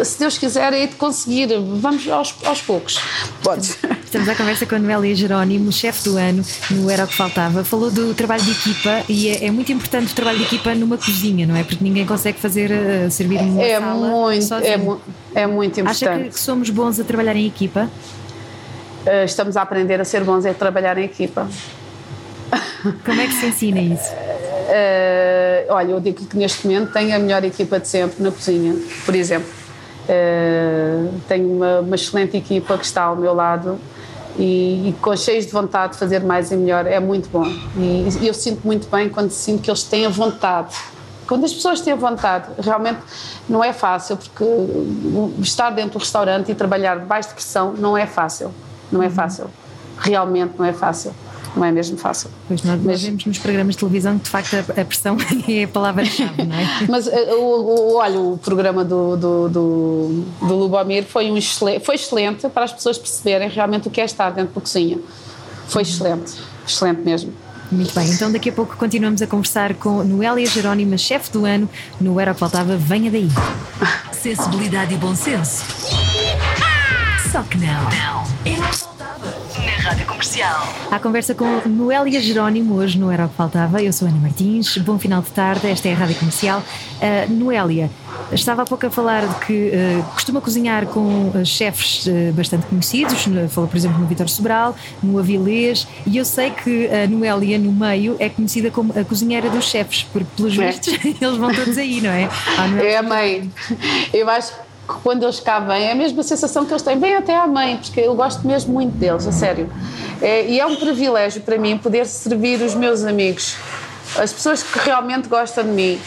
Se 0.04 0.18
Deus 0.18 0.38
quiser, 0.38 0.72
é 0.72 0.86
de 0.86 0.94
conseguir. 0.94 1.48
Vamos 1.58 2.08
aos, 2.08 2.34
aos 2.44 2.60
poucos. 2.62 2.98
Podes. 3.42 3.78
Estamos 4.04 4.28
à 4.28 4.34
conversa 4.34 4.64
com 4.64 4.76
a 4.76 4.78
Noélia 4.78 5.14
Jerónimo, 5.14 5.72
chefe 5.72 6.04
do 6.04 6.16
ano, 6.16 6.44
no 6.70 6.88
Era 6.88 7.04
o 7.04 7.08
que 7.08 7.14
Faltava. 7.14 7.64
Falou 7.64 7.90
do 7.90 8.14
trabalho 8.14 8.42
de 8.42 8.52
equipa 8.52 9.02
e 9.08 9.28
é, 9.28 9.46
é, 9.46 9.50
muito 9.50 9.72
importante 9.72 10.12
o 10.12 10.14
trabalho 10.14 10.38
de 10.38 10.44
equipa 10.44 10.74
numa 10.74 10.96
cozinha, 10.96 11.46
não 11.46 11.56
é? 11.56 11.64
Porque 11.64 11.82
ninguém 11.82 12.06
consegue 12.06 12.38
fazer, 12.38 12.70
uh, 12.70 13.10
servir 13.10 13.40
uma 13.40 13.62
é 13.62 13.80
sala 13.80 14.06
muito, 14.06 14.54
é, 14.54 14.76
é 15.34 15.46
muito 15.46 15.80
importante. 15.80 16.08
Acha 16.08 16.22
que, 16.24 16.30
que 16.30 16.40
somos 16.40 16.70
bons 16.70 17.00
a 17.00 17.04
trabalhar 17.04 17.36
em 17.36 17.46
equipa? 17.46 17.90
Uh, 19.04 19.24
estamos 19.24 19.56
a 19.56 19.62
aprender 19.62 20.00
a 20.00 20.04
ser 20.04 20.24
bons 20.24 20.46
a 20.46 20.54
trabalhar 20.54 20.96
em 20.96 21.04
equipa. 21.04 21.48
Como 23.04 23.20
é 23.20 23.26
que 23.26 23.34
se 23.34 23.46
ensina 23.46 23.80
isso? 23.80 24.10
Uh, 24.12 25.66
olha, 25.74 25.90
eu 25.90 26.00
digo 26.00 26.24
que 26.24 26.36
neste 26.36 26.66
momento 26.66 26.92
tenho 26.92 27.14
a 27.14 27.18
melhor 27.18 27.44
equipa 27.44 27.80
de 27.80 27.88
sempre 27.88 28.22
na 28.22 28.30
cozinha, 28.30 28.76
por 29.04 29.14
exemplo. 29.14 29.48
Uh, 30.04 31.12
tenho 31.26 31.50
uma, 31.50 31.80
uma, 31.80 31.94
excelente 31.94 32.36
equipa 32.36 32.76
que 32.76 32.84
está 32.84 33.04
ao 33.04 33.16
meu 33.16 33.32
lado 33.32 33.78
e, 34.38 34.90
e, 34.90 34.94
com 35.00 35.16
cheios 35.16 35.46
de 35.46 35.52
vontade 35.52 35.94
de 35.94 35.98
fazer 35.98 36.22
mais 36.22 36.52
e 36.52 36.56
melhor. 36.56 36.86
É 36.86 37.00
muito 37.00 37.28
bom. 37.28 37.46
E, 37.76 38.06
e 38.20 38.26
eu 38.26 38.34
sinto 38.34 38.60
muito 38.64 38.88
bem 38.88 39.08
quando 39.08 39.30
sinto 39.30 39.62
que 39.62 39.70
eles 39.70 39.82
têm 39.82 40.06
a 40.06 40.10
vontade 40.10 40.76
quando 41.26 41.44
as 41.44 41.52
pessoas 41.52 41.80
têm 41.80 41.94
vontade, 41.94 42.48
realmente 42.58 43.00
não 43.48 43.62
é 43.62 43.72
fácil, 43.72 44.16
porque 44.16 44.44
estar 45.40 45.70
dentro 45.70 45.92
do 45.92 45.98
restaurante 45.98 46.50
e 46.50 46.54
trabalhar 46.54 46.98
debaixo 46.98 47.30
de 47.30 47.34
pressão 47.34 47.72
não 47.72 47.96
é 47.96 48.06
fácil. 48.06 48.52
Não 48.90 49.02
é 49.02 49.06
uhum. 49.06 49.12
fácil. 49.12 49.50
Realmente 49.98 50.54
não 50.58 50.64
é 50.64 50.72
fácil. 50.72 51.14
Não 51.56 51.64
é 51.64 51.70
mesmo 51.70 51.96
fácil. 51.96 52.30
Pois 52.48 52.62
nós, 52.64 52.80
Mas, 52.82 53.02
vemos 53.02 53.24
nos 53.26 53.38
programas 53.38 53.76
de 53.76 53.78
televisão 53.78 54.18
que 54.18 54.24
de 54.24 54.30
facto 54.30 54.54
a, 54.54 54.80
a 54.80 54.84
pressão 54.84 55.16
é 55.48 55.64
a 55.64 55.68
palavra-chave, 55.68 56.44
não 56.44 56.56
é? 56.56 56.66
Mas 56.90 57.06
eh, 57.06 57.34
o, 57.34 57.92
o, 57.92 57.94
olha, 57.96 58.18
o 58.18 58.38
programa 58.38 58.84
do, 58.84 59.16
do, 59.16 59.48
do, 59.48 60.24
do 60.40 60.54
Lubomir 60.54 61.04
foi, 61.04 61.30
um 61.30 61.36
excelente, 61.36 61.84
foi 61.84 61.94
excelente 61.94 62.48
para 62.48 62.64
as 62.64 62.72
pessoas 62.72 62.98
perceberem 62.98 63.48
realmente 63.48 63.86
o 63.86 63.90
que 63.90 64.00
é 64.00 64.04
estar 64.04 64.30
dentro 64.30 64.54
da 64.54 64.60
cozinha. 64.60 64.98
Foi 65.68 65.82
uhum. 65.82 65.88
excelente, 65.88 66.32
excelente 66.66 67.02
mesmo. 67.02 67.32
Muito 67.74 67.92
bem, 67.92 68.08
então 68.08 68.30
daqui 68.30 68.50
a 68.50 68.52
pouco 68.52 68.76
continuamos 68.76 69.20
a 69.20 69.26
conversar 69.26 69.74
com 69.74 70.04
Noélia 70.04 70.46
Jerónima, 70.46 70.96
chefe 70.96 71.32
do 71.32 71.44
ano, 71.44 71.68
no 72.00 72.20
Era 72.20 72.30
o 72.30 72.34
que 72.34 72.40
Faltava, 72.40 72.76
venha 72.76 73.10
daí. 73.10 73.28
Sensibilidade 74.12 74.94
e 74.94 74.96
bom 74.96 75.14
senso. 75.14 75.64
Só 77.32 77.42
que 77.42 77.58
não. 77.58 77.66
Não. 77.66 78.24
Era 78.44 78.60
o 78.60 78.70
que 78.70 78.76
faltava. 78.76 79.34
Na 79.58 79.82
Rádio 79.82 80.06
Comercial. 80.06 80.68
A 80.88 81.00
conversa 81.00 81.34
com 81.34 81.62
Noélia 81.66 82.20
Jerónimo, 82.20 82.76
hoje 82.76 82.96
no 82.96 83.10
Era 83.10 83.26
o 83.26 83.28
que 83.28 83.34
Faltava. 83.34 83.82
Eu 83.82 83.92
sou 83.92 84.06
Ana 84.06 84.18
Martins, 84.18 84.78
bom 84.78 85.00
final 85.00 85.20
de 85.20 85.30
tarde, 85.30 85.66
esta 85.66 85.88
é 85.88 85.94
a 85.94 85.96
Rádio 85.96 86.14
Comercial. 86.14 86.60
Uh, 86.60 87.32
Noélia, 87.32 87.90
Estava 88.34 88.62
há 88.62 88.64
pouco 88.64 88.84
a 88.84 88.90
falar 88.90 89.26
de 89.26 89.34
que 89.46 89.70
uh, 89.70 90.02
costuma 90.12 90.40
cozinhar 90.40 90.86
com 90.86 91.28
uh, 91.28 91.46
chefes 91.46 92.06
uh, 92.06 92.32
bastante 92.32 92.66
conhecidos, 92.66 93.24
falou 93.48 93.70
por 93.70 93.76
exemplo 93.76 93.96
no 93.98 94.06
Vitor 94.06 94.28
Sobral, 94.28 94.74
no 95.00 95.20
Avilés, 95.20 95.86
e 96.04 96.18
eu 96.18 96.24
sei 96.24 96.50
que 96.50 96.88
a 96.88 97.06
Noélia 97.06 97.58
no 97.58 97.70
meio 97.70 98.16
é 98.18 98.28
conhecida 98.28 98.72
como 98.72 98.92
a 98.98 99.04
cozinheira 99.04 99.48
dos 99.48 99.66
chefes, 99.66 100.02
porque 100.12 100.26
pelos 100.36 100.58
é. 100.58 100.66
vistos 100.66 100.98
eles 101.04 101.36
vão 101.36 101.54
todos 101.54 101.78
aí, 101.78 102.00
não 102.00 102.10
é? 102.10 102.28
É 102.82 102.96
a 102.96 103.02
mãe. 103.02 103.48
Eu 104.12 104.28
acho 104.28 104.52
que 104.52 104.94
quando 105.04 105.22
eles 105.22 105.38
cá 105.38 105.60
vêm, 105.60 105.84
é 105.84 105.92
a 105.92 105.94
mesma 105.94 106.22
sensação 106.24 106.66
que 106.66 106.72
eles 106.72 106.82
têm, 106.82 106.98
bem 106.98 107.14
até 107.14 107.36
à 107.36 107.46
mãe, 107.46 107.76
porque 107.76 108.00
eu 108.00 108.16
gosto 108.16 108.44
mesmo 108.46 108.74
muito 108.74 108.96
deles, 108.96 109.28
a 109.28 109.32
sério. 109.32 109.70
É, 110.20 110.44
e 110.50 110.58
é 110.58 110.66
um 110.66 110.74
privilégio 110.74 111.40
para 111.42 111.56
mim 111.56 111.78
poder 111.78 112.04
servir 112.04 112.60
os 112.60 112.74
meus 112.74 113.04
amigos, 113.04 113.56
as 114.18 114.32
pessoas 114.32 114.62
que 114.62 114.78
realmente 114.80 115.28
gostam 115.28 115.64
de 115.64 115.70
mim 115.70 116.00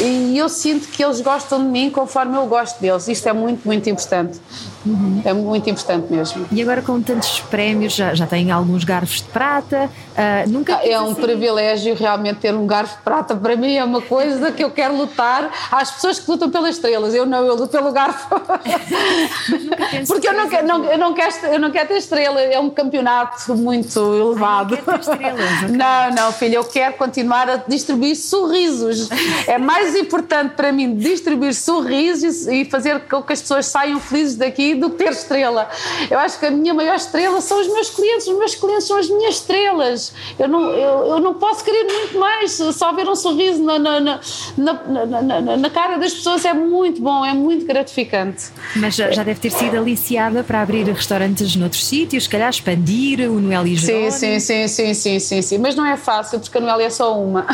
e 0.00 0.36
eu 0.36 0.48
sinto 0.48 0.88
que 0.88 1.04
eles 1.04 1.20
gostam 1.20 1.62
de 1.62 1.70
mim 1.70 1.90
conforme 1.90 2.36
eu 2.36 2.46
gosto 2.46 2.80
deles. 2.80 3.06
Isto 3.08 3.28
é 3.28 3.32
muito, 3.32 3.64
muito 3.64 3.88
importante. 3.88 4.40
Uhum. 4.86 5.22
É 5.24 5.32
muito 5.32 5.68
importante 5.70 6.12
mesmo. 6.12 6.46
E 6.52 6.60
agora 6.60 6.82
com 6.82 7.00
tantos 7.00 7.40
prémios, 7.40 7.94
já, 7.94 8.14
já 8.14 8.26
tem 8.26 8.50
alguns 8.50 8.84
garfos 8.84 9.16
de 9.16 9.28
prata, 9.28 9.90
uh, 10.12 10.50
nunca... 10.50 10.74
É 10.74 11.00
um 11.00 11.12
assim... 11.12 11.22
privilégio 11.22 11.94
realmente 11.94 12.40
ter 12.40 12.54
um 12.54 12.66
garfo 12.66 12.96
de 12.96 13.02
prata, 13.02 13.34
para 13.34 13.56
mim 13.56 13.74
é 13.74 13.84
uma 13.84 14.02
coisa 14.02 14.52
que 14.52 14.62
eu 14.62 14.70
quero 14.70 14.96
lutar. 14.96 15.50
Há 15.70 15.78
as 15.78 15.90
pessoas 15.90 16.18
que 16.18 16.30
lutam 16.30 16.50
pelas 16.50 16.76
estrelas, 16.76 17.14
eu 17.14 17.24
não, 17.24 17.44
eu 17.44 17.54
luto 17.54 17.68
pelo 17.68 17.92
garfo. 17.92 18.28
Porque 20.06 20.28
eu 20.28 20.34
não, 20.34 20.48
quero, 20.48 20.66
não, 20.66 20.84
eu, 20.84 20.98
não 20.98 21.14
quero, 21.14 21.46
eu 21.46 21.58
não 21.58 21.70
quero 21.70 21.88
ter 21.88 21.96
estrela, 21.96 22.40
é 22.40 22.58
um 22.58 22.70
campeonato 22.70 23.56
muito 23.56 23.98
elevado. 24.14 24.74
Ai, 24.74 24.82
não, 24.86 25.00
estrelas, 25.00 25.70
não, 25.70 26.10
não, 26.10 26.32
filha, 26.32 26.56
eu 26.56 26.64
quero 26.64 26.94
continuar 26.94 27.48
a 27.48 27.56
distribuir 27.56 28.16
sorrisos. 28.16 29.08
É 29.46 29.56
mais 29.56 29.96
importante 29.96 30.54
para 30.54 30.72
mim 30.72 30.94
distribuir 30.94 31.54
sorrisos 31.54 32.46
e 32.46 32.64
fazer 32.64 33.00
com 33.08 33.22
que 33.22 33.32
as 33.32 33.40
pessoas 33.40 33.66
saiam 33.66 33.98
felizes 33.98 34.36
daqui 34.36 34.73
do 34.74 34.90
que 34.90 34.96
ter 34.96 35.12
estrela. 35.12 35.68
Eu 36.10 36.18
acho 36.18 36.38
que 36.38 36.46
a 36.46 36.50
minha 36.50 36.74
maior 36.74 36.96
estrela 36.96 37.40
são 37.40 37.60
os 37.60 37.66
meus 37.68 37.90
clientes, 37.90 38.26
os 38.26 38.38
meus 38.38 38.54
clientes 38.54 38.86
são 38.86 38.98
as 38.98 39.08
minhas 39.08 39.36
estrelas. 39.36 40.12
Eu 40.38 40.48
não, 40.48 40.70
eu, 40.70 41.06
eu 41.06 41.20
não 41.20 41.34
posso 41.34 41.64
querer 41.64 41.84
muito 41.84 42.18
mais, 42.18 42.52
só 42.52 42.92
ver 42.92 43.08
um 43.08 43.16
sorriso 43.16 43.62
na, 43.62 43.78
na, 43.78 44.00
na, 44.00 44.20
na, 44.56 45.56
na 45.56 45.70
cara 45.70 45.96
das 45.96 46.14
pessoas 46.14 46.44
é 46.44 46.52
muito 46.52 47.00
bom, 47.00 47.24
é 47.24 47.32
muito 47.32 47.66
gratificante. 47.66 48.46
Mas 48.76 48.94
já, 48.94 49.10
já 49.10 49.22
deve 49.22 49.40
ter 49.40 49.50
sido 49.50 49.76
aliciada 49.76 50.42
para 50.42 50.62
abrir 50.62 50.84
restaurantes 50.86 51.54
noutros 51.56 51.84
sítios, 51.84 52.24
se 52.24 52.30
calhar 52.30 52.48
expandir 52.48 53.20
o 53.30 53.40
Noel 53.40 53.66
e 53.66 53.78
sim, 53.78 54.10
sim, 54.10 54.40
sim, 54.40 54.68
sim, 54.68 54.94
sim, 54.94 55.18
sim, 55.18 55.42
sim, 55.42 55.58
mas 55.58 55.74
não 55.74 55.84
é 55.84 55.96
fácil 55.96 56.40
porque 56.40 56.58
a 56.58 56.60
Noélia 56.60 56.86
é 56.86 56.90
só 56.90 57.18
uma. 57.18 57.46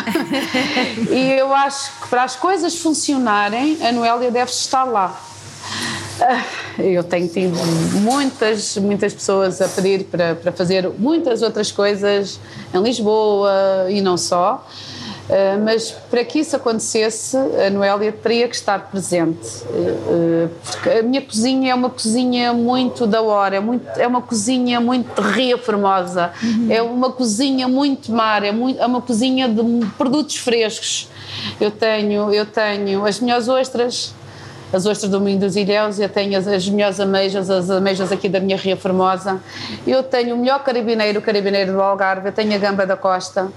e 1.11 1.33
eu 1.39 1.55
acho 1.55 2.01
que 2.01 2.09
para 2.09 2.25
as 2.25 2.37
coisas 2.37 2.79
funcionarem, 2.79 3.79
a 3.83 3.93
Noélia 3.93 4.31
deve 4.31 4.51
estar 4.51 4.85
lá. 4.85 5.30
eu 6.79 7.03
tenho 7.05 7.29
tido 7.29 7.57
muitas, 8.01 8.77
muitas 8.77 9.13
pessoas 9.15 9.61
a 9.61 9.69
pedir 9.69 10.05
para, 10.05 10.35
para 10.35 10.53
fazer 10.53 10.89
muitas 10.99 11.43
outras 11.43 11.71
coisas 11.73 12.39
em 12.75 12.83
Lisboa 12.83 13.87
e 13.89 14.01
não 14.01 14.17
só. 14.17 14.67
Uh, 15.31 15.63
mas 15.65 15.93
para 16.11 16.25
que 16.25 16.41
isso 16.41 16.57
acontecesse, 16.57 17.37
a 17.37 17.71
Noélia 17.71 18.11
teria 18.11 18.49
que 18.49 18.57
estar 18.57 18.91
presente. 18.91 19.63
Uh, 19.69 20.51
porque 20.61 20.89
a 20.91 21.03
minha 21.05 21.23
cozinha 21.23 21.71
é 21.71 21.75
uma 21.75 21.89
cozinha 21.89 22.53
muito 22.53 23.07
da 23.07 23.23
hora, 23.23 23.55
é, 23.55 23.61
muito, 23.61 23.87
é 23.97 24.09
uma 24.09 24.21
cozinha 24.21 24.81
muito 24.81 25.23
ria 25.23 25.57
formosa, 25.57 26.33
uhum. 26.43 26.67
é 26.69 26.83
uma 26.83 27.13
cozinha 27.13 27.69
muito 27.69 28.11
mar, 28.11 28.43
é, 28.43 28.51
muito, 28.51 28.81
é 28.81 28.87
uma 28.87 29.01
cozinha 29.01 29.49
de 29.49 29.63
produtos 29.97 30.37
frescos. 30.37 31.09
Eu 31.61 31.71
tenho, 31.71 32.33
eu 32.33 32.45
tenho 32.45 33.07
as 33.07 33.21
melhores 33.21 33.49
ostras, 33.49 34.13
as 34.73 34.87
ostras 34.87 35.11
do 35.11 35.21
Minho 35.21 35.39
dos 35.39 35.57
Ilhéus, 35.57 35.99
eu 35.99 36.09
tenho 36.09 36.39
as, 36.39 36.47
as 36.47 36.69
melhores 36.69 37.01
ameijas, 37.01 37.51
as 37.51 37.71
ameijas 37.71 38.13
aqui 38.13 38.29
da 38.29 38.41
minha 38.41 38.57
Ria 38.57 38.77
Formosa, 38.77 39.41
eu 39.87 40.03
tenho 40.03 40.35
o 40.35 40.39
melhor 40.39 40.63
carabineiro, 40.63 41.19
o 41.19 41.23
carabineiro 41.23 41.73
do 41.73 41.81
Algarve, 41.81 42.29
eu 42.29 42.33
tenho 42.33 42.55
a 42.55 42.59
gamba 42.59 42.87
da 42.87 42.97
costa, 42.97 43.51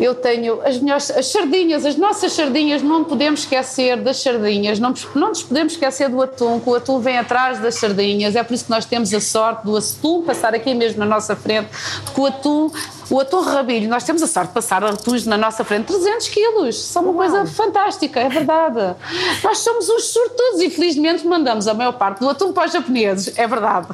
eu 0.00 0.14
tenho 0.14 0.60
as 0.64 0.78
melhores 0.78 1.10
as 1.10 1.26
sardinhas, 1.26 1.84
as 1.84 1.96
nossas 1.96 2.32
sardinhas, 2.32 2.82
não 2.82 3.04
podemos 3.04 3.40
esquecer 3.40 3.96
das 3.96 4.20
sardinhas, 4.22 4.78
não, 4.78 4.94
não 5.14 5.28
nos 5.28 5.42
podemos 5.42 5.72
esquecer 5.72 6.08
do 6.08 6.22
atum, 6.22 6.60
que 6.60 6.70
o 6.70 6.74
atum 6.74 7.00
vem 7.00 7.18
atrás 7.18 7.58
das 7.60 7.76
sardinhas, 7.76 8.36
é 8.36 8.42
por 8.42 8.54
isso 8.54 8.64
que 8.64 8.70
nós 8.70 8.84
temos 8.84 9.12
a 9.12 9.20
sorte 9.20 9.64
do 9.64 9.76
atum 9.76 10.22
passar 10.22 10.54
aqui 10.54 10.74
mesmo 10.74 11.00
na 11.00 11.06
nossa 11.06 11.34
frente, 11.34 11.68
porque 12.04 12.20
o 12.20 12.26
atum 12.26 12.70
o 13.10 13.20
atum 13.20 13.40
rabilho, 13.40 13.88
nós 13.88 14.04
temos 14.04 14.22
a 14.22 14.26
sorte 14.26 14.48
de 14.48 14.54
passar 14.54 14.84
atuns 14.84 15.24
na 15.26 15.36
nossa 15.36 15.64
frente 15.64 15.86
300 15.86 16.28
quilos, 16.28 16.82
são 16.82 17.02
uma 17.02 17.12
Uau. 17.12 17.30
coisa 17.30 17.46
fantástica, 17.46 18.20
é 18.20 18.28
verdade. 18.28 18.96
Nós 19.42 19.58
somos 19.58 19.88
uns 19.88 20.04
sortudos 20.04 20.60
e 20.60 20.70
felizmente 20.70 21.26
mandamos 21.26 21.66
a 21.66 21.74
maior 21.74 21.92
parte 21.92 22.20
do 22.20 22.28
atum 22.28 22.52
para 22.52 22.66
os 22.66 22.72
japoneses, 22.72 23.32
é 23.36 23.46
verdade. 23.46 23.88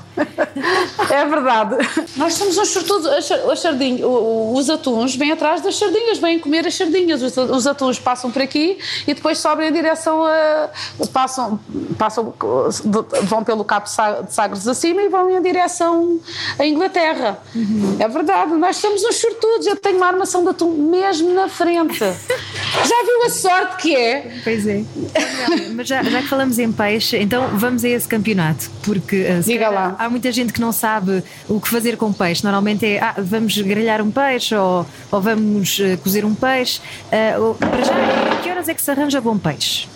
É 1.10 1.24
verdade. 1.24 1.76
Nós 2.16 2.34
somos 2.34 2.56
uns 2.58 2.68
sortudos, 2.68 3.08
sardinhas, 3.60 4.02
os 4.04 4.70
atuns 4.70 5.14
vêm 5.16 5.32
atrás 5.32 5.60
das 5.60 5.76
sardinhas, 5.76 6.18
vêm 6.18 6.38
comer 6.38 6.66
as 6.66 6.74
sardinhas, 6.74 7.22
os 7.22 7.66
atuns 7.66 7.98
passam 7.98 8.30
por 8.30 8.42
aqui 8.42 8.78
e 9.06 9.14
depois 9.14 9.38
sobem 9.38 9.68
em 9.68 9.72
direção 9.72 10.24
a. 10.24 10.68
passam, 11.12 11.58
passam 11.98 12.34
vão 13.22 13.44
pelo 13.44 13.64
Cabo 13.64 13.86
de 13.86 14.32
Sagres 14.32 14.66
acima 14.66 15.02
e 15.02 15.08
vão 15.08 15.30
em 15.30 15.40
direção 15.42 16.20
à 16.58 16.66
Inglaterra. 16.66 17.38
Uhum. 17.54 17.96
É 17.98 18.08
verdade, 18.08 18.54
nós 18.54 18.76
somos 19.04 19.04
uns 19.04 19.16
sortudos, 19.16 19.66
eu 19.66 19.76
tenho 19.76 19.96
uma 19.96 20.06
armação 20.06 20.42
de 20.42 20.50
atum 20.50 20.70
mesmo 20.70 21.32
na 21.34 21.48
frente. 21.48 21.98
já 21.98 23.04
viu 23.04 23.24
a 23.26 23.30
sorte 23.30 23.82
que 23.82 23.94
é? 23.94 24.40
Pois 24.42 24.66
é. 24.66 24.82
Mas 25.74 25.88
já, 25.88 26.02
já 26.02 26.22
que 26.22 26.28
falamos 26.28 26.58
em 26.58 26.72
peixe, 26.72 27.18
então 27.18 27.56
vamos 27.56 27.84
a 27.84 27.88
esse 27.88 28.08
campeonato, 28.08 28.70
porque 28.82 29.22
uh, 29.22 29.42
Diga 29.42 29.68
lá. 29.68 29.94
há 29.98 30.08
muita 30.08 30.32
gente 30.32 30.52
que 30.52 30.60
não 30.60 30.72
sabe 30.72 31.22
o 31.48 31.60
que 31.60 31.68
fazer 31.68 31.96
com 31.96 32.12
peixe. 32.12 32.42
Normalmente 32.42 32.86
é 32.86 33.00
ah, 33.00 33.14
vamos 33.18 33.56
grelhar 33.58 34.00
um 34.00 34.10
peixe 34.10 34.54
ou, 34.54 34.86
ou 35.10 35.20
vamos 35.20 35.78
uh, 35.78 35.98
cozer 36.02 36.24
um 36.24 36.34
peixe. 36.34 36.80
Uh, 37.06 37.54
para 37.54 37.82
já, 37.82 38.40
que 38.42 38.50
horas 38.50 38.68
é 38.68 38.74
que 38.74 38.82
se 38.82 38.90
arranja 38.90 39.20
bom 39.20 39.38
peixe? 39.38 39.88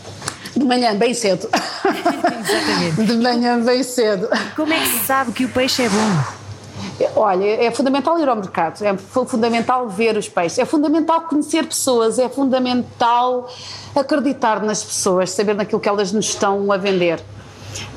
De 0.57 0.65
manhã, 0.65 0.95
bem 0.97 1.15
cedo. 1.15 1.49
Exatamente. 1.55 3.05
De 3.05 3.17
manhã, 3.17 3.61
bem 3.61 3.83
cedo. 3.83 4.29
Como 4.57 4.73
é 4.73 4.81
que 4.81 4.87
se 4.87 5.07
sabe 5.07 5.33
que 5.33 5.45
o 5.45 5.49
peixe 5.49 5.83
é 5.83 5.89
bom? 5.89 6.38
Olha, 7.15 7.45
é 7.45 7.71
fundamental 7.71 8.19
ir 8.19 8.29
ao 8.29 8.37
mercado, 8.37 8.83
é 8.83 8.97
fundamental 8.97 9.89
ver 9.89 10.17
os 10.17 10.29
peixes, 10.29 10.59
é 10.59 10.65
fundamental 10.65 11.23
conhecer 11.23 11.67
pessoas, 11.67 12.19
é 12.19 12.29
fundamental 12.29 13.49
acreditar 13.95 14.63
nas 14.63 14.83
pessoas, 14.83 15.31
saber 15.31 15.55
naquilo 15.55 15.81
que 15.81 15.89
elas 15.89 16.13
nos 16.13 16.27
estão 16.27 16.71
a 16.73 16.77
vender. 16.77 17.21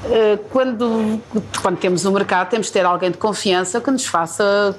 Eh, 0.03 0.39
quando, 0.49 1.21
quando 1.61 1.77
temos 1.77 2.05
um 2.05 2.11
mercado, 2.11 2.49
temos 2.49 2.67
de 2.67 2.73
ter 2.73 2.85
alguém 2.85 3.11
de 3.11 3.17
confiança 3.17 3.79
que 3.79 3.91
nos 3.91 4.05
faça, 4.05 4.75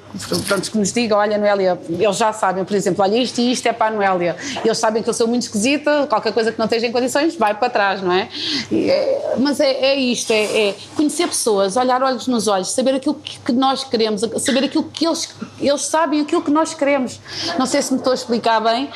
pronto, 0.47 0.69
que 0.69 0.77
nos 0.77 0.91
diga: 0.91 1.15
olha, 1.15 1.37
Noélia, 1.37 1.79
eles 1.89 2.17
já 2.17 2.33
sabem, 2.33 2.65
por 2.65 2.75
exemplo, 2.75 3.03
olha, 3.03 3.17
isto 3.17 3.39
e 3.39 3.51
isto 3.51 3.65
é 3.65 3.73
para 3.73 3.87
a 3.87 3.91
Noélia. 3.91 4.35
Eles 4.63 4.77
sabem 4.77 5.01
que 5.01 5.09
eu 5.09 5.13
sou 5.13 5.27
muito 5.27 5.43
esquisita, 5.43 6.07
qualquer 6.07 6.33
coisa 6.33 6.51
que 6.51 6.59
não 6.59 6.65
esteja 6.65 6.87
em 6.87 6.91
condições, 6.91 7.35
vai 7.35 7.53
para 7.53 7.69
trás, 7.69 8.01
não 8.01 8.11
é? 8.11 8.27
é 8.71 9.35
mas 9.39 9.61
é, 9.61 9.71
é 9.71 9.95
isto: 9.95 10.31
é, 10.31 10.69
é, 10.69 10.75
conhecer 10.95 11.27
pessoas, 11.27 11.77
olhar 11.77 12.03
olhos 12.03 12.27
nos 12.27 12.47
olhos, 12.49 12.71
saber 12.71 12.95
aquilo 12.95 13.15
que 13.15 13.53
nós 13.53 13.85
queremos, 13.85 14.21
saber 14.39 14.65
aquilo 14.65 14.83
que 14.83 15.07
eles, 15.07 15.33
eles 15.59 15.85
sabem, 15.85 16.19
aquilo 16.19 16.41
que 16.41 16.51
nós 16.51 16.73
queremos. 16.73 17.19
Não 17.57 17.65
sei 17.65 17.81
se 17.81 17.93
me 17.93 17.99
estou 17.99 18.11
a 18.11 18.15
explicar 18.15 18.59
bem, 18.59 18.89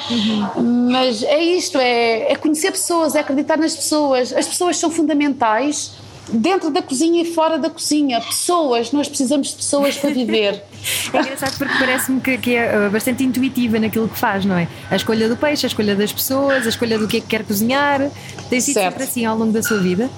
mas 0.92 1.24
é 1.24 1.42
isto: 1.42 1.78
é, 1.78 2.34
é 2.34 2.36
conhecer 2.36 2.72
pessoas, 2.72 3.16
é 3.16 3.22
acreditar 3.22 3.58
nas 3.58 3.76
pessoas. 3.76 4.34
As 4.34 4.46
pessoas 4.46 4.76
são 4.76 4.92
fundamentais 4.92 5.87
dentro 6.30 6.70
da 6.70 6.82
cozinha 6.82 7.22
e 7.22 7.34
fora 7.34 7.58
da 7.58 7.70
cozinha. 7.70 8.20
Pessoas, 8.22 8.92
nós 8.92 9.08
precisamos 9.08 9.50
de 9.50 9.56
pessoas 9.56 9.98
para 9.98 10.10
viver. 10.12 10.64
É 11.14 11.20
engraçado 11.20 11.58
porque 11.58 11.74
parece-me 11.78 12.22
que, 12.22 12.38
que, 12.38 12.56
é 12.56 12.88
uh, 12.88 12.90
bastante 12.90 13.24
intuitiva 13.24 13.80
naquilo 13.80 14.08
que 14.08 14.18
faz, 14.18 14.46
não 14.46 14.56
é? 14.56 14.68
A 14.90 14.96
escolha 14.96 15.28
do 15.28 15.36
peixe, 15.36 15.66
a 15.66 15.68
escolha 15.68 15.96
das 15.96 16.14
pessoas, 16.14 16.66
a 16.66 16.70
escolha 16.70 16.98
do 16.98 17.08
que 17.08 17.18
é 17.18 17.20
que 17.20 17.28
quer 17.28 17.44
cozinhar. 17.44 18.10
Tem 18.50 18.62
sido 18.62 18.76
certo. 18.76 18.92
sempre 18.92 19.04
assim 19.04 19.26
ao 19.26 19.38
longo 19.38 19.52
da 19.52 19.62
sua 19.62 19.80
vida? 19.80 20.10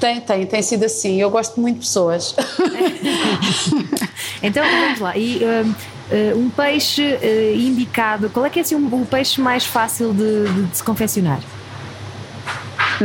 Tem, 0.00 0.20
tem, 0.20 0.46
tem 0.46 0.62
sido 0.62 0.84
assim. 0.84 1.20
Eu 1.20 1.30
gosto 1.30 1.60
muito 1.60 1.76
de 1.76 1.86
pessoas. 1.86 2.34
então 4.42 4.64
vamos 4.64 5.00
lá. 5.00 5.16
E 5.16 5.40
um, 5.44 5.70
uh, 5.70 6.38
um 6.38 6.50
peixe 6.50 7.02
uh, 7.02 7.56
indicado, 7.56 8.30
qual 8.30 8.46
é 8.46 8.50
que 8.50 8.58
é 8.58 8.62
assim, 8.62 8.74
um, 8.76 9.02
o 9.02 9.06
peixe 9.06 9.40
mais 9.40 9.64
fácil 9.64 10.12
de, 10.12 10.48
de, 10.52 10.62
de 10.62 10.76
se 10.76 10.82
confeccionar? 10.82 11.40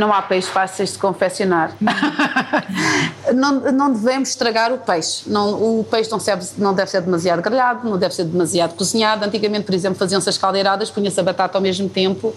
Não 0.00 0.14
há 0.14 0.22
peixes 0.22 0.48
fáceis 0.48 0.94
de 0.94 0.98
confeccionar. 0.98 1.72
não, 3.36 3.60
não 3.70 3.92
devemos 3.92 4.30
estragar 4.30 4.72
o 4.72 4.78
peixe. 4.78 5.24
Não, 5.26 5.80
o 5.80 5.84
peixe 5.84 6.10
não, 6.10 6.18
serve, 6.18 6.46
não 6.56 6.72
deve 6.72 6.90
ser 6.90 7.02
demasiado 7.02 7.42
grelhado, 7.42 7.86
não 7.86 7.98
deve 7.98 8.14
ser 8.14 8.24
demasiado 8.24 8.74
cozinhado. 8.74 9.26
Antigamente, 9.26 9.66
por 9.66 9.74
exemplo, 9.74 9.98
faziam-se 9.98 10.26
as 10.26 10.38
caldeiradas, 10.38 10.90
punha-se 10.90 11.20
a 11.20 11.22
batata 11.22 11.58
ao 11.58 11.60
mesmo 11.60 11.86
tempo 11.86 12.34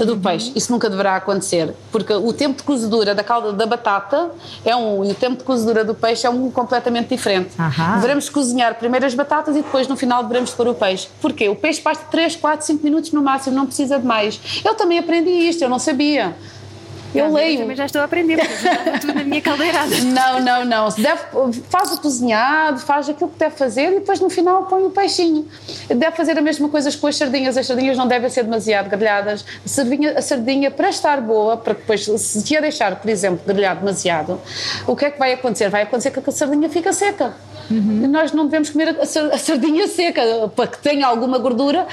do 0.00 0.14
uhum. 0.14 0.20
peixe. 0.20 0.50
Isso 0.56 0.72
nunca 0.72 0.90
deverá 0.90 1.14
acontecer, 1.14 1.72
porque 1.92 2.12
o 2.12 2.32
tempo 2.32 2.56
de 2.56 2.64
cozedura 2.64 3.14
da 3.14 3.22
calda 3.22 3.52
da 3.52 3.66
batata 3.66 4.32
é 4.64 4.74
um 4.74 5.04
e 5.04 5.12
o 5.12 5.14
tempo 5.14 5.36
de 5.36 5.44
cozedura 5.44 5.84
do 5.84 5.94
peixe 5.94 6.26
é 6.26 6.30
um 6.30 6.50
completamente 6.50 7.10
diferente. 7.10 7.50
Uhum. 7.56 8.00
Devemos 8.00 8.28
cozinhar 8.28 8.74
primeiro 8.74 9.06
as 9.06 9.14
batatas 9.14 9.54
e 9.54 9.62
depois 9.62 9.86
no 9.86 9.96
final 9.96 10.24
devemos 10.24 10.50
pôr 10.50 10.66
o 10.66 10.74
peixe. 10.74 11.06
Porquê? 11.20 11.48
O 11.48 11.54
peixe 11.54 11.80
basta 11.80 12.04
3, 12.10 12.34
4, 12.34 12.66
5 12.66 12.82
minutos 12.82 13.12
no 13.12 13.22
máximo, 13.22 13.54
não 13.54 13.64
precisa 13.64 13.96
de 13.96 14.04
mais. 14.04 14.40
Eu 14.64 14.74
também 14.74 14.98
aprendi 14.98 15.30
isto, 15.30 15.62
eu 15.62 15.68
não 15.68 15.78
sabia. 15.78 16.34
Eu 17.14 17.32
leio. 17.32 17.60
também 17.60 17.76
já 17.76 17.86
estou 17.86 18.00
a 18.00 18.04
aprender, 18.04 18.36
porque 18.36 18.98
tudo 19.00 19.14
na 19.14 19.24
minha 19.24 19.40
caldeirada. 19.40 19.96
Não, 20.16 20.40
não, 20.40 20.64
não. 20.64 20.88
Deve, 20.90 21.22
faz 21.68 21.92
o 21.92 22.00
cozinhado, 22.00 22.78
faz 22.80 23.08
aquilo 23.08 23.28
que 23.30 23.38
deve 23.38 23.54
fazer 23.56 23.92
e 23.92 23.94
depois 23.96 24.20
no 24.20 24.30
final 24.30 24.64
põe 24.64 24.82
o 24.84 24.90
peixinho. 24.90 25.46
Deve 25.88 26.16
fazer 26.16 26.38
a 26.38 26.40
mesma 26.40 26.68
coisa 26.68 26.90
com 26.96 27.06
as 27.06 27.16
sardinhas. 27.16 27.56
As 27.56 27.66
sardinhas 27.66 27.96
não 27.96 28.06
devem 28.06 28.28
ser 28.30 28.44
demasiado 28.44 28.88
grelhadas. 28.88 29.44
A 29.64 29.68
sardinha, 29.68 30.18
a 30.18 30.22
sardinha 30.22 30.70
para 30.70 30.88
estar 30.88 31.20
boa, 31.20 31.56
para 31.56 31.74
depois, 31.74 32.04
se 32.04 32.56
a 32.56 32.60
deixar, 32.60 32.96
por 32.96 33.10
exemplo, 33.10 33.40
grelhar 33.46 33.76
demasiado, 33.76 34.40
o 34.86 34.96
que 34.96 35.04
é 35.04 35.10
que 35.10 35.18
vai 35.18 35.32
acontecer? 35.32 35.68
Vai 35.68 35.82
acontecer 35.82 36.10
que 36.10 36.20
a 36.28 36.32
sardinha 36.32 36.68
fica 36.68 36.92
seca. 36.92 37.34
Uhum. 37.70 38.06
Nós 38.08 38.32
não 38.32 38.44
devemos 38.44 38.70
comer 38.70 38.96
a 39.00 39.06
sardinha 39.38 39.88
seca, 39.88 40.22
para 40.54 40.68
que 40.68 40.78
tenha 40.78 41.06
alguma 41.06 41.38
gordura, 41.38 41.86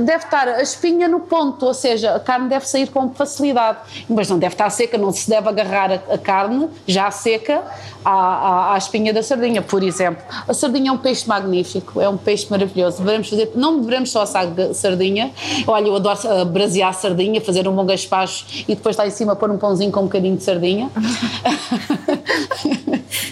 deve 0.00 0.24
estar 0.24 0.48
a 0.48 0.62
espinha 0.62 1.08
no 1.08 1.20
ponto, 1.20 1.66
ou 1.66 1.74
seja, 1.74 2.14
a 2.14 2.20
carne 2.20 2.48
deve 2.48 2.66
sair 2.66 2.88
com 2.88 3.10
facilidade, 3.10 3.78
mas 4.18 4.28
não 4.28 4.36
deve 4.36 4.54
estar 4.54 4.68
seca, 4.68 4.98
não 4.98 5.12
se 5.12 5.30
deve 5.30 5.48
agarrar 5.48 5.92
a 5.92 6.18
carne 6.18 6.68
já 6.88 7.08
seca 7.08 7.62
à, 8.04 8.10
à, 8.10 8.74
à 8.74 8.78
espinha 8.78 9.14
da 9.14 9.22
sardinha, 9.22 9.62
por 9.62 9.80
exemplo. 9.80 10.20
A 10.48 10.52
sardinha 10.52 10.90
é 10.90 10.92
um 10.92 10.98
peixe 10.98 11.28
magnífico, 11.28 12.00
é 12.00 12.08
um 12.08 12.16
peixe 12.16 12.48
maravilhoso. 12.50 13.00
Devemos 13.00 13.28
fazer, 13.28 13.52
não 13.54 13.80
devemos 13.80 14.10
só 14.10 14.22
assar 14.22 14.48
sardinha, 14.74 15.30
olha, 15.68 15.86
eu 15.86 15.94
adoro 15.94 16.18
uh, 16.24 16.44
brasear 16.44 16.92
sardinha, 16.94 17.40
fazer 17.40 17.68
um 17.68 17.76
bom 17.76 17.86
gaspacho 17.86 18.44
e 18.66 18.74
depois 18.74 18.96
lá 18.96 19.06
em 19.06 19.10
cima 19.10 19.36
pôr 19.36 19.52
um 19.52 19.56
pãozinho 19.56 19.92
com 19.92 20.00
um 20.00 20.04
bocadinho 20.04 20.36
de 20.36 20.42
sardinha. 20.42 20.90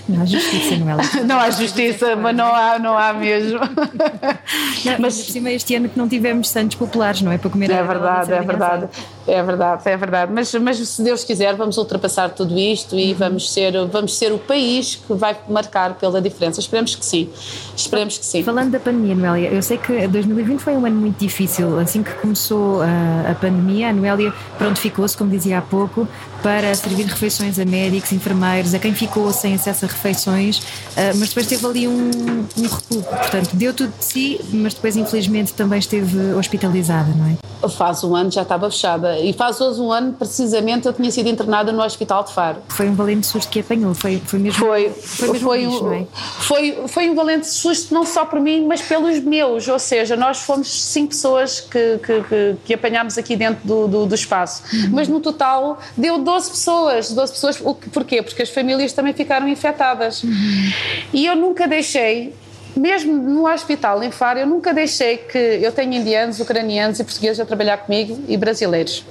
Não 0.08 0.22
há 0.22 0.24
justiça, 0.24 0.76
não 0.76 0.90
é? 0.90 1.24
Não 1.24 1.38
há 1.38 1.50
justiça, 1.50 2.16
mas 2.16 2.36
não 2.36 2.54
há, 2.54 2.78
não 2.78 2.96
há 2.96 3.12
mesmo. 3.12 3.58
Não, 3.58 4.98
mas 5.00 5.16
por 5.20 5.32
cima 5.32 5.50
este 5.50 5.74
ano 5.74 5.88
que 5.88 5.98
não 5.98 6.08
tivemos 6.08 6.48
santos 6.48 6.76
populares, 6.76 7.22
não 7.22 7.32
é? 7.32 7.38
Para 7.38 7.50
comer 7.50 7.70
É 7.70 7.82
verdade, 7.82 8.32
é 8.32 8.40
verdade, 8.40 8.88
é 9.26 9.42
verdade, 9.42 9.82
é 9.86 9.96
verdade. 9.96 10.32
Mas, 10.32 10.54
mas 10.54 10.76
se 10.76 11.02
Deus 11.02 11.24
quiser, 11.24 11.54
vamos 11.56 11.76
ultrapassar 11.76 12.30
tudo 12.30 12.56
isto 12.56 12.96
e 12.96 13.12
uhum. 13.12 13.18
vamos, 13.18 13.52
ser, 13.52 13.72
vamos 13.86 14.16
ser 14.16 14.32
o 14.32 14.38
país 14.38 14.96
que 14.96 15.12
vai 15.14 15.36
marcar 15.48 15.94
pela 15.94 16.20
diferença. 16.20 16.60
Esperemos 16.60 16.94
que 16.94 17.04
sim. 17.04 17.28
Esperemos 17.74 18.18
que 18.18 18.24
sim. 18.24 18.42
Falando 18.42 18.70
da 18.70 18.80
pandemia, 18.80 19.14
Noélia, 19.14 19.50
eu 19.50 19.62
sei 19.62 19.78
que 19.78 20.06
2020 20.06 20.60
foi 20.60 20.74
um 20.74 20.86
ano 20.86 20.96
muito 20.96 21.18
difícil. 21.18 21.78
Assim 21.78 22.02
que 22.02 22.12
começou 22.14 22.82
a, 22.82 23.30
a 23.32 23.34
pandemia, 23.34 23.90
a 23.90 23.92
Noélia 23.92 24.32
prontificou-se, 24.58 25.16
como 25.16 25.30
dizia 25.30 25.58
há 25.58 25.62
pouco, 25.62 26.06
para 26.42 26.74
servir 26.74 27.04
refeições 27.06 27.58
a 27.58 27.64
médicos, 27.64 28.12
enfermeiros, 28.12 28.74
a 28.74 28.78
quem 28.78 28.94
ficou 28.94 29.32
sem 29.32 29.54
acesso 29.54 29.84
a 29.84 29.88
refeições, 29.88 30.62
ah, 30.96 31.12
mas 31.16 31.28
depois 31.28 31.46
teve 31.46 31.66
ali 31.66 31.88
um, 31.88 32.10
um 32.56 32.62
recuo. 32.62 33.02
Portanto, 33.02 33.50
deu 33.54 33.72
tudo 33.74 33.92
de 33.98 34.04
si, 34.04 34.40
mas 34.52 34.74
depois, 34.74 34.96
infelizmente, 34.96 35.52
também 35.54 35.78
esteve 35.78 36.34
hospitalizada, 36.34 37.12
não 37.14 37.26
é? 37.26 37.46
Faz 37.68 38.04
um 38.04 38.14
ano 38.14 38.30
já 38.30 38.42
estava 38.42 38.70
fechada. 38.70 39.18
e 39.18 39.32
faz 39.32 39.60
hoje 39.60 39.80
um 39.80 39.90
ano, 39.90 40.12
precisamente, 40.12 40.86
eu 40.86 40.92
tinha 40.92 41.10
sido 41.10 41.28
internada 41.28 41.72
no 41.72 41.82
Hospital 41.82 42.22
de 42.22 42.32
Faro. 42.32 42.58
Foi 42.68 42.88
um 42.88 42.94
valente 42.94 43.26
susto 43.26 43.50
que 43.50 43.60
apanhou, 43.60 43.94
foi, 43.94 44.22
foi 44.24 44.38
mesmo. 44.38 44.58
Foi, 44.58 44.90
foi, 44.90 45.28
mesmo 45.32 45.48
foi, 45.48 45.66
bicho, 45.66 45.84
um, 45.84 45.86
não 45.86 45.92
é? 45.94 46.06
foi, 46.12 46.78
foi 46.86 47.10
um 47.10 47.14
valente 47.14 47.48
susto, 47.48 47.92
não 47.92 48.04
só 48.04 48.24
por 48.24 48.40
mim, 48.40 48.66
mas 48.66 48.82
pelos 48.82 49.18
meus. 49.20 49.66
Ou 49.66 49.78
seja, 49.78 50.16
nós 50.16 50.38
fomos 50.38 50.68
cinco 50.68 51.08
pessoas 51.08 51.60
que, 51.60 51.98
que, 51.98 52.22
que, 52.22 52.56
que 52.66 52.74
apanhámos 52.74 53.18
aqui 53.18 53.34
dentro 53.34 53.66
do, 53.66 53.88
do, 53.88 54.06
do 54.06 54.14
espaço. 54.14 54.62
Uhum. 54.72 54.90
Mas 54.92 55.08
no 55.08 55.18
total 55.20 55.78
deu 55.96 56.18
12 56.26 56.50
pessoas. 56.50 57.12
12 57.12 57.32
pessoas. 57.32 57.56
Porquê? 57.92 58.20
Porque 58.20 58.42
as 58.42 58.50
famílias 58.50 58.92
também 58.92 59.14
ficaram 59.14 59.48
infectadas. 59.48 60.24
Uhum. 60.24 60.72
E 61.12 61.24
eu 61.24 61.36
nunca 61.36 61.66
deixei. 61.68 62.34
Mesmo 62.76 63.14
no 63.14 63.48
hospital 63.50 64.02
em 64.02 64.10
Faro, 64.10 64.38
eu 64.38 64.46
nunca 64.46 64.74
deixei 64.74 65.16
que. 65.16 65.38
Eu 65.38 65.72
tenho 65.72 65.94
indianos, 65.94 66.40
ucranianos 66.40 67.00
e 67.00 67.04
portugueses 67.04 67.40
a 67.40 67.46
trabalhar 67.46 67.78
comigo 67.78 68.22
e 68.28 68.36
brasileiros. 68.36 69.02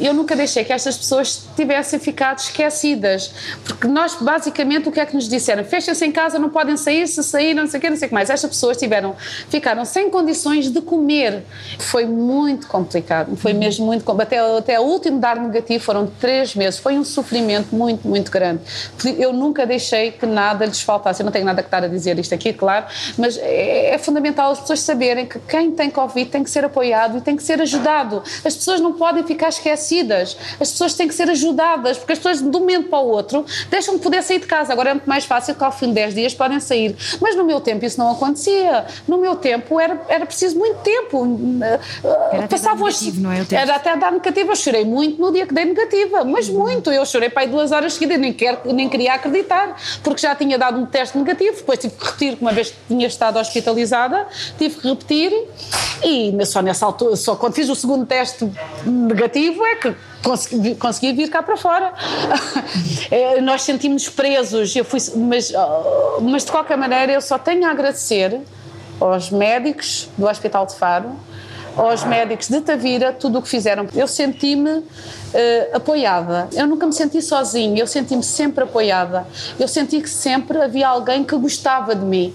Eu 0.00 0.14
nunca 0.14 0.36
deixei 0.36 0.62
que 0.62 0.72
estas 0.72 0.96
pessoas 0.96 1.44
tivessem 1.56 1.98
ficado 1.98 2.38
esquecidas. 2.38 3.32
Porque 3.64 3.88
nós, 3.88 4.14
basicamente, 4.20 4.88
o 4.88 4.92
que 4.92 5.00
é 5.00 5.06
que 5.06 5.16
nos 5.16 5.28
disseram? 5.28 5.64
Fechem-se 5.64 6.04
em 6.06 6.12
casa, 6.12 6.38
não 6.38 6.48
podem 6.48 6.76
sair, 6.76 7.08
se 7.08 7.20
sair, 7.24 7.54
não 7.54 7.66
sei 7.66 7.78
o 7.78 7.80
quê, 7.80 7.90
não 7.90 7.96
sei 7.96 8.06
o 8.06 8.08
que 8.08 8.14
mais. 8.14 8.30
Estas 8.30 8.50
pessoas 8.50 8.76
tiveram, 8.76 9.16
ficaram 9.48 9.84
sem 9.84 10.08
condições 10.10 10.70
de 10.70 10.80
comer. 10.80 11.42
Foi 11.80 12.06
muito 12.06 12.68
complicado. 12.68 13.36
Foi 13.36 13.52
mesmo 13.52 13.84
muito 13.84 14.04
complicado. 14.04 14.28
Até, 14.28 14.58
até 14.58 14.80
o 14.80 14.84
último 14.84 15.18
dar 15.18 15.34
negativo 15.36 15.82
foram 15.82 16.06
três 16.06 16.54
meses. 16.54 16.78
Foi 16.78 16.96
um 16.96 17.04
sofrimento 17.04 17.74
muito, 17.74 18.06
muito 18.06 18.30
grande. 18.30 18.60
Eu 19.18 19.32
nunca 19.32 19.66
deixei 19.66 20.12
que 20.12 20.24
nada 20.24 20.64
lhes 20.64 20.82
faltasse. 20.82 21.20
Eu 21.20 21.24
não 21.24 21.32
tenho 21.32 21.44
nada 21.44 21.62
que 21.62 21.66
estar 21.66 21.82
a 21.82 21.88
dizer 21.88 22.16
isto 22.16 22.32
aqui, 22.32 22.52
claro, 22.52 22.86
mas 23.16 23.36
é, 23.38 23.90
é 23.94 23.98
fundamental 23.98 24.50
as 24.52 24.60
pessoas 24.60 24.80
saberem 24.80 25.26
que 25.26 25.38
quem 25.40 25.70
tem 25.72 25.90
Covid 25.90 26.30
tem 26.30 26.42
que 26.44 26.50
ser 26.50 26.64
apoiado 26.64 27.18
e 27.18 27.20
tem 27.20 27.36
que 27.36 27.42
ser 27.42 27.60
ajudado. 27.60 28.22
As 28.44 28.54
pessoas 28.56 28.80
não 28.80 28.92
podem 28.92 29.24
ficar 29.24 29.48
esquecidas. 29.48 30.36
As 30.60 30.70
pessoas 30.70 30.94
têm 30.94 31.08
que 31.08 31.14
ser 31.14 31.30
ajudadas, 31.30 31.96
porque 31.98 32.12
as 32.12 32.18
pessoas 32.18 32.40
de 32.40 32.56
um 32.56 32.60
momento 32.60 32.88
para 32.88 32.98
o 32.98 33.08
outro 33.08 33.44
deixam 33.70 33.96
de 33.96 34.02
poder 34.02 34.22
sair 34.22 34.40
de 34.40 34.46
casa. 34.46 34.72
Agora 34.72 34.90
é 34.90 34.94
muito 34.94 35.08
mais 35.08 35.24
fácil 35.24 35.54
que 35.54 35.62
ao 35.64 35.72
fim 35.72 35.88
de 35.88 35.94
10 35.94 36.14
dias 36.14 36.34
podem 36.34 36.60
sair. 36.60 36.96
Mas 37.20 37.34
no 37.36 37.44
meu 37.44 37.60
tempo 37.60 37.84
isso 37.84 37.98
não 37.98 38.10
acontecia. 38.10 38.84
No 39.06 39.18
meu 39.18 39.36
tempo 39.36 39.78
era, 39.80 40.00
era 40.08 40.26
preciso 40.26 40.58
muito 40.58 40.78
tempo. 40.80 41.26
Era 41.62 41.74
até 42.30 42.38
dar 42.38 42.48
Passavam 42.48 42.86
as- 42.86 43.00
negativo, 43.00 43.22
não 43.22 43.32
é? 43.32 43.46
Era 43.50 43.76
até 43.76 43.96
dar 43.96 44.12
negativa. 44.12 44.52
Eu 44.52 44.56
chorei 44.56 44.84
muito 44.84 45.20
no 45.20 45.32
dia 45.32 45.46
que 45.46 45.54
dei 45.54 45.64
negativa, 45.64 46.24
mas 46.24 46.48
muito. 46.48 46.90
Eu 46.90 47.04
chorei 47.06 47.28
para 47.28 47.42
aí 47.42 47.48
duas 47.48 47.72
horas 47.72 47.94
seguidas, 47.94 48.18
nem, 48.18 48.32
quer, 48.32 48.60
nem 48.64 48.88
queria 48.88 49.14
acreditar, 49.14 49.76
porque 50.02 50.20
já 50.20 50.34
tinha 50.34 50.58
dado 50.58 50.78
um 50.78 50.86
teste 50.86 51.16
negativo. 51.16 51.56
Depois 51.56 51.78
tive 51.78 51.94
que 51.94 52.04
repetir, 52.04 52.36
que 52.36 52.42
uma 52.42 52.52
vez 52.52 52.74
tinha 52.98 53.06
estado 53.06 53.38
hospitalizada, 53.38 54.26
tive 54.58 54.74
que 54.80 54.88
repetir 54.88 55.32
e 56.02 56.44
só 56.44 56.60
nessa 56.60 56.84
altura, 56.84 57.14
só 57.14 57.36
quando 57.36 57.54
fiz 57.54 57.68
o 57.68 57.74
segundo 57.74 58.04
teste 58.04 58.50
negativo 58.84 59.64
é 59.64 59.76
que 59.76 59.94
consegui, 60.78 61.12
vir 61.12 61.28
cá 61.30 61.42
para 61.42 61.56
fora. 61.56 61.94
Eh, 63.10 63.40
Nós 63.40 63.62
sentimos-nos 63.62 64.12
presos, 64.12 64.76
eu 64.76 64.84
fui, 64.84 64.98
mas, 65.16 65.54
ah, 65.54 66.18
mas 66.20 66.44
de 66.44 66.50
qualquer 66.50 66.76
maneira 66.76 67.12
eu 67.12 67.20
só 67.20 67.38
tenho 67.38 67.66
a 67.66 67.70
agradecer 67.70 68.40
aos 69.00 69.30
médicos 69.30 70.08
do 70.18 70.26
Hospital 70.26 70.66
de 70.66 70.74
Faro, 70.74 71.12
aos 71.76 72.04
médicos 72.04 72.48
de 72.48 72.60
Tavira, 72.60 73.12
tudo 73.12 73.38
o 73.38 73.42
que 73.42 73.48
fizeram. 73.48 73.86
Eu 73.94 74.06
senti-me 74.06 74.82
eh, 75.32 75.70
apoiada. 75.72 76.48
Eu 76.52 76.66
nunca 76.66 76.86
me 76.86 76.92
senti 76.92 77.22
sozinha, 77.22 77.80
eu 77.80 77.86
senti-me 77.86 78.22
sempre 78.22 78.64
apoiada. 78.64 79.26
Eu 79.58 79.68
senti 79.68 80.00
que 80.00 80.10
sempre 80.10 80.60
havia 80.60 80.88
alguém 80.88 81.24
que 81.24 81.36
gostava 81.36 81.94
de 81.94 82.04
mim. 82.04 82.34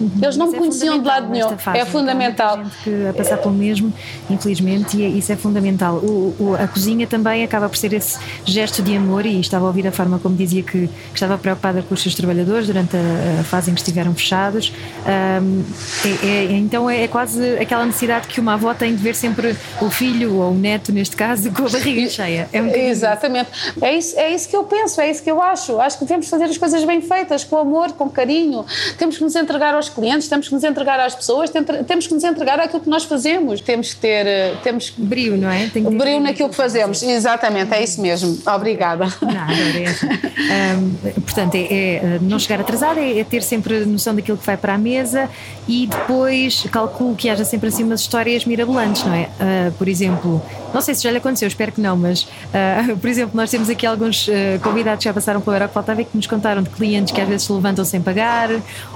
Eles 0.00 0.36
não 0.36 0.46
Isso 0.46 0.52
me 0.54 0.58
conheciam 0.58 0.98
de 1.00 1.06
lado 1.06 1.28
nenhum. 1.28 1.44
nesta 1.48 1.58
fase, 1.58 1.78
É 1.78 1.80
então, 1.82 1.92
fundamental. 1.92 2.56
gente 2.64 2.76
que 2.82 3.06
a 3.08 3.12
passar 3.12 3.36
pelo 3.38 3.54
mesmo, 3.54 3.92
infelizmente, 4.28 4.96
e 4.96 5.04
é- 5.04 5.08
isso 5.08 5.32
é 5.32 5.36
fundamental. 5.36 5.96
O- 5.96 6.34
o- 6.38 6.56
a 6.58 6.66
cozinha 6.66 7.06
também 7.06 7.44
acaba 7.44 7.68
por 7.68 7.76
ser 7.76 7.92
esse 7.92 8.18
gesto 8.44 8.82
de 8.82 8.96
amor, 8.96 9.24
e 9.26 9.38
estava 9.40 9.64
a 9.64 9.68
ouvir 9.68 9.86
a 9.86 9.92
forma 9.92 10.18
como 10.18 10.34
dizia 10.36 10.62
que, 10.62 10.86
que 10.88 10.90
estava 11.14 11.38
preocupada 11.38 11.82
com 11.82 11.94
os 11.94 12.02
seus 12.02 12.14
trabalhadores 12.14 12.66
durante 12.66 12.96
a, 12.96 13.40
a 13.40 13.44
fase 13.44 13.70
em 13.70 13.74
que 13.74 13.80
estiveram 13.80 14.14
fechados. 14.14 14.72
Ahm, 15.06 15.62
é- 16.04 16.26
é- 16.26 16.52
então 16.52 16.88
é, 16.88 17.02
é 17.04 17.08
quase 17.08 17.56
aquela 17.58 17.84
necessidade 17.86 18.26
que 18.28 18.40
uma 18.40 18.54
avó 18.54 18.74
tem 18.74 18.94
de 18.94 19.02
ver 19.02 19.14
sempre 19.14 19.56
o 19.80 19.90
filho 19.90 20.36
ou 20.36 20.52
o 20.52 20.54
neto, 20.54 20.92
neste 20.92 21.14
caso, 21.16 21.50
com 21.52 21.66
a 21.66 21.68
barriga 21.68 22.08
cheia. 22.08 22.48
É 22.52 22.60
um 22.60 22.66
bocadinho 22.66 22.90
isso. 22.92 23.04
Exatamente. 23.04 23.50
É 23.80 23.96
isso, 23.96 24.18
é 24.18 24.34
isso 24.34 24.48
que 24.48 24.56
eu 24.56 24.64
penso, 24.64 25.00
é 25.00 25.10
isso 25.10 25.22
que 25.22 25.30
eu 25.30 25.40
acho. 25.42 25.80
Acho 25.80 25.98
que 25.98 26.04
devemos 26.04 26.28
fazer 26.28 26.44
as 26.44 26.58
coisas 26.58 26.82
bem 26.84 27.00
feitas, 27.00 27.44
com 27.44 27.56
amor, 27.58 27.92
com 27.92 28.08
carinho. 28.08 28.64
Temos 28.98 29.16
que 29.18 29.22
nos 29.24 29.34
entregar 29.36 29.74
aos 29.74 29.83
clientes, 29.88 30.28
temos 30.28 30.48
que 30.48 30.54
nos 30.54 30.64
entregar 30.64 30.98
às 31.00 31.14
pessoas, 31.14 31.50
tem- 31.50 31.62
temos 31.62 32.06
que 32.06 32.14
nos 32.14 32.24
entregar 32.24 32.58
àquilo 32.60 32.80
que 32.80 32.88
nós 32.88 33.04
fazemos. 33.04 33.60
Temos 33.60 33.94
que 33.94 34.00
ter. 34.00 34.26
eh, 34.26 34.54
Temos 34.62 34.90
que 34.90 35.00
Brio, 35.00 35.36
não 35.36 35.50
é? 35.50 35.68
Tem 35.68 35.84
que 35.84 35.90
brilho 35.94 36.20
naquilo 36.20 36.48
que 36.48 36.54
fazemos. 36.56 37.02
Exatamente, 37.02 37.72
é 37.74 37.82
isso 37.82 38.00
mesmo. 38.00 38.38
Obrigada. 38.46 39.06
Nada, 39.22 39.52
é. 39.52 39.84
Ahm, 40.74 41.20
portanto, 41.22 41.54
é, 41.54 41.62
é, 41.70 42.18
não 42.20 42.38
chegar 42.38 42.60
atrasada, 42.60 43.00
é, 43.00 43.20
é 43.20 43.24
ter 43.24 43.42
sempre 43.42 43.84
noção 43.84 44.14
daquilo 44.14 44.36
que 44.38 44.46
vai 44.46 44.56
para 44.56 44.74
a 44.74 44.78
mesa 44.78 45.28
e 45.68 45.86
depois 45.86 46.62
calculo 46.70 47.14
que 47.14 47.28
haja 47.28 47.44
sempre 47.44 47.68
assim 47.68 47.82
umas 47.84 48.00
histórias 48.00 48.44
mirabolantes, 48.44 49.04
não 49.04 49.14
é? 49.14 49.28
Ah, 49.40 49.70
por 49.78 49.88
exemplo, 49.88 50.42
não 50.74 50.80
sei 50.82 50.94
se 50.94 51.02
já 51.02 51.10
lhe 51.10 51.16
aconteceu, 51.18 51.48
espero 51.48 51.72
que 51.72 51.80
não, 51.80 51.96
mas 51.96 52.26
ah, 52.52 52.94
por 53.00 53.08
exemplo, 53.08 53.30
nós 53.34 53.50
temos 53.50 53.70
aqui 53.70 53.86
alguns 53.86 54.28
ah, 54.28 54.58
convidados 54.62 54.98
que 54.98 55.04
já 55.08 55.14
passaram 55.14 55.40
pelo 55.40 55.56
Era 55.56 55.64
o 55.64 55.68
que 55.68 55.74
Faltava 55.74 56.02
e 56.02 56.04
que 56.04 56.16
nos 56.16 56.26
contaram 56.26 56.62
de 56.62 56.70
clientes 56.70 57.12
que 57.14 57.20
às 57.20 57.28
vezes 57.28 57.46
se 57.46 57.52
levantam 57.52 57.84
sem 57.84 58.00
pagar 58.02 58.50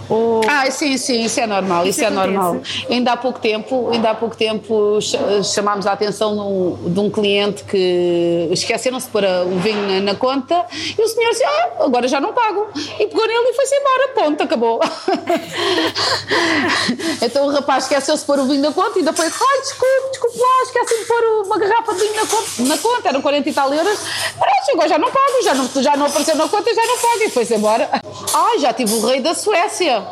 ou. 0.09 0.41
Ah, 0.49 0.71
sim, 0.71 0.97
sim, 0.97 1.25
isso 1.25 1.38
é 1.41 1.47
normal, 1.47 1.83
isso, 1.87 2.01
Isso 2.01 2.05
é 2.05 2.07
acontece. 2.07 2.33
normal. 2.33 2.61
Ainda 2.91 3.12
há 3.12 3.17
pouco 3.17 3.38
tempo, 3.41 3.91
ainda 3.93 4.11
há 4.11 4.14
pouco 4.14 4.37
tempo 4.37 4.99
ch- 5.01 5.17
chamámos 5.55 5.87
a 5.87 5.93
atenção 5.93 6.35
de 6.35 6.41
um, 6.41 6.93
de 6.95 7.01
um 7.01 7.11
cliente 7.11 7.64
que 7.64 8.49
esqueceram-se 8.51 9.07
de 9.07 9.12
pôr 9.12 9.25
o 9.25 9.59
vinho 9.59 9.87
na, 9.87 10.01
na 10.01 10.14
conta 10.14 10.64
e 10.99 11.03
o 11.03 11.09
senhor 11.09 11.31
disse, 11.31 11.45
ah, 11.45 11.85
agora 11.85 12.09
já 12.09 12.21
não 12.21 12.33
pago. 12.33 12.67
E 12.99 13.07
pegou 13.07 13.27
nele 13.27 13.49
e 13.51 13.55
foi-se 13.55 13.75
embora, 13.75 14.09
ponto, 14.14 14.43
acabou. 14.43 14.81
então 17.23 17.47
o 17.47 17.51
rapaz 17.53 17.85
esqueceu-se 17.85 18.23
de 18.23 18.27
pôr 18.27 18.38
o 18.38 18.47
vinho 18.47 18.62
na 18.62 18.73
conta 18.73 18.93
e 18.97 18.99
ainda 19.01 19.12
foi, 19.12 19.27
ai, 19.27 19.61
desculpe, 19.61 20.11
desculpe 20.11 20.38
lá, 20.38 20.62
esqueci 20.64 20.99
de 21.01 21.05
pôr 21.05 21.23
uma 21.47 21.59
vinho 21.95 22.15
na 22.15 22.27
conta, 22.27 22.51
na 22.59 22.79
conta 22.79 23.09
eram 23.09 23.23
40 23.23 23.49
e 23.49 23.53
tal 23.53 23.73
euros. 23.73 23.99
Pronto, 24.39 24.73
agora 24.73 24.89
já 24.89 24.99
não 24.99 25.11
pago, 25.11 25.43
já 25.43 25.55
não, 25.55 25.83
já 25.83 25.97
não 25.97 26.07
apareceu 26.07 26.37
na 26.37 26.49
conta, 26.49 26.75
já 26.75 26.87
não 26.87 26.99
pago. 26.99 27.23
E 27.23 27.31
foi-se 27.31 27.55
embora. 27.55 27.89
Ai, 28.35 28.59
já 28.59 28.73
tive 28.73 28.95
o 28.95 29.07
rei 29.07 29.21
da 29.21 29.35
Suécia. 29.35 30.03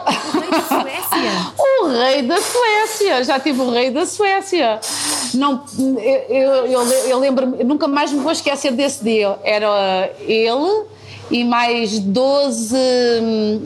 Suécia! 0.69 1.57
O 1.79 1.89
rei 1.89 2.23
da 2.23 2.41
Suécia, 2.41 3.23
já 3.23 3.39
tive 3.39 3.61
o 3.61 3.71
rei 3.71 3.91
da 3.91 4.07
Suécia. 4.07 4.81
Não, 5.35 5.63
eu, 5.79 6.37
eu, 6.37 6.67
eu, 6.67 6.83
eu 6.83 7.19
lembro-me, 7.19 7.63
nunca 7.65 7.87
mais 7.87 8.11
me 8.13 8.21
vou 8.21 8.33
esquecer 8.33 8.73
desse 8.73 9.05
dia. 9.05 9.39
Era 9.45 10.11
ele 10.21 10.87
e 11.31 11.45
mais 11.45 11.99
12 11.99 12.77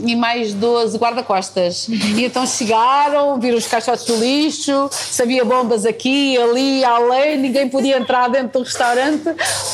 e 0.06 0.16
mais 0.16 0.52
12 0.52 0.98
guarda-costas. 0.98 1.88
E 1.88 2.24
então 2.24 2.46
chegaram, 2.46 3.38
viram 3.38 3.58
os 3.58 3.66
caixotes 3.66 4.04
do 4.04 4.16
lixo, 4.16 4.88
sabia 4.92 5.44
bombas 5.44 5.84
aqui, 5.86 6.36
ali, 6.38 6.84
além, 6.84 7.38
ninguém 7.38 7.68
podia 7.68 7.96
entrar 7.96 8.28
dentro 8.28 8.60
do 8.60 8.64
restaurante. 8.64 9.24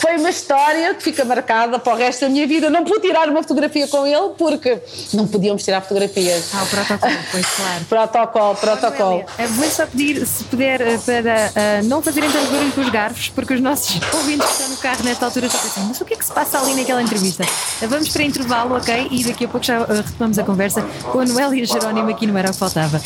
Foi 0.01 0.17
uma 0.17 0.31
história 0.31 0.95
que 0.95 1.03
fica 1.03 1.25
marcada 1.25 1.79
para 1.79 1.93
o 1.93 1.97
resto 1.97 2.23
da 2.23 2.29
minha 2.29 2.47
vida. 2.47 2.71
Não 2.71 2.85
pude 2.85 3.01
tirar 3.01 3.29
uma 3.29 3.43
fotografia 3.43 3.87
com 3.89 4.07
ele 4.07 4.31
porque 4.39 4.79
não 5.13 5.27
podíamos 5.27 5.63
tirar 5.63 5.81
fotografias. 5.81 6.51
Ah, 6.55 6.63
o 6.63 6.67
protocolo, 6.67 7.17
pois 7.31 7.47
claro. 7.47 7.85
Protocolo, 7.89 8.55
protocolo. 8.57 9.17
Amélia, 9.17 9.27
eh, 9.39 9.47
Vou 9.47 9.71
só 9.71 9.87
pedir, 9.87 10.27
se 10.27 10.45
puder, 10.45 10.81
eh, 10.81 10.99
para 10.99 11.53
eh, 11.55 11.83
não 11.85 12.03
fazerem 12.03 12.31
tanto 12.31 12.51
barulho 12.51 12.73
com 12.73 12.81
os 12.81 12.89
garfos, 12.89 13.29
porque 13.29 13.55
os 13.55 13.61
nossos 13.61 13.99
ouvintes 14.13 14.47
que 14.47 14.53
estão 14.53 14.69
no 14.69 14.77
carro 14.77 15.05
nesta 15.05 15.27
altura 15.27 15.47
estão 15.47 15.61
pensando, 15.61 15.89
mas 15.89 16.01
o 16.01 16.05
que 16.05 16.15
é 16.15 16.17
que 16.17 16.25
se 16.25 16.33
passa 16.33 16.59
ali 16.59 16.75
naquela 16.75 17.03
entrevista? 17.03 17.45
Vamos 17.83 18.09
para 18.09 18.23
intervalo, 18.23 18.77
ok? 18.77 19.09
E 19.11 19.25
daqui 19.25 19.45
a 19.45 19.49
pouco 19.49 19.67
já 19.67 19.81
eh, 19.81 19.87
retomamos 20.05 20.39
a 20.39 20.45
conversa 20.45 20.83
com 21.13 21.21
a 21.21 21.25
Noélia 21.25 21.67
Jerónimo 21.67 22.09
aqui 22.09 22.27
no 22.27 22.37
Era 22.37 22.49
o 22.49 22.53
que 22.53 22.59
Faltava. 22.59 23.01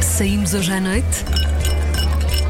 Saímos 0.00 0.54
hoje 0.54 0.72
à 0.72 0.80
noite? 0.80 1.24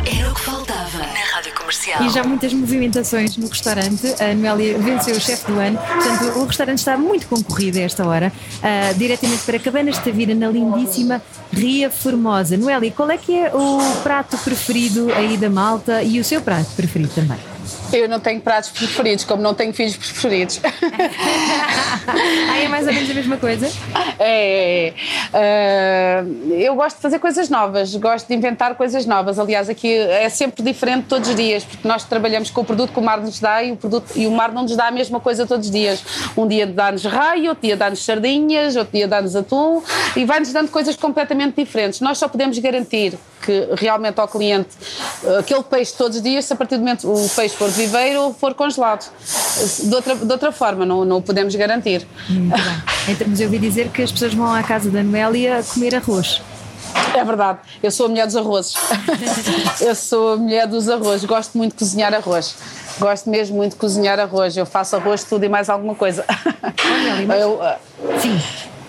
Era 0.07 0.31
o 0.31 0.35
que 0.35 0.41
faltava 0.41 0.99
na 0.99 1.35
Rádio 1.35 1.53
Comercial. 1.55 2.05
E 2.05 2.11
já 2.11 2.23
muitas 2.23 2.53
movimentações 2.53 3.37
no 3.37 3.49
restaurante. 3.49 4.07
A 4.23 4.33
Noélia 4.35 4.79
venceu 4.79 5.17
o 5.17 5.21
chefe 5.21 5.51
do 5.51 5.59
ano, 5.59 5.77
portanto, 5.77 6.39
o 6.39 6.45
restaurante 6.45 6.79
está 6.79 6.97
muito 6.97 7.27
concorrido 7.27 7.79
a 7.79 7.83
esta 7.83 8.07
hora. 8.07 8.33
Ah, 8.63 8.93
diretamente 8.97 9.43
para 9.43 9.59
Cabanas 9.59 9.97
de 9.97 10.03
Tavira, 10.03 10.33
na 10.33 10.49
lindíssima 10.49 11.21
Ria 11.53 11.91
Formosa. 11.91 12.57
Noélia, 12.57 12.93
qual 12.93 13.11
é 13.11 13.19
que 13.19 13.37
é 13.37 13.53
o 13.53 13.81
prato 14.05 14.39
preferido 14.39 15.13
aí 15.13 15.37
da 15.37 15.51
malta 15.51 16.05
e 16.05 16.21
o 16.21 16.25
seu 16.25 16.41
prato 16.41 16.71
preferido 16.77 17.11
também? 17.13 17.56
Eu 17.93 18.09
não 18.09 18.21
tenho 18.21 18.41
pratos 18.41 18.71
preferidos, 18.71 19.25
como 19.25 19.43
não 19.43 19.55
tenho 19.55 19.73
filhos 19.73 19.97
preferidos. 19.97 20.61
ah, 22.07 22.59
é 22.59 22.69
mais 22.69 22.87
ou 22.87 22.93
menos 22.93 23.11
a 23.11 23.15
mesma 23.15 23.37
coisa? 23.37 23.71
É, 24.19 24.89
é, 24.89 24.95
é. 25.33 26.23
Uh, 26.23 26.53
eu 26.55 26.75
gosto 26.75 26.97
de 26.97 27.03
fazer 27.03 27.19
coisas 27.19 27.49
novas, 27.49 27.95
gosto 27.97 28.29
de 28.29 28.35
inventar 28.35 28.75
coisas 28.75 29.07
novas. 29.07 29.39
Aliás, 29.39 29.69
aqui 29.69 29.95
é 29.95 30.29
sempre 30.29 30.63
diferente 30.63 31.07
todos 31.09 31.29
os 31.29 31.35
dias, 31.35 31.65
porque 31.65 31.87
nós 31.87 32.05
trabalhamos 32.05 32.51
com 32.51 32.61
o 32.61 32.65
produto 32.65 32.93
que 32.93 32.99
o 32.99 33.03
mar 33.03 33.21
nos 33.21 33.39
dá 33.41 33.63
e 33.63 33.73
o, 33.73 33.77
produto, 33.77 34.13
e 34.17 34.27
o 34.27 34.31
mar 34.31 34.53
não 34.53 34.63
nos 34.63 34.77
dá 34.77 34.89
a 34.89 34.91
mesma 34.91 35.21
coisa 35.21 35.47
todos 35.47 35.67
os 35.67 35.73
dias. 35.73 36.03
Um 36.37 36.47
dia 36.47 36.67
dá-nos 36.67 37.05
raio, 37.05 37.51
outro 37.51 37.63
dia 37.63 37.77
dá-nos 37.77 38.05
sardinhas, 38.05 38.77
outro 38.77 38.93
dia 38.93 39.09
dá-nos 39.09 39.37
atum 39.37 39.83
e 40.15 40.25
vai-nos 40.25 40.53
dando 40.53 40.71
coisas 40.71 40.97
completamente 40.97 41.57
diferentes. 41.57 42.01
Nós 42.01 42.19
só 42.19 42.29
podemos 42.29 42.59
garantir 42.59 43.19
que 43.47 43.69
realmente 43.77 44.21
ao 44.21 44.29
cliente 44.29 44.69
uh, 45.23 45.39
aquele 45.39 45.63
peixe 45.63 45.95
todos 45.97 46.17
os 46.17 46.23
dias, 46.23 46.45
se 46.45 46.53
a 46.53 46.57
partir 46.57 46.77
do 46.77 46.81
momento 46.81 47.11
o 47.11 47.29
peixe 47.31 47.57
for 47.57 47.71
de 47.71 47.77
viveiro 47.77 48.21
ou 48.21 48.35
for 48.35 48.53
congelado. 48.53 49.11
De 49.85 49.95
outra, 49.95 50.15
de 50.17 50.33
outra 50.33 50.53
forma, 50.53 50.85
não, 50.85 51.05
não 51.05 51.19
o 51.19 51.23
podemos 51.23 51.55
garantir. 51.55 52.07
Muito 52.29 52.55
bem. 52.55 52.83
Então, 53.09 53.27
mas 53.31 53.41
eu 53.41 53.47
ouvi 53.47 53.59
dizer 53.59 53.89
que 53.89 54.03
as 54.03 54.11
pessoas 54.11 54.35
vão 54.35 54.53
à 54.53 54.63
casa 54.63 54.91
da 54.91 55.03
Noélia 55.03 55.65
comer 55.73 55.95
arroz. 55.95 56.43
É 57.15 57.25
verdade, 57.25 57.59
eu 57.83 57.91
sou 57.91 58.07
a 58.07 58.09
mulher 58.09 58.27
dos 58.27 58.37
arrozes. 58.37 58.75
eu 59.81 59.95
sou 59.95 60.35
a 60.35 60.37
mulher 60.37 60.67
dos 60.67 60.89
arrozes, 60.89 61.25
gosto 61.25 61.57
muito 61.57 61.73
de 61.73 61.79
cozinhar 61.79 62.13
arroz. 62.13 62.55
Gosto 62.99 63.29
mesmo 63.29 63.57
muito 63.57 63.73
de 63.73 63.79
cozinhar 63.79 64.19
arroz. 64.19 64.57
Eu 64.57 64.67
faço 64.67 64.97
arroz, 64.97 65.25
tudo 65.25 65.45
e 65.45 65.49
mais 65.49 65.69
alguma 65.69 65.95
coisa. 65.95 66.25
Olha, 66.29 67.27
mas... 67.27 67.41
Eu, 67.41 67.55
uh, 67.55 68.21
Sim. 68.21 68.41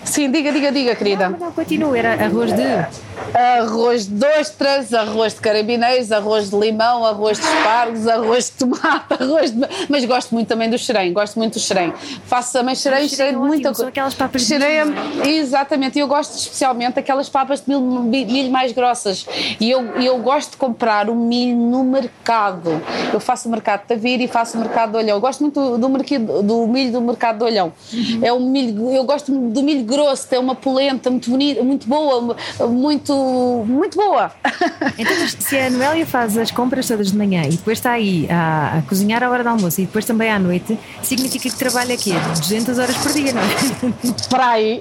sim, 0.04 0.30
diga, 0.30 0.50
diga, 0.52 0.72
diga, 0.72 0.96
querida. 0.96 1.28
Não, 1.28 1.38
não, 1.38 1.52
continua. 1.52 1.96
Era 1.96 2.24
arroz 2.24 2.52
de. 2.52 3.07
Arroz 3.34 4.06
de 4.06 4.26
ostras, 4.40 4.92
arroz 4.94 5.34
de 5.34 5.40
carabineiros, 5.40 6.10
arroz 6.10 6.50
de 6.50 6.56
limão, 6.56 7.04
arroz 7.04 7.38
de 7.38 7.44
espargos, 7.44 8.06
arroz 8.06 8.46
de 8.46 8.52
tomate, 8.52 9.14
arroz 9.22 9.50
de... 9.50 9.66
Mas 9.88 10.04
gosto 10.04 10.34
muito 10.34 10.48
também 10.48 10.68
do 10.70 10.78
xerém, 10.78 11.12
gosto 11.12 11.38
muito 11.38 11.54
do 11.54 11.60
xerém. 11.60 11.92
Faço 12.26 12.52
também 12.52 12.74
xerém, 12.74 13.08
xerém 13.08 13.32
de 13.32 13.38
é 13.38 13.38
muita 13.38 13.68
coisa. 13.72 13.88
aquelas 13.88 14.14
papas 14.14 14.42
de 14.42 14.48
Xerém 14.48 14.76
é- 14.78 14.84
milho, 14.84 15.26
Exatamente, 15.26 15.98
e 15.98 16.00
eu 16.00 16.08
gosto 16.08 16.36
especialmente 16.36 16.94
daquelas 16.94 17.28
papas 17.28 17.60
de 17.60 17.68
milho, 17.68 18.02
milho 18.02 18.50
mais 18.50 18.72
grossas. 18.72 19.26
E 19.60 19.70
eu, 19.70 19.84
eu 20.00 20.18
gosto 20.18 20.52
de 20.52 20.56
comprar 20.56 21.08
o 21.08 21.14
milho 21.14 21.56
no 21.56 21.84
mercado. 21.84 22.80
Eu 23.12 23.20
faço 23.20 23.48
o 23.48 23.50
mercado 23.50 23.82
de 23.82 23.86
Tavira 23.88 24.22
e 24.22 24.28
faço 24.28 24.56
o 24.56 24.60
mercado 24.60 24.92
de 24.92 24.96
Olhão. 24.98 25.16
Eu 25.16 25.20
gosto 25.20 25.40
muito 25.40 25.78
do, 25.78 25.88
mercado, 25.88 26.42
do 26.42 26.66
milho 26.66 26.92
do 26.92 27.00
mercado 27.00 27.38
de 27.38 27.44
Olhão. 27.44 27.72
Uhum. 27.92 28.20
É 28.22 28.32
um 28.32 28.40
milho, 28.40 28.90
eu 28.90 29.04
gosto 29.04 29.30
do 29.32 29.62
milho 29.62 29.84
grosso, 29.84 30.26
tem 30.28 30.38
uma 30.38 30.54
polenta 30.54 31.10
muito 31.10 31.30
bonita, 31.30 31.62
muito 31.62 31.86
boa, 31.86 32.36
muito, 32.68 33.07
muito 33.14 33.96
boa. 33.96 34.30
Então, 34.98 35.14
se 35.28 35.56
a 35.56 35.70
Noélia 35.70 36.04
faz 36.04 36.36
as 36.36 36.50
compras 36.50 36.88
todas 36.88 37.12
de 37.12 37.16
manhã 37.16 37.42
e 37.44 37.50
depois 37.50 37.78
está 37.78 37.92
aí 37.92 38.26
a, 38.28 38.78
a 38.78 38.82
cozinhar 38.82 39.22
à 39.22 39.30
hora 39.30 39.44
do 39.44 39.48
almoço 39.48 39.80
e 39.80 39.86
depois 39.86 40.04
também 40.04 40.28
à 40.30 40.38
noite, 40.38 40.76
significa 41.02 41.48
que 41.48 41.56
trabalha 41.56 41.94
aqui 41.94 42.12
200 42.12 42.78
horas 42.78 42.96
por 42.96 43.12
dia, 43.12 43.32
não 43.32 43.40
é? 43.42 43.46
Para 44.28 44.48
aí. 44.48 44.80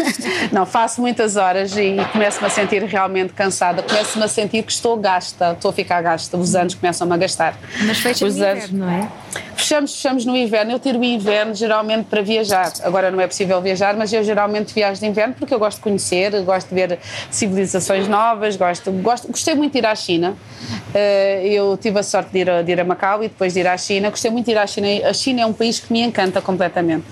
Não, 0.52 0.64
faço 0.64 1.00
muitas 1.02 1.36
horas 1.36 1.76
e 1.76 1.96
começo-me 2.12 2.46
a 2.46 2.50
sentir 2.50 2.82
realmente 2.84 3.32
cansada. 3.34 3.82
Começo-me 3.82 4.24
a 4.24 4.28
sentir 4.28 4.62
que 4.62 4.72
estou 4.72 4.96
gasta, 4.96 5.52
estou 5.52 5.70
a 5.70 5.74
ficar 5.74 6.00
gasta. 6.02 6.36
Os 6.38 6.54
anos 6.54 6.74
começam-me 6.74 7.12
a 7.12 7.16
gastar. 7.18 7.58
Mas 7.86 7.98
fecha 7.98 8.24
Os 8.26 8.36
no 8.36 8.44
anos- 8.44 8.64
inverno, 8.64 8.86
não 8.86 8.90
é? 8.92 9.08
Fechamos, 9.56 9.94
fechamos 9.94 10.24
no 10.24 10.36
inverno. 10.36 10.72
Eu 10.72 10.78
tiro 10.78 10.98
o 10.98 11.04
inverno 11.04 11.54
geralmente 11.54 12.06
para 12.06 12.22
viajar. 12.22 12.72
Agora 12.82 13.10
não 13.10 13.20
é 13.20 13.26
possível 13.26 13.60
viajar, 13.60 13.96
mas 13.96 14.12
eu 14.12 14.22
geralmente 14.22 14.72
viajo 14.72 15.00
de 15.00 15.06
inverno 15.06 15.34
porque 15.38 15.52
eu 15.52 15.58
gosto 15.58 15.78
de 15.78 15.82
conhecer, 15.82 16.30
gosto 16.42 16.68
de 16.68 16.74
ver 16.74 16.98
civilizações 17.30 18.08
novas, 18.08 18.56
gosto, 18.56 18.90
gosto, 18.92 19.28
gostei 19.28 19.54
muito 19.54 19.72
de 19.72 19.78
ir 19.78 19.86
à 19.86 19.94
China. 19.94 20.36
Eh, 20.94 21.48
eu 21.48 21.76
tive 21.76 21.98
a 21.98 22.02
sorte 22.02 22.30
de 22.32 22.38
ir, 22.38 22.50
a, 22.50 22.62
de 22.62 22.72
ir 22.72 22.80
a 22.80 22.84
Macau 22.84 23.22
e 23.22 23.28
depois 23.28 23.52
de 23.52 23.60
ir 23.60 23.66
à 23.66 23.76
China. 23.76 24.10
Gostei 24.10 24.30
muito 24.30 24.46
de 24.46 24.52
ir 24.52 24.58
à 24.58 24.66
China. 24.66 24.86
A 25.08 25.12
China 25.12 25.42
é 25.42 25.46
um 25.46 25.52
país 25.52 25.80
que 25.80 25.92
me 25.92 26.00
encanta 26.00 26.40
completamente. 26.40 27.04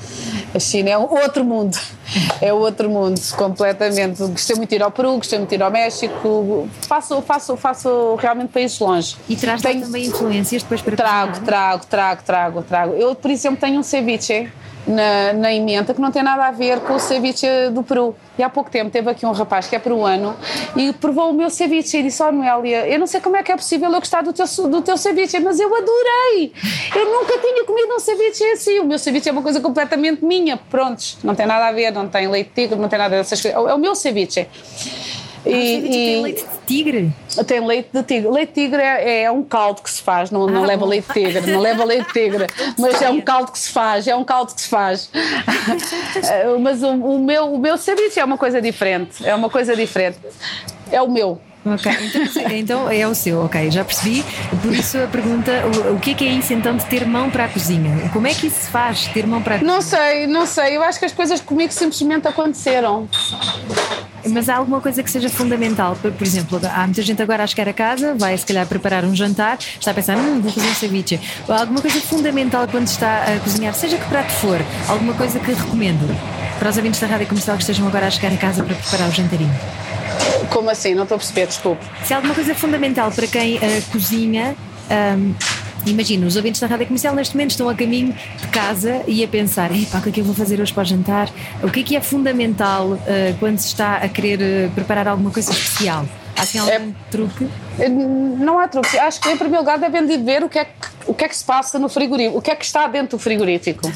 A 0.55 0.59
China 0.59 0.91
é 0.91 0.97
outro 0.97 1.45
mundo. 1.45 1.77
É 2.41 2.53
outro 2.53 2.89
mundo, 2.89 3.21
completamente. 3.37 4.19
Gostei 4.23 4.57
muito 4.57 4.71
de 4.71 4.77
ir 4.77 4.83
ao 4.83 4.91
Peru, 4.91 5.17
gostei 5.17 5.39
muito 5.39 5.49
de 5.51 5.57
ir 5.57 5.63
ao 5.63 5.71
México. 5.71 6.69
Faço, 6.89 7.21
faço, 7.23 7.57
faço 7.57 8.15
realmente 8.17 8.51
países 8.51 8.79
longe. 8.79 9.17
E 9.29 9.37
traz 9.37 9.61
Tenho- 9.63 9.83
também 9.85 10.07
influências 10.07 10.63
depois 10.63 10.81
para 10.83 10.97
Trago, 10.97 11.41
trago, 11.45 11.87
trago, 11.87 12.23
trago, 12.25 12.63
trago. 12.63 12.95
Eu, 12.95 13.15
por 13.15 13.31
exemplo, 13.31 13.59
tenho 13.61 13.79
um 13.81 13.83
ceviche 13.83 14.51
na, 14.87 15.33
na 15.33 15.53
emenda 15.53 15.93
que 15.93 16.01
não 16.01 16.11
tem 16.11 16.23
nada 16.23 16.47
a 16.47 16.51
ver 16.51 16.81
com 16.81 16.95
o 16.95 17.01
ceviche 17.01 17.71
do 17.71 17.83
Peru. 17.83 18.15
E 18.39 18.43
há 18.43 18.51
pouco 18.51 18.71
tempo 18.71 18.91
teve 18.91 19.11
aqui 19.11 19.25
um 19.25 19.33
rapaz 19.33 19.67
que 19.67 19.75
é 19.75 19.79
peruano 19.79 20.37
e 20.77 20.93
provou 20.93 21.31
o 21.31 21.33
meu 21.33 21.49
ceviche 21.49 21.99
e 21.99 22.03
disse: 22.03 22.23
Ó 22.23 22.31
Noélia, 22.31 22.87
eu 22.87 22.99
não 22.99 23.07
sei 23.07 23.21
como 23.21 23.37
é 23.37 23.43
que 23.43 23.51
é 23.51 23.57
possível 23.57 23.91
eu 23.91 23.99
gostar 23.99 24.23
do 24.23 24.33
teu, 24.33 24.45
do 24.69 24.83
teu 24.83 24.97
ceviche, 24.97 25.41
mas 25.41 25.59
eu 25.59 25.75
adorei. 25.75 26.53
Eu 26.95 27.07
nunca 27.07 27.39
tinha 27.39 27.65
comido 27.65 27.95
um 27.95 27.99
ceviche 27.99 28.45
assim. 28.53 28.79
O 28.81 28.85
meu 28.85 28.99
ceviche 28.99 29.29
é 29.29 29.33
uma 29.33 29.43
coisa 29.43 29.61
completamente 29.61 30.25
minha. 30.25 30.57
Prontos, 30.57 31.19
não 31.25 31.35
tem 31.35 31.47
nada 31.47 31.67
a 31.67 31.73
ver, 31.73 31.93
não 31.93 32.09
tem 32.09 32.29
leite 32.29 32.51
tigre, 32.55 32.79
não 32.79 32.89
tem 32.89 32.99
nada 32.99 33.17
dessas 33.17 33.41
coisas. 33.41 33.59
É 33.59 33.75
o 33.75 33.79
meu 33.79 33.95
ceviche. 33.95 34.47
E, 35.47 35.49
Ah, 35.49 35.67
ceviche 35.77 35.93
tem 35.93 36.19
e- 36.19 36.23
leite 36.23 36.41
de 36.43 36.67
tigre? 36.67 37.13
tem 37.47 37.67
leite 37.67 37.89
de 37.93 38.03
tigre. 38.03 38.29
Leite 38.31 38.49
de 38.49 38.55
tigre 38.65 38.83
é, 38.83 39.23
é 39.23 39.31
um 39.31 39.43
caldo 39.45 39.81
que 39.81 39.91
se 39.91 40.03
faz, 40.03 40.31
não, 40.31 40.47
não 40.47 40.65
Ah, 40.65 40.67
leva 40.67 40.81
bom. 40.85 40.91
leite 40.91 41.07
de 41.07 41.13
tigre, 41.15 41.51
não 41.53 41.61
leva 41.61 41.85
leite 41.85 42.07
de 42.09 42.13
tigre, 42.13 42.47
mas 42.79 43.01
é 43.01 43.09
um 43.11 43.21
caldo 43.21 43.53
que 43.53 43.59
se 43.59 43.71
faz, 43.71 44.07
é 44.09 44.17
um 44.17 44.25
caldo 44.25 44.53
que 44.55 44.61
se 44.61 44.69
faz. 44.69 45.09
Eh, 46.17 46.57
mas 46.61 46.83
o, 46.83 46.89
o 46.89 47.19
meu, 47.19 47.53
o 47.55 47.59
meu 47.59 47.77
ceviche 47.77 48.19
é 48.19 48.25
uma 48.25 48.39
coisa 48.39 48.61
diferente, 48.61 49.25
é 49.27 49.35
uma 49.35 49.49
coisa 49.51 49.77
diferente. 49.77 50.19
É 50.91 51.01
o 51.03 51.11
meu. 51.11 51.41
Ok, 51.65 51.93
então, 52.01 52.53
então 52.53 52.91
é 52.91 53.07
o 53.09 53.15
seu, 53.15 53.45
ok, 53.45 53.71
já 53.73 53.85
percebi. 53.85 54.25
Por 54.63 54.73
isso 54.73 54.97
a 54.99 55.07
pergunta: 55.09 55.51
o, 55.91 55.95
o 55.95 55.99
que 56.01 56.13
é 56.13 56.15
que 56.15 56.25
é 56.27 56.31
isso 56.31 56.53
então 56.53 56.77
de 56.77 56.87
ter 56.87 57.05
mão 57.07 57.29
para 57.29 57.45
a 57.47 57.49
cozinha? 57.49 58.09
Como 58.13 58.27
é 58.27 58.33
que 58.35 58.47
isso 58.47 58.61
se 58.61 58.71
faz, 58.71 59.07
ter 59.09 59.27
mão 59.27 59.43
para 59.43 59.57
a 59.57 59.59
cozinha? 59.59 59.75
Não 59.75 59.83
sei, 59.83 60.27
não 60.29 60.47
sei. 60.47 60.77
Eu 60.77 60.83
acho 60.85 60.99
que 60.99 61.05
as 61.05 61.13
coisas 61.13 61.41
comigo 61.41 61.73
simplesmente 61.73 62.27
aconteceram. 62.29 63.09
Mas 64.31 64.49
há 64.49 64.57
alguma 64.57 64.81
coisa 64.81 65.03
que 65.03 65.11
seja 65.11 65.29
fundamental? 65.29 65.97
Por, 66.01 66.13
por 66.13 66.27
exemplo, 66.27 66.61
há 66.63 66.85
muita 66.85 67.03
gente 67.03 67.23
agora 67.23 67.45
a 67.45 67.47
chegar 67.47 67.69
a 67.69 67.73
casa, 67.73 68.15
vai 68.15 68.37
se 68.37 68.45
calhar 68.45 68.67
preparar 68.67 69.05
um 69.05 69.15
jantar, 69.15 69.59
está 69.59 69.91
a 69.91 69.95
pensar, 69.95 70.17
hum, 70.17 70.41
vou 70.41 70.51
fazer 70.51 70.69
um 70.69 70.75
ceviche. 70.75 71.21
Há 71.49 71.61
alguma 71.61 71.81
coisa 71.81 72.01
fundamental 72.01 72.67
quando 72.69 72.87
está 72.87 73.25
a 73.25 73.41
cozinhar, 73.41 73.75
seja 73.75 73.97
que 73.97 74.05
prato 74.07 74.33
for, 74.33 74.61
alguma 74.89 75.15
coisa 75.15 75.39
que 75.39 75.53
recomendo 75.53 76.07
para 76.59 76.71
os 76.71 76.77
ouvintes 76.77 77.01
da 77.01 77.07
rádio 77.07 77.27
comercial 77.27 77.57
que 77.57 77.63
estejam 77.63 77.87
agora 77.87 78.07
a 78.07 78.11
chegar 78.11 78.33
a 78.33 78.37
casa 78.37 78.63
para 78.63 78.75
preparar 78.75 79.09
o 79.09 79.13
jantarinho? 79.13 79.55
Como 80.51 80.71
assim? 80.71 80.95
Não 80.95 81.03
estou 81.03 81.17
a 81.17 81.19
perceber, 81.19 81.47
desculpe. 81.47 81.85
Se 82.05 82.15
há 82.15 82.17
alguma 82.17 82.35
coisa 82.35 82.55
fundamental 82.55 83.11
para 83.11 83.27
quem 83.27 83.59
eh, 83.59 83.83
cozinha, 83.93 84.57
ahm, 84.91 85.35
imagina, 85.87 86.27
os 86.27 86.37
ouvintes 86.37 86.61
da 86.61 86.67
rádio 86.67 86.87
comercial 86.87 87.15
neste 87.15 87.35
momento 87.35 87.51
estão 87.53 87.69
a 87.69 87.75
caminho 87.75 88.15
de 88.41 88.49
casa 88.49 89.03
e 89.07 89.23
a 89.25 89.29
pensar: 89.29 89.71
epá, 89.75 89.99
o 89.99 90.03
que 90.03 90.09
é 90.09 90.13
que 90.13 90.21
eu 90.21 90.25
vou 90.25 90.35
fazer 90.35 90.61
hoje 90.61 90.73
para 90.73 90.83
o 90.83 90.85
jantar? 90.85 91.31
O 91.63 91.71
que 91.71 91.81
é 91.81 91.83
que 91.83 91.97
é 91.97 92.01
fundamental 92.01 92.99
eh, 93.07 93.35
quando 93.39 93.59
se 93.59 93.69
está 93.69 93.97
a 93.97 94.09
querer 94.09 94.41
eh, 94.41 94.71
preparar 94.75 95.09
alguma 95.09 95.31
coisa 95.31 95.51
especial? 95.51 96.07
Há 96.37 96.43
assim 96.43 96.59
algum 96.59 96.93
truque? 97.11 97.49
Não 98.39 98.59
há 98.59 98.69
truque. 98.69 98.99
Acho 98.99 99.21
que, 99.21 99.31
em 99.31 99.37
primeiro 99.37 99.63
lugar, 99.63 99.79
devem 99.79 100.07
de 100.07 100.19
ver 100.19 100.45
o 100.45 100.49
que, 100.49 100.59
é 100.59 100.65
que, 100.67 100.73
o 101.07 101.15
que 101.15 101.25
é 101.25 101.29
que 101.29 101.37
se 101.37 101.45
passa 101.45 101.79
no 101.79 101.89
frigorífico, 101.89 102.39
o 102.39 102.43
que 102.43 102.51
é 102.51 102.55
que 102.55 102.65
está 102.65 102.87
dentro 102.87 103.17
do 103.17 103.23
frigorífico. 103.23 103.91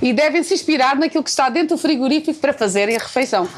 E 0.00 0.12
devem 0.12 0.42
se 0.44 0.54
inspirar 0.54 0.96
naquilo 0.96 1.24
que 1.24 1.30
está 1.30 1.48
dentro 1.48 1.76
do 1.76 1.78
frigorífico 1.78 2.38
para 2.38 2.52
fazerem 2.52 2.96
a 2.96 3.00
refeição. 3.00 3.48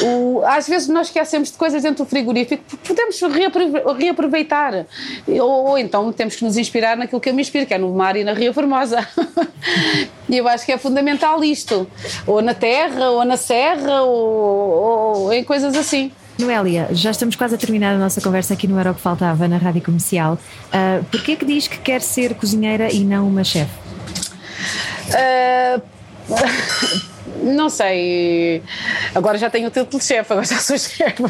O- 0.00 0.42
às 0.46 0.68
vezes 0.68 0.88
nós 0.88 1.08
esquecemos 1.08 1.50
de 1.50 1.58
coisas 1.58 1.82
dentro 1.82 2.04
do 2.04 2.08
frigorífico 2.08 2.62
porque 2.68 2.86
podemos 2.94 3.20
reaprove- 3.20 3.82
reaproveitar. 3.98 4.86
Ou, 5.26 5.40
ou 5.70 5.78
então 5.78 6.12
temos 6.12 6.36
que 6.36 6.44
nos 6.44 6.56
inspirar 6.56 6.96
naquilo 6.96 7.20
que 7.20 7.28
eu 7.28 7.34
me 7.34 7.42
inspiro, 7.42 7.66
que 7.66 7.74
é 7.74 7.78
no 7.78 7.92
mar 7.94 8.16
e 8.16 8.24
na 8.24 8.32
Ria 8.32 8.52
Formosa. 8.52 9.06
E 10.28 10.36
eu 10.36 10.46
acho 10.48 10.64
que 10.66 10.72
é 10.72 10.78
fundamental 10.78 11.42
isto. 11.44 11.86
Ou 12.26 12.42
na 12.42 12.52
terra, 12.54 13.10
ou 13.10 13.24
na 13.24 13.36
serra, 13.36 14.02
ou, 14.02 15.22
ou 15.26 15.32
em 15.32 15.42
coisas 15.44 15.76
assim. 15.76 16.10
Noélia, 16.38 16.88
já 16.92 17.10
estamos 17.12 17.34
quase 17.36 17.54
a 17.54 17.58
terminar 17.58 17.94
a 17.94 17.98
nossa 17.98 18.20
conversa 18.20 18.54
aqui 18.54 18.66
no 18.66 18.78
Era 18.78 18.90
o 18.90 18.94
que 18.94 19.00
Faltava, 19.00 19.46
na 19.48 19.56
Rádio 19.56 19.82
Comercial. 19.82 20.34
Uh, 20.66 21.04
Porquê 21.10 21.36
que 21.36 21.44
diz 21.44 21.66
que 21.68 21.78
quer 21.78 22.00
ser 22.00 22.34
cozinheira 22.34 22.92
e 22.92 23.04
não 23.04 23.26
uma 23.28 23.42
chefe? 23.44 23.70
Ah, 25.14 25.80
não 27.42 27.68
sei. 27.68 28.62
Agora 29.14 29.38
já 29.38 29.48
tenho 29.50 29.68
o 29.68 29.70
título 29.70 29.98
de 30.00 30.04
chefe, 30.04 30.32
agora 30.32 30.46
já 30.46 30.56
sou 30.58 30.78
chefe. 30.78 31.22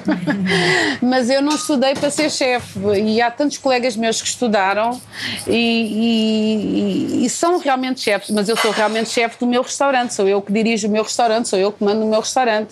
Mas 1.02 1.30
eu 1.30 1.40
não 1.42 1.54
estudei 1.54 1.94
para 1.94 2.10
ser 2.10 2.30
chefe. 2.30 2.78
E 3.04 3.20
há 3.20 3.30
tantos 3.30 3.58
colegas 3.58 3.96
meus 3.96 4.20
que 4.20 4.28
estudaram 4.28 5.00
e, 5.46 7.20
e- 7.22 7.26
e 7.26 7.30
são 7.30 7.58
realmente 7.58 8.00
chefes. 8.00 8.30
Mas 8.30 8.48
eu 8.48 8.56
sou 8.56 8.70
realmente 8.70 9.10
chefe 9.10 9.38
do 9.38 9.46
meu 9.46 9.62
restaurante. 9.62 10.14
Sou 10.14 10.28
eu 10.28 10.40
que 10.42 10.52
dirijo 10.52 10.88
o 10.88 10.90
meu 10.90 11.02
restaurante, 11.02 11.48
sou 11.48 11.58
eu 11.58 11.72
que 11.72 11.82
mando 11.84 12.04
o 12.04 12.08
meu 12.08 12.20
restaurante. 12.20 12.70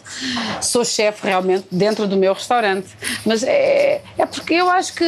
Sou 0.60 0.84
chefe 0.84 1.26
realmente 1.26 1.66
dentro 1.70 2.06
do 2.06 2.16
meu 2.16 2.32
restaurante. 2.32 2.88
Mas 3.24 3.42
é, 3.42 4.00
é 4.18 4.26
porque 4.26 4.54
eu 4.54 4.70
acho 4.70 4.94
que, 4.94 5.04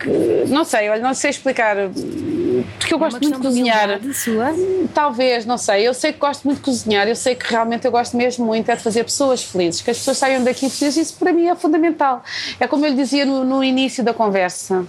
que- 0.00 0.44
Não 0.48 0.64
sei, 0.64 0.88
olha, 0.88 1.02
não 1.02 1.14
sei 1.14 1.30
explicar. 1.30 1.76
Porque 2.78 2.94
eu 2.94 2.98
gosto 2.98 3.20
muito 3.20 3.36
de 3.36 3.42
cozinhar. 3.46 4.00
Sua? 4.14 4.52
Talvez, 4.94 5.44
não 5.44 5.58
sei. 5.58 5.86
Eu 5.86 5.94
sei 5.94 6.12
que 6.12 6.18
gosto 6.18 6.44
muito 6.44 6.58
de 6.58 6.64
cozinhar, 6.64 7.06
eu 7.08 7.16
sei 7.16 7.33
que 7.34 7.50
realmente 7.50 7.84
eu 7.84 7.90
gosto 7.90 8.16
mesmo 8.16 8.44
muito 8.46 8.70
é 8.70 8.76
de 8.76 8.82
fazer 8.82 9.04
pessoas 9.04 9.42
felizes, 9.42 9.80
que 9.80 9.90
as 9.90 9.98
pessoas 9.98 10.18
saiam 10.18 10.42
daqui 10.42 10.68
felizes, 10.70 11.08
isso 11.08 11.16
para 11.18 11.32
mim 11.32 11.48
é 11.48 11.54
fundamental. 11.54 12.22
É 12.58 12.66
como 12.66 12.84
eu 12.86 12.90
lhe 12.90 12.96
dizia 12.96 13.24
no, 13.24 13.44
no 13.44 13.62
início 13.64 14.02
da 14.02 14.14
conversa. 14.14 14.84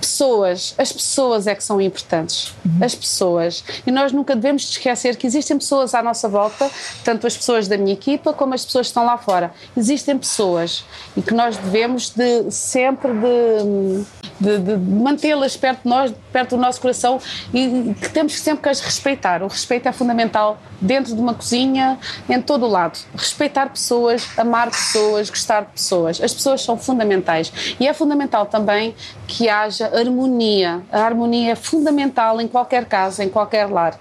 Pessoas, 0.00 0.74
as 0.78 0.92
pessoas 0.92 1.46
é 1.46 1.54
que 1.54 1.62
são 1.62 1.80
importantes. 1.80 2.52
As 2.80 2.92
pessoas. 2.92 3.62
E 3.86 3.90
nós 3.92 4.10
nunca 4.10 4.34
devemos 4.34 4.64
esquecer 4.68 5.14
que 5.14 5.28
existem 5.28 5.56
pessoas 5.56 5.94
à 5.94 6.02
nossa 6.02 6.28
volta, 6.28 6.68
tanto 7.04 7.24
as 7.24 7.36
pessoas 7.36 7.68
da 7.68 7.76
minha 7.76 7.92
equipa 7.92 8.32
como 8.32 8.52
as 8.52 8.64
pessoas 8.64 8.88
que 8.88 8.90
estão 8.90 9.04
lá 9.04 9.16
fora. 9.16 9.54
Existem 9.76 10.18
pessoas 10.18 10.84
e 11.16 11.22
que 11.22 11.32
nós 11.32 11.56
devemos 11.56 12.10
de 12.10 12.50
sempre 12.50 13.12
de 13.12 14.04
de, 14.40 14.58
de 14.58 14.76
mantê-las 14.76 15.56
perto 15.56 15.82
de 15.82 15.88
nós, 15.88 16.12
perto 16.32 16.56
do 16.56 16.60
nosso 16.60 16.80
coração 16.80 17.20
e 17.52 17.94
que 18.00 18.08
temos 18.08 18.38
sempre 18.38 18.62
que 18.62 18.68
as 18.68 18.80
respeitar. 18.80 19.42
O 19.42 19.48
respeito 19.48 19.88
é 19.88 19.92
fundamental 19.92 20.58
dentro 20.80 21.14
de 21.14 21.20
uma 21.20 21.34
cozinha, 21.34 21.98
em 22.28 22.40
todo 22.40 22.66
o 22.66 22.68
lado. 22.68 22.98
Respeitar 23.16 23.70
pessoas, 23.70 24.28
amar 24.36 24.70
pessoas, 24.70 25.30
gostar 25.30 25.62
de 25.62 25.72
pessoas. 25.72 26.20
As 26.20 26.34
pessoas 26.34 26.62
são 26.62 26.76
fundamentais. 26.76 27.76
E 27.78 27.86
é 27.86 27.92
fundamental 27.92 28.46
também 28.46 28.94
que 29.26 29.48
haja 29.48 29.86
harmonia. 29.96 30.82
A 30.90 31.00
harmonia 31.00 31.52
é 31.52 31.54
fundamental 31.54 32.40
em 32.40 32.48
qualquer 32.48 32.84
casa, 32.84 33.24
em 33.24 33.28
qualquer 33.28 33.66
lar. 33.66 33.98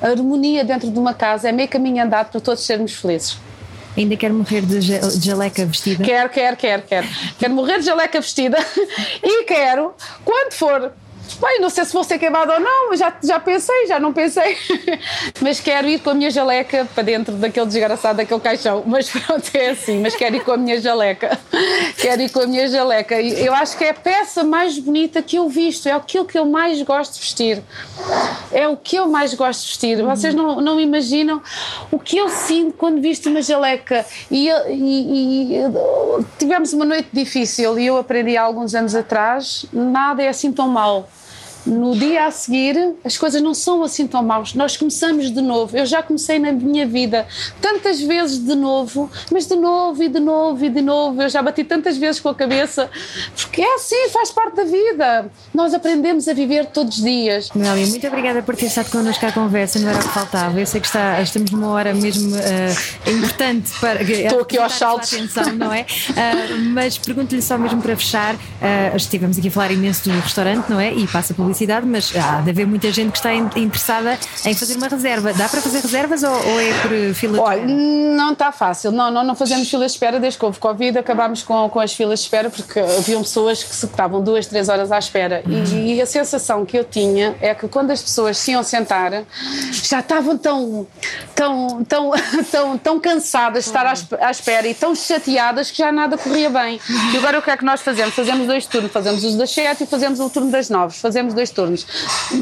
A 0.00 0.08
harmonia 0.08 0.64
dentro 0.64 0.90
de 0.90 0.98
uma 0.98 1.14
casa 1.14 1.48
é 1.48 1.52
meio 1.52 1.68
caminho 1.68 2.02
andado 2.02 2.30
para 2.30 2.40
todos 2.40 2.62
sermos 2.64 2.92
felizes. 2.94 3.38
Ainda 3.96 4.16
quer 4.16 4.32
morrer 4.32 4.62
de 4.62 4.80
jaleca 5.24 5.64
vestida? 5.64 6.02
Quero, 6.04 6.28
quero, 6.28 6.56
quero, 6.56 6.82
quero. 6.82 7.06
Quero 7.38 7.54
morrer 7.54 7.78
de 7.78 7.86
jaleca 7.86 8.20
vestida 8.20 8.58
e 9.22 9.44
quero, 9.44 9.94
quando 10.24 10.52
for 10.52 10.92
Bem, 11.40 11.60
não 11.60 11.68
sei 11.68 11.84
se 11.84 11.92
vou 11.92 12.04
ser 12.04 12.18
queimado 12.18 12.52
ou 12.52 12.60
não, 12.60 12.96
já, 12.96 13.12
já 13.22 13.40
pensei, 13.40 13.86
já 13.86 13.98
não 13.98 14.12
pensei. 14.12 14.56
mas 15.40 15.60
quero 15.60 15.88
ir 15.88 16.00
com 16.00 16.10
a 16.10 16.14
minha 16.14 16.30
jaleca 16.30 16.86
para 16.94 17.02
dentro 17.02 17.34
daquele 17.34 17.66
desgraçado, 17.66 18.16
daquele 18.18 18.40
caixão. 18.40 18.84
Mas 18.86 19.10
pronto, 19.10 19.50
é 19.54 19.70
assim, 19.70 20.00
mas 20.00 20.14
quero 20.14 20.36
ir 20.36 20.44
com 20.44 20.52
a 20.52 20.56
minha 20.56 20.80
jaleca. 20.80 21.38
quero 21.98 22.22
ir 22.22 22.30
com 22.30 22.40
a 22.40 22.46
minha 22.46 22.68
jaleca. 22.68 23.20
Eu 23.20 23.52
acho 23.54 23.76
que 23.76 23.84
é 23.84 23.90
a 23.90 23.94
peça 23.94 24.44
mais 24.44 24.78
bonita 24.78 25.22
que 25.22 25.36
eu 25.36 25.48
visto, 25.48 25.88
é 25.88 25.92
aquilo 25.92 26.24
que 26.24 26.38
eu 26.38 26.46
mais 26.46 26.80
gosto 26.82 27.14
de 27.14 27.20
vestir. 27.20 27.62
É 28.52 28.68
o 28.68 28.76
que 28.76 28.96
eu 28.96 29.08
mais 29.08 29.34
gosto 29.34 29.62
de 29.62 29.66
vestir. 29.68 30.02
Vocês 30.02 30.34
não, 30.34 30.60
não 30.60 30.78
imaginam 30.78 31.42
o 31.90 31.98
que 31.98 32.16
eu 32.16 32.28
sinto 32.28 32.74
quando 32.76 33.00
visto 33.00 33.28
uma 33.28 33.42
jaleca. 33.42 34.06
E, 34.30 34.48
e, 34.48 35.56
e 35.56 35.60
tivemos 36.38 36.72
uma 36.72 36.84
noite 36.84 37.08
difícil 37.12 37.78
e 37.78 37.86
eu 37.86 37.98
aprendi 37.98 38.36
há 38.36 38.42
alguns 38.42 38.74
anos 38.74 38.94
atrás: 38.94 39.66
nada 39.72 40.22
é 40.22 40.28
assim 40.28 40.52
tão 40.52 40.68
mal 40.68 41.08
no 41.66 41.96
dia 41.96 42.26
a 42.26 42.30
seguir 42.30 42.94
as 43.04 43.16
coisas 43.16 43.40
não 43.40 43.54
são 43.54 43.82
assim 43.82 44.06
tão 44.06 44.22
maus. 44.22 44.54
Nós 44.54 44.76
começamos 44.76 45.30
de 45.30 45.40
novo. 45.40 45.76
Eu 45.76 45.86
já 45.86 46.02
comecei 46.02 46.38
na 46.38 46.52
minha 46.52 46.86
vida 46.86 47.26
tantas 47.60 48.00
vezes 48.00 48.38
de 48.38 48.54
novo, 48.54 49.10
mas 49.32 49.46
de 49.46 49.56
novo 49.56 50.02
e 50.02 50.08
de 50.08 50.20
novo 50.20 50.64
e 50.64 50.68
de 50.68 50.82
novo. 50.82 51.22
Eu 51.22 51.28
já 51.28 51.42
bati 51.42 51.64
tantas 51.64 51.96
vezes 51.96 52.20
com 52.20 52.28
a 52.28 52.34
cabeça, 52.34 52.90
porque 53.36 53.62
é 53.62 53.74
assim, 53.74 54.08
faz 54.10 54.30
parte 54.30 54.56
da 54.56 54.64
vida. 54.64 55.30
Nós 55.52 55.72
aprendemos 55.74 56.28
a 56.28 56.34
viver 56.34 56.66
todos 56.66 56.98
os 56.98 57.02
dias. 57.02 57.50
Noélia, 57.54 57.86
muito 57.86 58.06
obrigada 58.06 58.42
por 58.42 58.56
ter 58.56 58.66
estado 58.66 58.90
connosco 58.90 59.24
à 59.24 59.32
conversa, 59.32 59.78
não 59.78 59.88
era 59.88 59.98
o 59.98 60.02
que 60.02 60.08
faltava. 60.08 60.60
Eu 60.60 60.66
sei 60.66 60.80
que 60.80 60.86
está, 60.86 61.20
estamos 61.20 61.50
numa 61.50 61.68
hora 61.68 61.94
mesmo 61.94 62.36
uh, 62.36 63.10
importante 63.10 63.72
para. 63.80 64.02
Estou 64.02 64.40
aqui 64.40 64.58
aos 64.58 64.74
saltos. 64.74 65.14
Atenção, 65.14 65.52
não 65.52 65.72
é? 65.72 65.82
Uh, 65.82 66.58
mas 66.72 66.98
pergunto-lhe 66.98 67.42
só 67.42 67.56
mesmo 67.56 67.80
para 67.80 67.96
fechar: 67.96 68.34
uh, 68.34 68.96
estivemos 68.96 69.38
aqui 69.38 69.48
a 69.48 69.50
falar 69.50 69.70
imenso 69.70 70.08
do 70.08 70.20
restaurante, 70.20 70.68
não 70.68 70.80
é? 70.80 70.92
E 70.92 71.06
passa 71.06 71.32
publicidade 71.34 71.53
publicidade, 71.54 71.86
mas 71.86 72.12
há 72.16 72.40
de 72.40 72.50
haver 72.50 72.66
muita 72.66 72.90
gente 72.90 73.12
que 73.12 73.18
está 73.18 73.32
interessada 73.34 74.18
em 74.44 74.54
fazer 74.54 74.76
uma 74.76 74.88
reserva. 74.88 75.32
Dá 75.32 75.48
para 75.48 75.60
fazer 75.60 75.80
reservas 75.80 76.22
ou, 76.22 76.30
ou 76.30 76.60
é 76.60 76.72
por 76.82 77.14
fila 77.14 77.32
de 77.34 77.38
Olha, 77.38 77.60
espera? 77.60 77.78
não 77.78 78.32
está 78.32 78.52
fácil. 78.52 78.90
Não, 78.90 79.10
não, 79.10 79.24
não 79.24 79.34
fazemos 79.34 79.70
filas 79.70 79.92
de 79.92 79.96
espera 79.96 80.18
desde 80.18 80.38
que 80.38 80.44
houve 80.44 80.58
Covid, 80.58 80.98
acabámos 80.98 81.42
com, 81.42 81.68
com 81.68 81.80
as 81.80 81.94
filas 81.94 82.18
de 82.18 82.24
espera 82.26 82.50
porque 82.50 82.80
haviam 82.80 83.22
pessoas 83.22 83.62
que 83.62 83.74
se 83.74 83.86
estavam 83.86 84.22
duas, 84.22 84.46
três 84.46 84.68
horas 84.68 84.90
à 84.90 84.98
espera. 84.98 85.42
E, 85.46 85.94
e, 85.94 86.02
a 86.02 86.06
sensação 86.06 86.64
que 86.64 86.76
eu 86.76 86.84
tinha 86.84 87.36
é 87.40 87.54
que 87.54 87.68
quando 87.68 87.90
as 87.90 88.02
pessoas 88.02 88.36
se 88.36 88.50
iam 88.50 88.62
sentar, 88.62 89.24
já 89.72 90.00
estavam 90.00 90.36
tão, 90.36 90.86
tão, 91.34 91.84
tão, 91.84 92.10
tão, 92.50 92.78
tão 92.78 93.00
cansadas 93.00 93.64
de 93.64 93.70
estar 93.70 93.86
à 94.20 94.30
espera 94.30 94.66
e 94.66 94.74
tão 94.74 94.94
chateadas 94.94 95.70
que 95.70 95.78
já 95.78 95.92
nada 95.92 96.18
corria 96.18 96.50
bem. 96.50 96.80
E 97.12 97.16
agora 97.16 97.38
o 97.38 97.42
que 97.42 97.50
é 97.50 97.56
que 97.56 97.64
nós 97.64 97.80
fazemos? 97.80 98.14
Fazemos 98.14 98.46
dois 98.46 98.66
turnos, 98.66 98.90
fazemos 98.90 99.24
os 99.24 99.36
das 99.36 99.50
sete 99.50 99.84
e 99.84 99.86
fazemos 99.86 100.20
o 100.20 100.28
turno 100.28 100.50
das 100.50 100.68
nove. 100.68 100.94
Fazemos 100.96 101.34
dois 101.34 101.43
dois 101.44 101.50
turnos. 101.50 101.86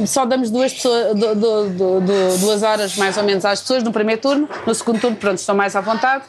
Só 0.06 0.24
damos 0.24 0.50
duas, 0.50 0.72
pessoas, 0.72 1.16
do, 1.16 1.34
do, 1.34 1.70
do, 2.00 2.38
duas 2.38 2.62
horas 2.62 2.96
mais 2.96 3.16
ou 3.16 3.24
menos 3.24 3.44
às 3.44 3.60
pessoas 3.60 3.82
no 3.82 3.92
primeiro 3.92 4.20
turno, 4.20 4.48
no 4.66 4.74
segundo 4.74 5.00
turno, 5.00 5.16
pronto, 5.16 5.38
estão 5.38 5.54
mais 5.54 5.74
à 5.74 5.80
vontade. 5.80 6.24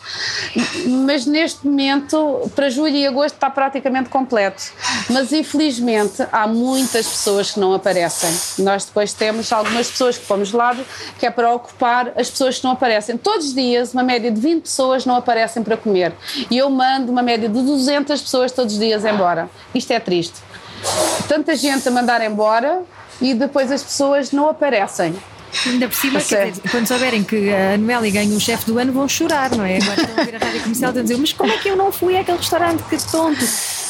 Mas 1.05 1.25
neste 1.25 1.65
momento, 1.65 2.51
para 2.55 2.69
julho 2.69 2.95
e 2.95 3.05
agosto, 3.05 3.35
está 3.35 3.49
praticamente 3.49 4.09
completo. 4.09 4.63
Mas 5.09 5.31
infelizmente 5.31 6.25
há 6.31 6.47
muitas 6.47 7.07
pessoas 7.07 7.51
que 7.51 7.59
não 7.59 7.73
aparecem. 7.73 8.29
Nós 8.63 8.85
depois 8.85 9.13
temos 9.13 9.51
algumas 9.51 9.89
pessoas 9.89 10.17
que 10.17 10.25
fomos 10.25 10.49
de 10.49 10.55
lado, 10.55 10.83
que 11.19 11.25
é 11.25 11.29
para 11.29 11.51
ocupar 11.53 12.13
as 12.15 12.29
pessoas 12.29 12.57
que 12.57 12.63
não 12.63 12.71
aparecem. 12.71 13.17
Todos 13.17 13.47
os 13.47 13.53
dias, 13.53 13.93
uma 13.93 14.03
média 14.03 14.31
de 14.31 14.39
20 14.39 14.63
pessoas 14.63 15.05
não 15.05 15.15
aparecem 15.15 15.63
para 15.63 15.77
comer. 15.77 16.13
E 16.49 16.57
eu 16.57 16.69
mando 16.69 17.11
uma 17.11 17.21
média 17.21 17.47
de 17.47 17.61
200 17.61 18.21
pessoas 18.21 18.51
todos 18.51 18.73
os 18.73 18.79
dias 18.79 19.05
embora. 19.05 19.49
Isto 19.73 19.91
é 19.91 19.99
triste 19.99 20.53
tanta 21.27 21.55
gente 21.55 21.87
a 21.87 21.91
mandar 21.91 22.21
embora 22.21 22.81
e 23.21 23.33
depois 23.33 23.71
as 23.71 23.83
pessoas 23.83 24.31
não 24.31 24.49
aparecem. 24.49 25.15
Ainda 25.67 25.87
por 25.87 25.95
cima, 25.95 26.19
dizer, 26.19 26.53
quando 26.71 26.87
souberem 26.87 27.23
que 27.23 27.53
a 27.53 27.77
Noélia 27.77 28.11
ganha 28.11 28.35
o 28.35 28.39
chefe 28.39 28.65
do 28.65 28.79
ano, 28.79 28.91
vão 28.91 29.07
chorar, 29.07 29.51
não 29.51 29.63
é? 29.63 29.77
Agora 29.77 30.01
estão 30.01 30.15
a 30.15 30.19
ouvir 30.19 30.35
a 30.35 30.39
rádio 30.39 30.61
comercial 30.61 30.91
e 30.95 31.01
dizer: 31.03 31.17
Mas 31.17 31.33
como 31.33 31.51
é 31.51 31.57
que 31.57 31.69
eu 31.69 31.75
não 31.75 31.91
fui 31.91 32.17
àquele 32.17 32.37
restaurante? 32.39 32.83
Que 32.83 32.97
tonto! 33.11 33.45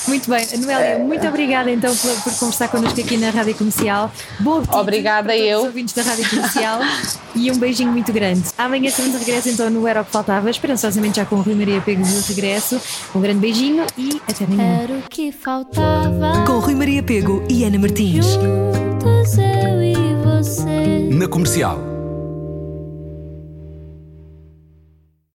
Muito 0.08 0.30
bem, 0.30 0.46
Noélia, 0.60 1.00
muito 1.00 1.26
obrigada 1.28 1.72
então 1.72 1.96
por, 1.96 2.12
por 2.24 2.38
conversar 2.38 2.68
connosco 2.68 3.00
aqui 3.00 3.18
na 3.18 3.30
Rádio 3.30 3.56
Comercial. 3.56 4.12
Boa 4.40 4.64
Obrigada 4.72 5.36
eu. 5.36 5.60
Os 5.60 5.66
ouvintes 5.66 5.94
da 5.94 6.04
Rádio 6.04 6.30
Comercial 6.30 6.82
e 7.36 7.52
um 7.52 7.58
beijinho 7.58 7.92
muito 7.92 8.12
grande. 8.12 8.44
Amanhã 8.58 8.90
estamos 8.90 9.14
de 9.14 9.18
regresso 9.20 9.50
então 9.50 9.70
no 9.70 9.88
Era 9.88 10.02
o 10.02 10.06
que 10.06 10.12
Faltava, 10.12 10.50
esperançosamente 10.50 11.18
já 11.18 11.26
com 11.26 11.38
o 11.38 11.42
Rui 11.42 11.56
Maria 11.56 11.82
Pego 11.82 12.04
de 12.04 12.34
regresso. 12.34 12.80
Um 13.16 13.22
grande 13.22 13.40
beijinho 13.40 13.86
e 13.98 14.22
até 14.28 14.46
amanhã. 14.46 14.84
Era 14.84 14.94
o 14.94 15.02
que 15.10 15.32
faltava. 15.32 16.44
Com 16.46 16.60
Rui 16.60 16.76
Maria 16.76 17.02
Pego 17.02 17.44
e 17.50 17.64
Ana 17.64 17.80
Martins. 17.80 18.26
Juntos 18.26 19.38
eu 19.38 19.82
e 19.82 19.96
você. 20.24 21.10
Na 21.12 21.28
comercial. 21.28 21.93